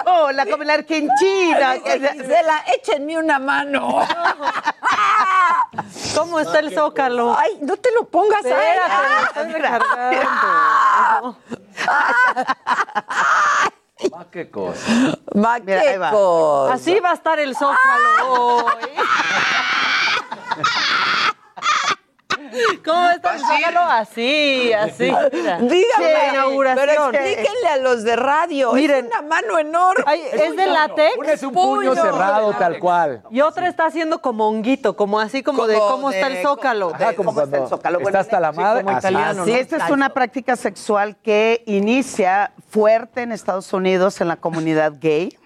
[0.06, 1.74] oh, la como la argentina.
[1.84, 4.06] Gisela, échenme una mano.
[6.14, 7.36] ¿Cómo está el zócalo?
[7.38, 8.52] Ay, no te lo pongas ahí.
[8.52, 11.36] Espérate, me estoy recargando.
[14.12, 15.16] Ah, qué cosa.
[15.34, 16.10] Mira, ahí va.
[16.10, 16.70] Maquecos.
[16.72, 18.74] Así va a estar el zócalo hoy.
[22.84, 23.80] ¿Cómo está el zócalo?
[23.80, 25.10] Así, así.
[25.40, 26.86] La inauguración.
[26.86, 28.72] pero explíquenle a los de radio.
[28.72, 29.06] Miren.
[29.06, 30.04] es una mano enorme.
[30.06, 31.16] Ay, es de látex.
[31.18, 33.22] Uno es un puño cerrado, tal cual.
[33.30, 36.92] Y otra está haciendo como honguito, como así como, de cómo está el zócalo.
[36.94, 38.00] Ajá, como ¿Cómo está el cuando zócalo?
[38.00, 38.84] está hasta la sí, madre.
[38.84, 39.06] como así.
[39.08, 44.36] italiano, Sí, esta es una práctica sexual que inicia fuerte en Estados Unidos en la
[44.36, 45.36] comunidad gay,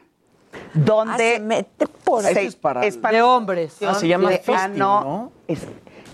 [0.52, 2.34] Ah, donde se mete por ahí.
[2.34, 3.76] se- es para- De hombres.
[3.84, 5.00] Ah, se llama de fisting, ano.
[5.02, 5.32] ¿no?
[5.48, 5.66] Es-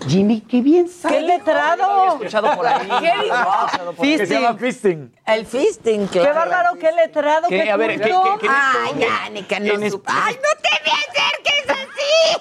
[0.07, 1.17] Jimmy, qué bien sabe.
[1.17, 2.09] ¡Qué letrado!
[2.15, 2.89] escuchado por ahí.
[3.01, 3.97] ¿Qué dijo?
[4.01, 5.11] Que se llama Fisting.
[5.11, 5.15] fisting.
[5.27, 6.35] El fisting, ¡Qué claro.
[6.41, 7.63] bárbaro, qué letrado, ¿Qué?
[7.65, 10.93] qué A ver, ¿qué- qué- qué- Ay, que no es- sup- ¡Ay, no te me
[10.93, 12.39] acerques así!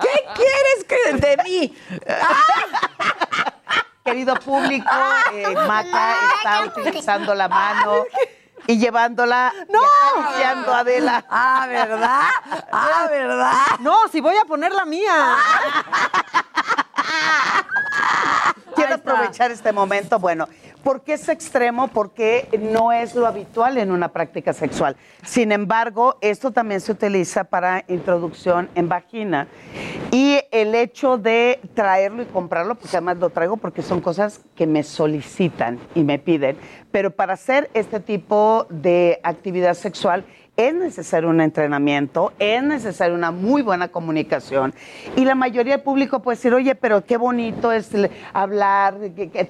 [0.00, 1.76] ¿Qué quieres que de mí?
[4.04, 4.88] Querido público,
[5.32, 8.04] eh, Maca está utilizando la mano
[8.66, 9.80] y llevándola ¡No!
[10.38, 11.24] y a Adela.
[11.28, 12.20] Ah, ¿verdad?
[12.72, 13.52] Ah, ¿verdad?
[13.80, 15.36] No, si voy a poner la mía.
[18.74, 19.12] Quiero Ahí está.
[19.12, 20.18] aprovechar este momento.
[20.18, 20.48] Bueno,
[20.86, 21.88] ¿por qué es extremo?
[21.88, 24.94] Porque no es lo habitual en una práctica sexual.
[25.24, 29.48] Sin embargo, esto también se utiliza para introducción en vagina.
[30.12, 34.68] Y el hecho de traerlo y comprarlo, pues además lo traigo porque son cosas que
[34.68, 36.56] me solicitan y me piden.
[36.92, 40.24] Pero para hacer este tipo de actividad sexual,
[40.56, 44.74] es necesario un entrenamiento, es necesaria una muy buena comunicación.
[45.16, 47.90] Y la mayoría del público puede decir, oye, pero qué bonito es
[48.32, 48.98] hablar,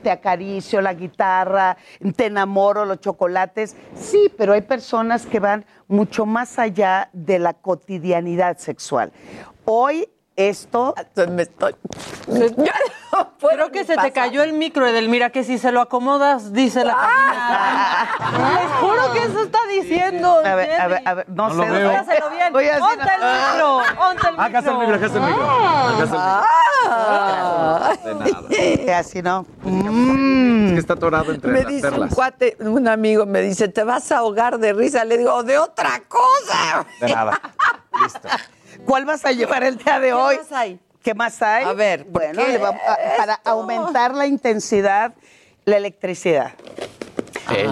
[0.03, 1.77] te acaricio la guitarra,
[2.17, 3.77] te enamoro, los chocolates.
[3.95, 9.13] Sí, pero hay personas que van mucho más allá de la cotidianidad sexual.
[9.65, 10.95] Hoy esto...
[11.31, 11.75] Me estoy...
[13.39, 16.95] Creo que se te cayó el micro, Edelmira, que si se lo acomodas, dice la
[16.95, 18.09] cabina.
[18.61, 20.41] Les juro que eso está diciendo.
[20.45, 21.71] A ver, a ver, a ver, no, No lo sé.
[21.71, 21.89] veo.
[21.91, 22.53] Hágaselo bien.
[22.53, 24.45] Voy a Ponte el micro, ponte el micro.
[24.45, 25.47] Acá está el micro, acá está el micro.
[26.87, 28.47] Acá el micro.
[28.51, 29.47] Eh, Así no.
[29.63, 30.67] Mm.
[30.69, 32.15] Es que está atorado entre Me las dice un perlas.
[32.15, 35.05] cuate, un amigo me dice, te vas a ahogar de risa.
[35.05, 36.85] Le digo, de otra cosa.
[37.01, 37.41] De nada.
[38.03, 38.29] Listo.
[38.87, 40.37] ¿Cuál vas a llevar el día de hoy?
[40.37, 40.81] más hay?
[41.03, 41.65] ¿Qué más hay?
[41.65, 45.13] A ver, bueno, porque le vamos a- para aumentar la intensidad,
[45.65, 46.53] la electricidad.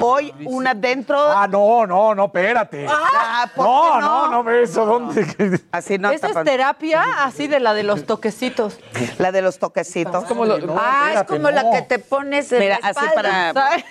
[0.00, 1.18] Hoy una dentro.
[1.18, 2.86] Ah, no, no, no, espérate.
[2.88, 5.60] Ah, ¿por no, qué no, no, no, eso, ¿dónde?
[5.72, 6.10] Así no.
[6.10, 8.78] Esa es terapia así de la de los toquecitos.
[9.18, 10.24] La de los toquecitos.
[10.24, 13.52] Como lo- ah, es como la que te pones en Mira, la así espalda.
[13.52, 13.76] para.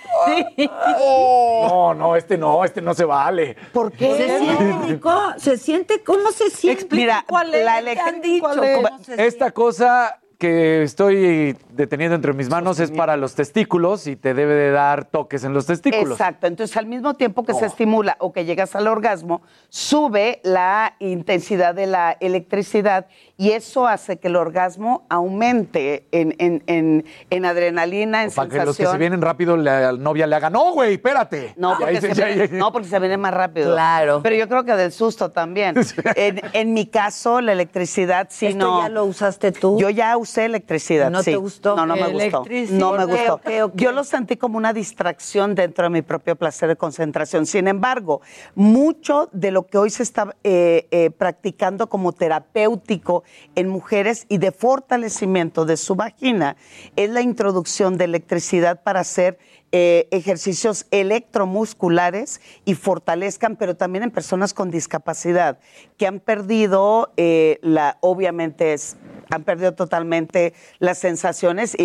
[0.56, 0.70] Sí.
[0.88, 3.56] No, no, este no, este no se vale.
[3.74, 5.00] ¿Por ¿Se siente?
[5.38, 6.04] ¿Se siente?
[6.04, 6.88] ¿Cómo se siente?
[6.96, 8.46] Mira, cuál es, la ¿qué electri- han dicho?
[8.46, 8.76] ¿cuál es?
[8.78, 14.18] ¿Cómo se Esta cosa que estoy deteniendo entre mis manos es para los testículos y
[14.18, 16.12] te debe de dar toques en los testículos.
[16.20, 16.48] Exacto.
[16.48, 21.74] Entonces, al mismo tiempo que se estimula o que llegas al orgasmo, sube la intensidad
[21.74, 23.06] de la electricidad
[23.38, 28.66] y eso hace que el orgasmo aumente en, en- en- en adrenalina, en Para que
[28.66, 31.54] los que se vienen rápido la novia le haga, no, güey, espérate.
[31.56, 33.72] No porque, se ya- ya- no, porque se viene más rápido.
[33.74, 34.20] Claro.
[34.22, 35.76] Pero yo creo que del susto también.
[36.16, 38.82] En, en mi caso, la electricidad sí ¿Esto no.
[38.82, 39.78] ya lo usaste tú?
[39.80, 41.12] Yo ya usé electricidad.
[41.12, 41.32] ¿No sí.
[41.32, 41.76] te gustó?
[41.76, 42.44] No, no me gustó.
[42.72, 43.42] No me gustó.
[43.76, 47.46] Yo lo sentí como una distracción dentro de mi propio placer de concentración.
[47.46, 48.22] Sin embargo,
[48.56, 53.24] mucho de lo que hoy se está eh, eh, practicando como terapéutico
[53.56, 56.56] en mujeres y de fortalecimiento de su vagina
[56.96, 59.38] es la introducción de electricidad para hacer
[59.76, 65.58] eh, ejercicios electromusculares y fortalezcan, pero también en personas con discapacidad
[65.98, 68.98] que han perdido eh, la, obviamente es,
[69.30, 71.76] han perdido totalmente las sensaciones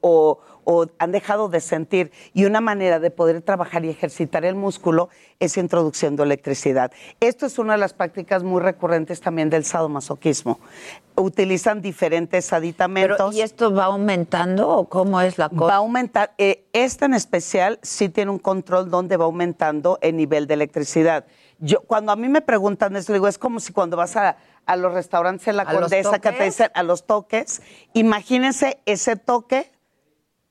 [0.00, 2.10] o, o han dejado de sentir.
[2.34, 5.08] Y una manera de poder trabajar y ejercitar el músculo
[5.38, 6.90] es introduciendo electricidad.
[7.20, 10.58] Esto es una de las prácticas muy recurrentes también del sadomasoquismo.
[11.14, 13.16] Utilizan diferentes aditamentos.
[13.16, 15.64] Pero, ¿Y esto va aumentando o cómo es la cosa?
[15.64, 20.16] Va a aumentar, eh, esta en especial sí tiene un control donde va aumentando el
[20.16, 21.26] nivel de electricidad.
[21.58, 24.76] Yo, cuando a mí me preguntan eso, digo, es como si cuando vas a, a
[24.76, 26.44] los restaurantes en la ¿A los Condesa que te toques?
[26.44, 27.62] dicen a los toques,
[27.94, 29.72] imagínense ese toque,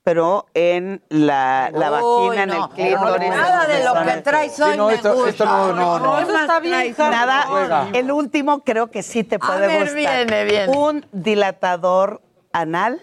[0.02, 3.28] pero en la, la Uy, vagina, en el clítoris.
[3.30, 5.30] Nada de lo que traes hoy Sí, no, me esto- gusta.
[5.30, 6.18] esto no, no, no.
[6.20, 6.94] Eso está bien.
[6.98, 9.94] Nada, el último creo que sí te puede ver, gustar.
[10.26, 10.76] viene, viene.
[10.76, 12.20] Un dilatador
[12.52, 13.00] anal.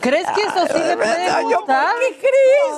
[0.00, 1.94] ¿Crees que eso sí le puede gustar?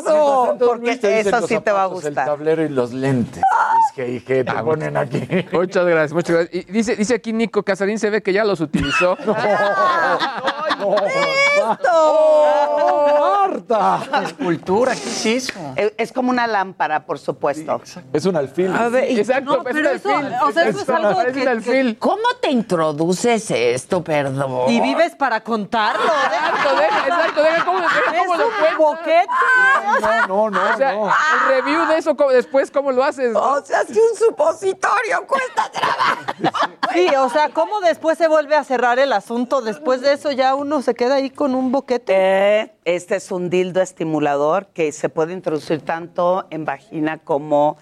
[0.01, 2.27] Eso, porque Te dicen eso sí te va a zapatos, El gustar.
[2.27, 3.43] tablero y los lentes.
[3.43, 5.21] Es que, y que te ponen aquí.
[5.53, 6.55] Muchas gracias, muchas gracias.
[6.69, 9.17] Y dice, dice aquí Nico Casarín, se ve que ya los utilizó.
[13.19, 14.01] ¡Marta!
[14.25, 15.53] Escultura, ¿qué es eso?
[15.77, 17.81] Es, es como una lámpara, por supuesto.
[18.13, 18.73] Es un alfil.
[19.09, 20.35] Exacto, No, es pero un eso, alfil.
[20.43, 21.99] o sea, eso es algo que- un alfil.
[21.99, 24.71] ¿Cómo te introduces esto, perdón?
[24.71, 26.03] Y vives para contarlo.
[26.05, 29.27] Exacto, deja, exacto, deja cómo, deja cómo lo Es un boquete.
[30.01, 30.75] No, no, no.
[30.75, 31.07] O sea, no.
[31.09, 33.33] el review de eso ¿cómo- después, ¿cómo lo haces?
[33.33, 33.41] no?
[33.41, 36.71] O sea, si un supositorio cuesta trabajo.
[36.93, 39.61] Sí, o sea, ¿cómo después se vuelve a cerrar el asunto?
[39.61, 42.13] Después de eso ya uno se queda ahí con un boquete.
[42.17, 47.77] Eh, este es un dildo estimulador que se puede introducir tanto en vagina como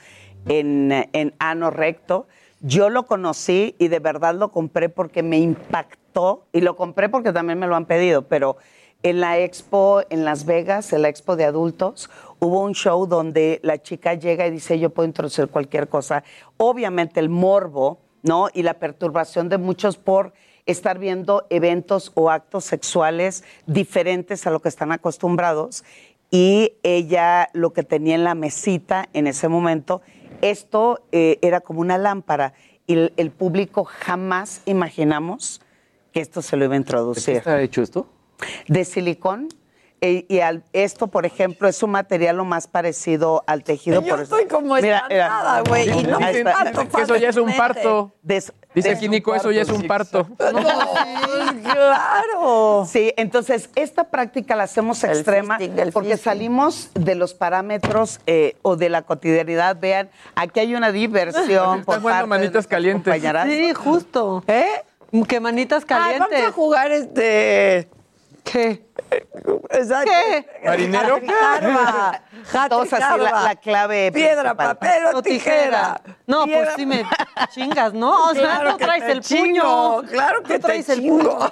[0.47, 2.27] en, en ano recto.
[2.61, 7.33] Yo lo conocí y de verdad lo compré porque me impactó y lo compré porque
[7.33, 8.57] también me lo han pedido, pero
[9.03, 12.11] en la expo en Las Vegas, en la expo de adultos,
[12.41, 16.25] hubo un show donde la chica llega y dice yo puedo introducir cualquier cosa.
[16.57, 18.49] Obviamente el morbo, ¿no?
[18.53, 20.33] Y la perturbación de muchos por
[20.67, 25.85] estar viendo eventos o actos sexuales diferentes a lo que están acostumbrados.
[26.31, 30.03] Y ella lo que tenía en la mesita en ese momento,
[30.43, 32.53] esto eh, era como una lámpara.
[32.87, 35.63] Y el, el público jamás imaginamos
[36.13, 37.37] que esto se lo iba a ¿De qué introducir.
[37.37, 38.07] está hecho esto?
[38.69, 39.49] De silicón.
[40.01, 44.01] eh, y al- esto, por ejemplo, es un material lo más parecido al tejido.
[44.01, 45.25] Yo por eso- estoy como Mira, mira.
[45.27, 45.89] espantada, güey.
[45.91, 46.53] Y no está.
[46.73, 48.13] tanto que eso ya es un parto.
[48.23, 50.25] Des- Dice aquí Nico, eso ya es un parto.
[50.25, 50.35] Sí,
[51.65, 52.87] claro.
[52.89, 56.25] Sí, entonces esta práctica la hacemos El extrema fisting, porque fisting.
[56.25, 59.79] salimos de los parámetros eh, o de la cotidianidad.
[59.81, 61.85] Vean, aquí hay una diversión.
[61.85, 63.21] por parte de manitas calientes.
[63.47, 64.45] Sí, justo.
[64.47, 64.65] ¿Eh?
[65.27, 66.49] Que manitas Ay, vamos calientes.
[66.49, 67.89] a jugar este.
[68.51, 68.88] ¿Qué?
[69.71, 70.11] Exacto.
[70.11, 70.47] ¿Qué?
[70.65, 71.21] ¿Marinero?
[72.69, 74.11] Todos así, la, clave.
[74.13, 76.01] Piedra, papel o tijera.
[76.27, 77.05] No, Piedra, pues sí me
[77.51, 78.31] chingas, ¿no?
[78.31, 80.11] O sea, Claro tú que traes el chingo, puño.
[80.11, 81.39] claro que Tú traes te el chingo.
[81.39, 81.51] puño.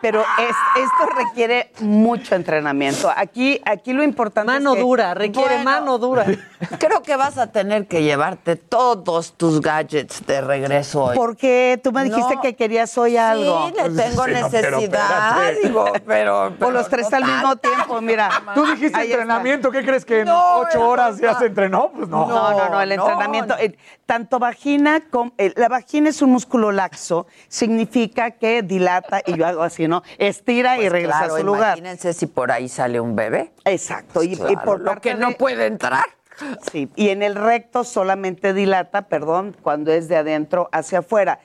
[0.00, 3.12] Pero es- esto requiere mucho entrenamiento.
[3.14, 5.64] Aquí, aquí lo importante Mano es que- dura, requiere Bueno.
[5.64, 6.24] mano dura.
[6.78, 11.16] Creo que vas a tener que llevarte todos tus gadgets de regreso hoy.
[11.16, 12.40] Porque tú me dijiste No.
[12.42, 13.68] que querías hoy algo.
[13.68, 17.24] Sí, le tengo Sí, no, pero necesidad, digo, pero, Por pero los tres no al
[17.24, 17.68] mismo tanto.
[17.76, 18.28] tiempo, mira.
[18.54, 19.22] Tú dijiste Ahí está.
[19.22, 21.90] entrenamiento, ¿qué crees que en No, ocho horas ya se entrenó?
[21.92, 22.26] Pues no.
[22.28, 23.60] No, no, no, el no, entrenamiento, no.
[23.60, 23.76] eh,
[24.06, 29.46] tanto vagina como, eh, la vagina es un músculo laxo, significa que dilata y yo
[29.46, 30.02] hago así, ¿no?
[30.18, 31.78] Estira y Pues regresa claro, a su lugar.
[31.78, 33.52] Imagínense si por ahí sale un bebé.
[33.64, 34.22] Exacto.
[34.22, 36.04] Y, y Claro, por lo que no de- puede entrar.
[36.72, 41.40] Sí, y en el recto solamente dilata, perdón, cuando es de adentro hacia afuera.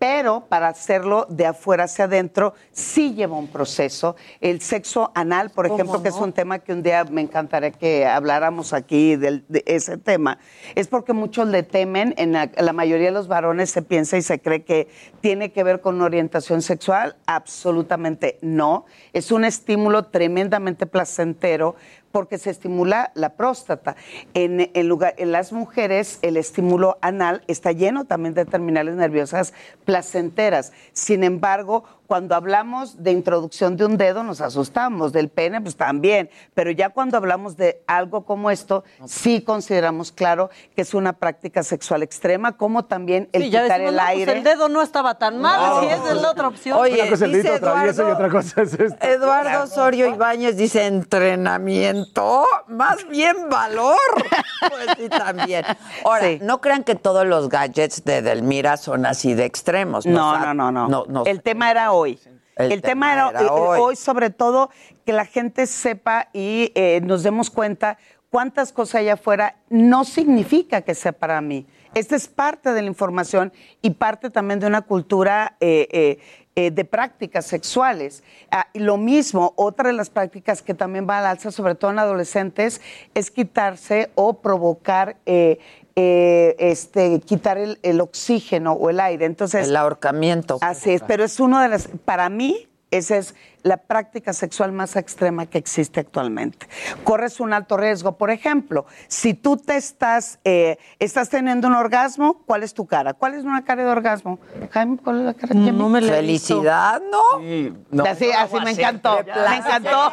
[0.00, 4.16] Pero para hacerlo de afuera hacia adentro sí lleva un proceso.
[4.40, 7.70] El sexo anal, por ¿Cómo ejemplo, que es un tema que un día me encantaría
[7.70, 10.38] que habláramos aquí del- de ese tema,
[10.74, 14.22] es porque muchos le temen, en la, la mayoría de los varones se piensa y
[14.22, 14.88] se cree que
[15.20, 17.16] tiene que ver con una orientación sexual.
[17.26, 18.86] Absolutamente no.
[19.12, 21.76] Es un estímulo tremendamente placentero
[22.12, 23.96] porque se estimula la próstata.
[24.34, 29.54] En, en lugar, en las mujeres, el estímulo anal está lleno también de terminales nerviosas
[29.84, 30.72] placenteras.
[30.92, 36.28] Sin embargo, cuando hablamos de introducción de un dedo, nos asustamos, del pene, pues también.
[36.54, 41.62] Pero ya cuando hablamos de algo como esto, sí consideramos claro que es una práctica
[41.62, 44.32] sexual extrema, como también el Sí, ya quitar decimos, el no, pues aire.
[44.38, 45.80] el dedo no estaba tan mal, No.
[45.82, 46.78] si es la otra opción.
[46.80, 49.06] Oye, Una cosa dice travieso y Eduardo- otra cosa es esto.
[49.06, 53.96] Eduardo Osorio Ibáñez dice entrenamiento, más bien valor.
[54.60, 55.64] Pues sí, también.
[56.04, 60.04] Ahora, no crean que todos los gadgets de Delmira son así de extremos.
[60.04, 61.04] No, O sea, no, no, no.
[61.08, 62.18] no el tema era hoy.
[62.56, 63.78] El El, tema, tema era, era hoy.
[63.80, 63.96] hoy.
[63.96, 64.70] sobre todo,
[65.04, 67.98] que la gente sepa y eh, nos demos cuenta
[68.30, 71.66] cuántas cosas hay afuera no significa que sea para mí.
[71.94, 73.52] Esta es parte de la información
[73.82, 76.18] y parte también de una cultura eh,
[76.54, 78.22] eh, de prácticas sexuales.
[78.50, 81.90] Ah, y lo mismo, otra de las prácticas que también va al alza, sobre todo
[81.90, 82.80] en adolescentes,
[83.14, 85.16] es quitarse o provocar,
[85.96, 89.26] eh, este, quitar el, el oxígeno o el aire.
[89.26, 90.58] Entonces, El ahorcamiento.
[90.60, 94.96] Así es, pero es uno de las, para mí, esa es la práctica sexual más
[94.96, 96.66] extrema que existe actualmente.
[97.04, 98.16] Corres un alto riesgo.
[98.16, 103.14] Por ejemplo, si tú te estás, eh, estás teniendo un orgasmo, ¿cuál es tu cara?
[103.14, 104.38] ¿Cuál es una cara de orgasmo?
[104.70, 106.54] Jaime, ¿cuál es la cara de No me la he visto.
[106.54, 107.40] Felicidad, ¿no?
[107.90, 108.04] no.
[108.04, 110.12] así, así me encantó, me encantó.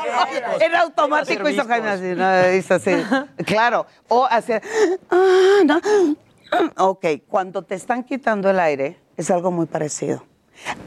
[0.59, 2.91] Era automático, hizo Jaime así, no, hizo así.
[3.45, 4.61] Claro, o hacia,
[5.09, 5.79] ah, no.
[6.77, 10.23] Ok, cuando te están quitando el aire, es algo muy parecido.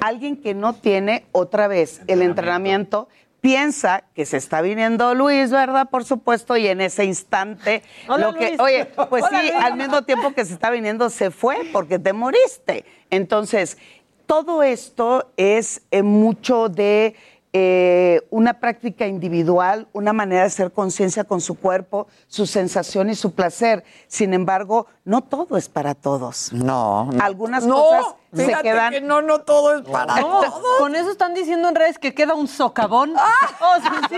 [0.00, 3.08] Alguien que no tiene otra vez el entrenamiento
[3.40, 5.88] piensa que se está viniendo Luis, ¿verdad?
[5.90, 8.60] Por supuesto, y en ese instante, Hola, lo que, Luis.
[8.60, 9.64] oye, pues Hola, sí, Luis.
[9.64, 12.84] al mismo tiempo que se está viniendo, se fue porque te moriste.
[13.08, 13.78] Entonces,
[14.26, 17.16] todo esto es eh, mucho de
[17.52, 23.16] eh, una práctica individual, una manera de hacer conciencia con su cuerpo, su sensación y
[23.16, 23.82] su placer.
[24.06, 26.52] Sin embargo, no todo es para todos.
[26.52, 27.06] No.
[27.12, 27.24] no.
[27.24, 28.92] Algunas No, cosas se quedan.
[28.92, 30.78] que no, no todo es para No, todos.
[30.78, 33.14] con eso están diciendo en redes que queda un socavón.
[33.16, 33.28] Ah.
[33.76, 34.16] O sea, sí,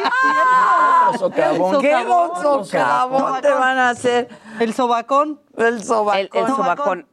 [1.12, 1.18] sí.
[1.18, 1.80] socavón.
[1.80, 4.28] ¿Qué Socavón, te van a hacer?
[4.60, 5.40] El sobacón.
[5.56, 6.18] El sobacón.
[6.20, 7.06] El- el sobacón.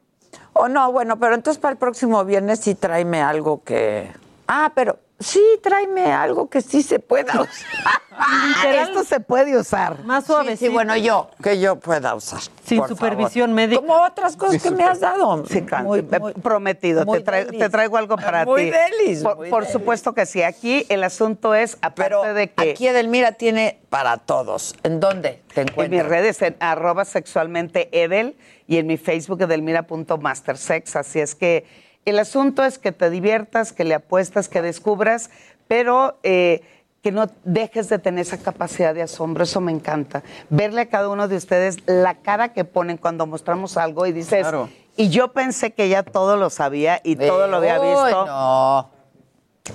[0.52, 4.12] O no, bueno, pero entonces para el próximo viernes sí tráeme algo que...
[4.48, 8.00] Ah, pero sí tráeme algo que sí se pueda usar.
[8.82, 10.02] Esto se puede usar.
[10.04, 10.56] Más suave.
[10.56, 12.40] sí, bueno, yo, que yo pueda usar.
[12.64, 13.54] Sin supervisión favor.
[13.56, 13.80] médica.
[13.80, 15.44] Como otras cosas que me has dado.
[15.46, 15.64] Sí.
[15.82, 17.04] Muy- muy- prometido.
[17.06, 17.60] muy Te, traigo- delis.
[17.60, 18.70] te traigo algo para Muy ti.
[18.70, 19.72] delis, Por, muy por delis.
[19.72, 20.42] supuesto que sí.
[20.42, 24.74] Aquí el asunto es, aparte Pero de que aquí Edelmira tiene para todos.
[24.82, 26.06] ¿En dónde te en mis encuentras?
[26.08, 28.36] redes, en arroba sexualmente Edel
[28.66, 30.96] y en mi Facebook edelmira.mastersex.
[30.96, 31.66] Así es que
[32.10, 35.30] el asunto es que te diviertas, que le apuestas, que descubras,
[35.68, 36.62] pero eh,
[37.02, 39.44] que no dejes de tener esa capacidad de asombro.
[39.44, 40.22] Eso me encanta.
[40.50, 44.40] Verle a cada uno de ustedes la cara que ponen cuando mostramos algo y dices,
[44.42, 44.68] Claro.
[44.96, 48.26] y yo pensé que ya todo lo sabía y todo lo había Uy, visto.
[48.26, 49.00] no.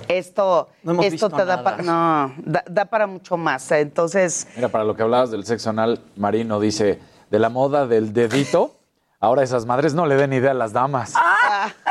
[0.08, 3.70] Esto, No esto te da para, no, da, da para mucho más.
[3.72, 7.00] Entonces, Mira, para lo que hablabas del sexo anal, Marino dice,
[7.30, 8.74] de la moda del dedito,
[9.20, 11.14] ahora esas madres no le den idea a las damas.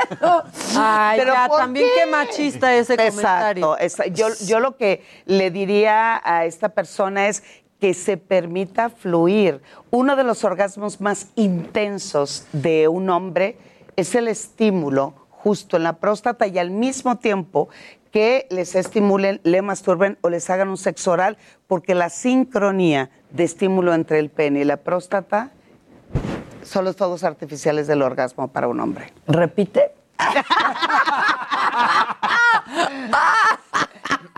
[0.78, 3.78] Ay, Pero ya, ¿por también qué machista ese comentario.
[3.80, 4.14] Exacto.
[4.14, 7.44] yo, yo lo que le diría a esta persona es
[7.80, 9.62] que se permita fluir.
[9.92, 13.58] Uno de los orgasmos más intensos de un hombre
[13.96, 17.70] es el estímulo justo en la próstata y al mismo tiempo
[18.12, 21.38] que les estimulen, le masturben o les hagan un sexo oral,
[21.68, 25.52] porque la sincronía de estímulo entre el pene y la próstata
[26.66, 29.14] son los fuegos artificiales del orgasmo para un hombre.
[29.28, 29.94] Repite.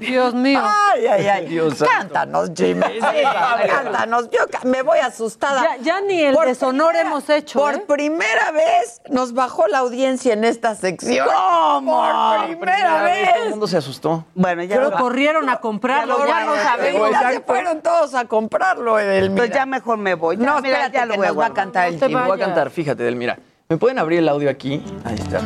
[0.00, 0.60] Dios mío.
[0.62, 1.46] Ay, ay, ay.
[1.46, 1.82] Dios.
[1.82, 2.82] Cántanos, Jimmy.
[2.94, 3.22] Sí,
[3.68, 4.30] cántanos.
[4.30, 5.62] Yo me voy asustada.
[5.62, 7.58] Ya, ya ni el deshonor primera- hemos hecho.
[7.58, 7.84] Por ¿eh?
[7.86, 11.26] primera vez nos bajó la audiencia en esta sección.
[11.26, 12.02] ¿Cómo?
[12.02, 13.12] Por primera Todo el
[13.42, 13.50] vez.
[13.50, 14.24] mundo se asustó.
[14.34, 17.10] Bueno, ya Pero lo- corrieron a comprarlo, ya, no sabemos.
[17.10, 19.44] Ya se fueron todos a comprarlo, Edelmira.
[19.44, 20.36] Pues ya mejor me voy.
[20.36, 21.64] Ya, No, mira, espérate, ya lo que voy a nos va a guardar.
[21.64, 22.22] cantar el No te Jimmy.
[22.26, 23.38] Voy a cantar, fíjate, Delmira.
[23.68, 24.82] ¿Me pueden abrir el audio aquí?
[25.04, 25.40] Ahí está.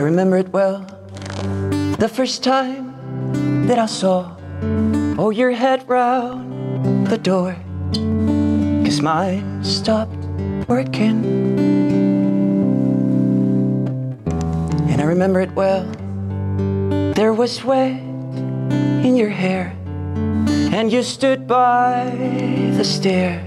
[0.00, 0.80] Remember it well.
[1.98, 4.36] The first time that I saw,
[5.18, 7.56] oh, your head round the door.
[8.84, 10.16] Cause mine stopped
[10.68, 11.24] working.
[14.88, 15.84] And I remember it well.
[17.14, 18.00] There was sweat
[19.04, 19.76] in your hair,
[20.72, 22.10] and you stood by
[22.76, 23.44] the stairs,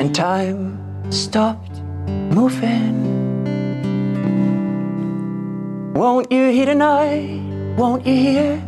[0.00, 0.78] and time
[1.10, 1.80] stopped
[2.30, 3.27] moving.
[5.98, 7.42] Won't you hear tonight?
[7.76, 8.62] Won't you hear?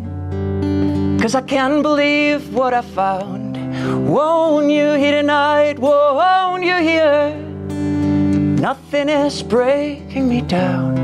[1.22, 3.54] Cause I can't believe what I found.
[4.08, 5.78] Won't you hear tonight?
[5.78, 7.32] Won't you hear?
[8.58, 10.96] Nothing is breaking me down,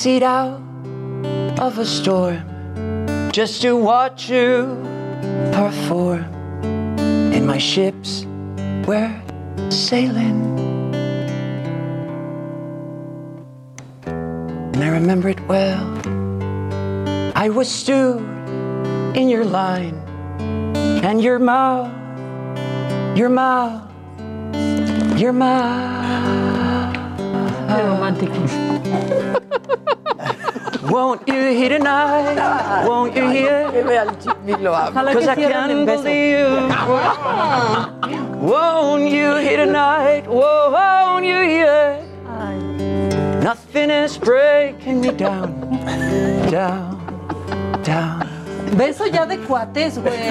[0.00, 0.62] Taxied out
[1.60, 2.40] of a storm
[3.32, 4.64] just to watch you
[5.52, 6.24] perform.
[7.34, 8.24] And my ships
[8.86, 9.12] were
[9.68, 10.40] sailing.
[14.06, 15.84] And I remember it well.
[17.36, 18.22] I was stood
[19.14, 19.96] in your line,
[21.04, 21.92] and your mouth,
[23.18, 23.82] your mouth,
[25.20, 25.90] your mouth.
[27.68, 29.29] romantic.
[30.90, 32.84] Won't you hear tonight?
[32.86, 33.70] Won't you hear?
[33.70, 36.68] Ojalá Cause que I can't believe.
[38.42, 40.26] Won't you hear tonight?
[40.26, 41.98] Won't you hear?
[43.42, 45.54] Nothing is breaking me down,
[46.50, 46.98] down,
[47.82, 48.26] down.
[48.76, 50.30] Beso ya de cuates, güey.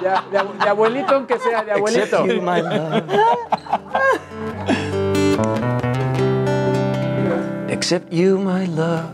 [0.00, 2.24] De, de- de abuelito, aunque sea, de abuelito.
[7.78, 9.06] Except you, my love.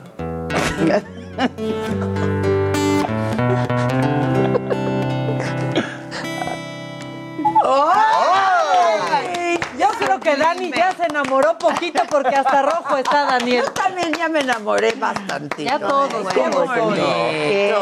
[7.66, 9.61] ¡Ay!
[9.78, 13.65] Yo creo que Dani ya se enamoró poquito porque hasta rojo está Daniel.
[13.66, 15.65] Yo también ya me enamoré bastante.
[15.65, 17.77] Ya todos, qué bonito.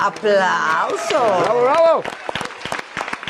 [0.00, 1.20] Aplauso.
[1.42, 2.02] ¡Bravo, bravo!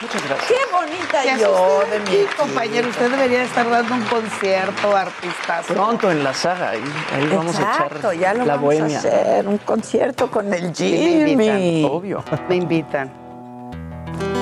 [0.04, 0.48] Muchas gracias.
[0.48, 2.88] Qué bonita ¿Qué yo usted de aquí, mi compañero?
[2.88, 5.66] Usted debería estar dando un concierto, artistas.
[5.66, 8.96] Pronto en la saga, ahí, ahí vamos a echar ya lo la vamos bohemia.
[8.96, 11.46] a hacer, un concierto con el Sí, me Jimmy.
[11.48, 11.90] invitan.
[11.92, 12.24] Obvio.
[12.48, 13.23] Me invitan.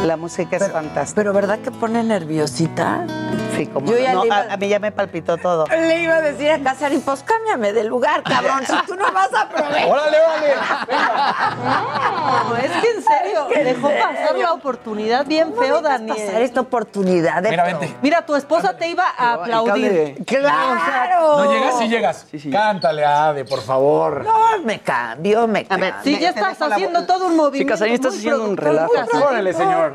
[0.04, 1.14] La música es fantástica.
[1.20, 3.06] Pero ¿verdad que pone nerviosita?
[3.56, 5.66] Sí, como Yo ya no, iba- a, a mí ya me palpitó todo.
[5.66, 9.32] Le iba a decir a Casarín, pues cámbiame de lugar, cabrón, si tú no vas
[9.32, 9.88] a aprovechar.
[9.88, 10.54] ¡Órale, órale!
[12.48, 14.42] No, es que en serio, que en dejó pasar serio.
[14.42, 16.42] la oportunidad bien feo, pasar Daniel.
[16.42, 17.94] esta oportunidad de Mira, vente.
[18.02, 20.24] Mira, tu esposa te iba a aplaudir.
[20.26, 21.44] ¡Claro!
[21.44, 21.78] ¿No llegas?
[21.78, 22.26] Sí llegas.
[22.50, 24.24] Cántale, Ade, por favor.
[24.24, 25.94] No, me cambio, me A ver, cambio.
[26.04, 27.72] Si Me- ya estás haciendo todo un movimiento.
[27.72, 28.90] Casarín, estás haciendo un relajo.
[29.28, 29.91] Órale, señor.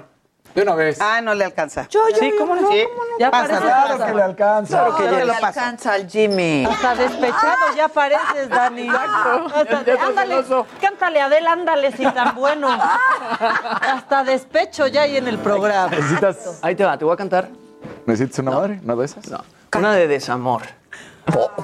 [0.57, 0.97] De una vez.
[0.99, 1.88] Ah, no le alcanza.
[1.88, 2.67] Yo, yo, Sí, yo, ¿cómo no?
[2.71, 2.84] Sí.
[3.19, 4.77] Ya Pasa, parece Claro que le alcanza.
[4.79, 6.65] Claro que No, ya le alcanza al Jimmy.
[6.65, 8.89] Hasta despechado ya pareces, Dani.
[8.89, 10.43] Hasta- ándale,
[10.81, 12.69] cántale, Adela, ándale, si tan bueno.
[12.71, 15.89] Hasta despecho ya hay en el programa.
[15.91, 17.49] ¿Necesitas, Ahí te va, te voy a cantar.
[18.07, 18.79] ¿Necesitas una madre?
[18.84, 19.27] ¿Una de esas?
[19.29, 19.43] No,
[19.77, 20.63] una de desamor.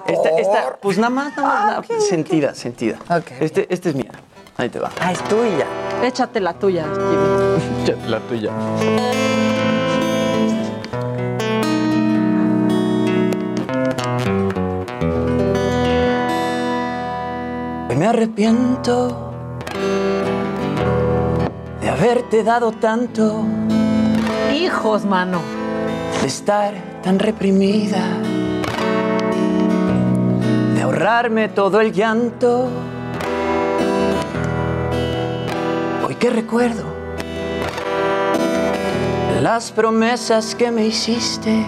[0.05, 1.47] Esta, esta, pues nada más, nada
[1.79, 2.97] más, nada, sentida, sentida.
[3.09, 3.31] Ok.
[3.39, 4.11] Este, este es mía.
[4.57, 4.89] Ahí te va.
[4.99, 5.65] Ah, es tuya.
[6.03, 7.97] Échate la tuya, Jimmy.
[8.07, 8.51] La tuya.
[17.89, 19.31] Hoy me arrepiento
[21.81, 23.43] de haberte dado tanto,
[24.53, 25.39] Hijos, mano.
[26.21, 26.73] de estar
[27.03, 28.01] tan reprimida,
[30.75, 32.69] de ahorrarme todo el llanto.
[36.23, 36.85] Que recuerdo
[39.41, 41.65] las promesas que me hiciste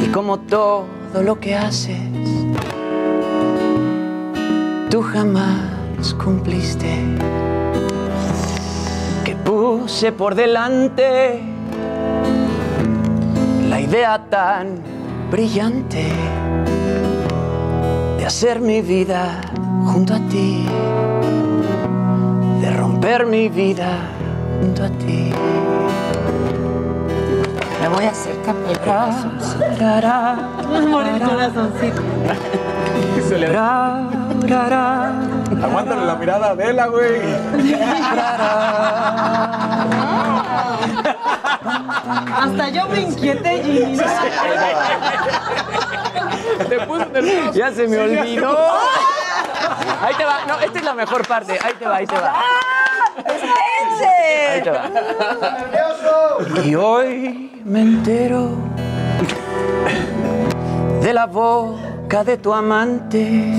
[0.00, 0.88] y como todo
[1.22, 1.96] lo que haces,
[4.90, 6.92] tú jamás cumpliste.
[9.24, 11.40] Que puse por delante
[13.68, 14.80] la idea tan
[15.30, 16.08] brillante
[18.18, 19.40] de hacer mi vida
[19.86, 20.66] junto a ti,
[23.04, 23.98] romper mi vida
[24.60, 25.30] junto a ti.
[27.82, 29.56] Me voy a hacer capelazos.
[30.88, 32.02] Morir corazoncito.
[33.28, 33.54] Se le-
[35.62, 37.20] Aguántale la mirada a Adela, güey.
[42.40, 43.98] Hasta yo me inquieté, Ginny.
[46.68, 47.52] Te puso nervioso.
[47.52, 48.56] Ya se me olvidó.
[50.02, 50.44] Ahí te va.
[50.46, 51.58] No, esta es la mejor parte.
[51.62, 52.32] Ahí te va, ahí te va.
[56.64, 58.50] Y hoy me entero
[61.02, 63.52] de la boca de tu amante,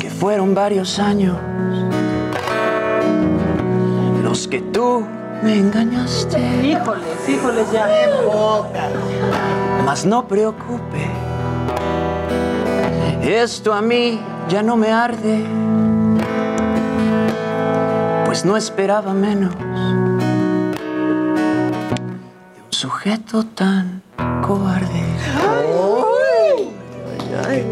[0.00, 1.36] que fueron varios años
[4.22, 5.06] los que tú
[5.42, 6.38] me engañaste.
[6.62, 7.88] Híjoles, híjoles ya.
[9.84, 11.06] Mas no preocupe,
[13.22, 15.44] esto a mí ya no me arde,
[18.28, 19.64] pues no esperaba menos de
[22.62, 24.02] un sujeto tan
[24.46, 25.02] cobarde.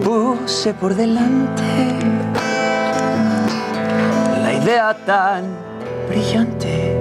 [0.02, 1.98] Puse por delante
[4.40, 5.44] la idea tan
[6.08, 6.96] brillante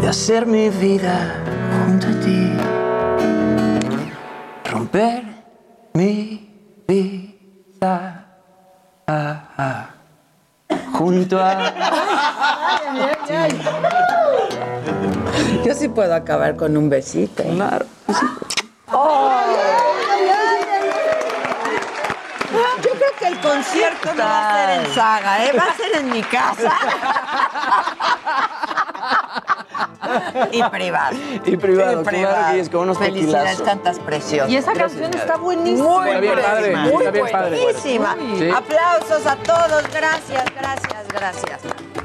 [0.00, 1.34] de hacer mi vida
[1.84, 2.52] junto a ti,
[4.70, 5.24] romper
[5.94, 6.48] mi
[6.86, 8.26] vida.
[9.08, 9.99] ah, ah,
[11.00, 11.72] junto a
[15.64, 17.42] Yo sí puedo acabar con un besito.
[17.42, 17.86] Claro.
[22.82, 25.52] Yo creo que el concierto no va a ser en saga, ¿eh?
[25.56, 26.72] va a ser en mi casa.
[30.52, 31.16] y privado.
[31.44, 34.50] Y privado, Y claro que es, con unos Felicidades, cantas precioso.
[34.50, 35.88] Y esa canción está buenísima.
[35.88, 37.60] Muy bien padre, buenísima, está bien muy padre.
[37.62, 38.16] buenísima.
[38.38, 38.50] Sí.
[38.50, 41.60] Aplausos a todos, gracias, gracias, gracias.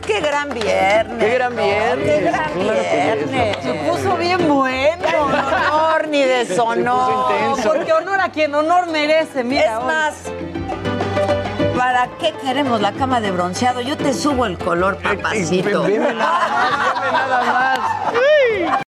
[0.06, 1.18] Qué gran viernes.
[1.19, 2.06] Qué gran viernes.
[2.06, 3.30] Qué gran Claro que es.
[3.32, 3.57] viernes.
[3.64, 5.07] Se puso bien bueno.
[5.26, 7.26] honor ni deshonor.
[7.64, 9.80] Porque honor a quien honor merece, mira.
[9.80, 10.14] Es más,
[11.76, 13.82] ¿para qué queremos la cama de bronceado?
[13.82, 15.84] Yo te subo el color, papacito.
[15.84, 17.80] Veme nada más,
[18.45, 18.85] Whee!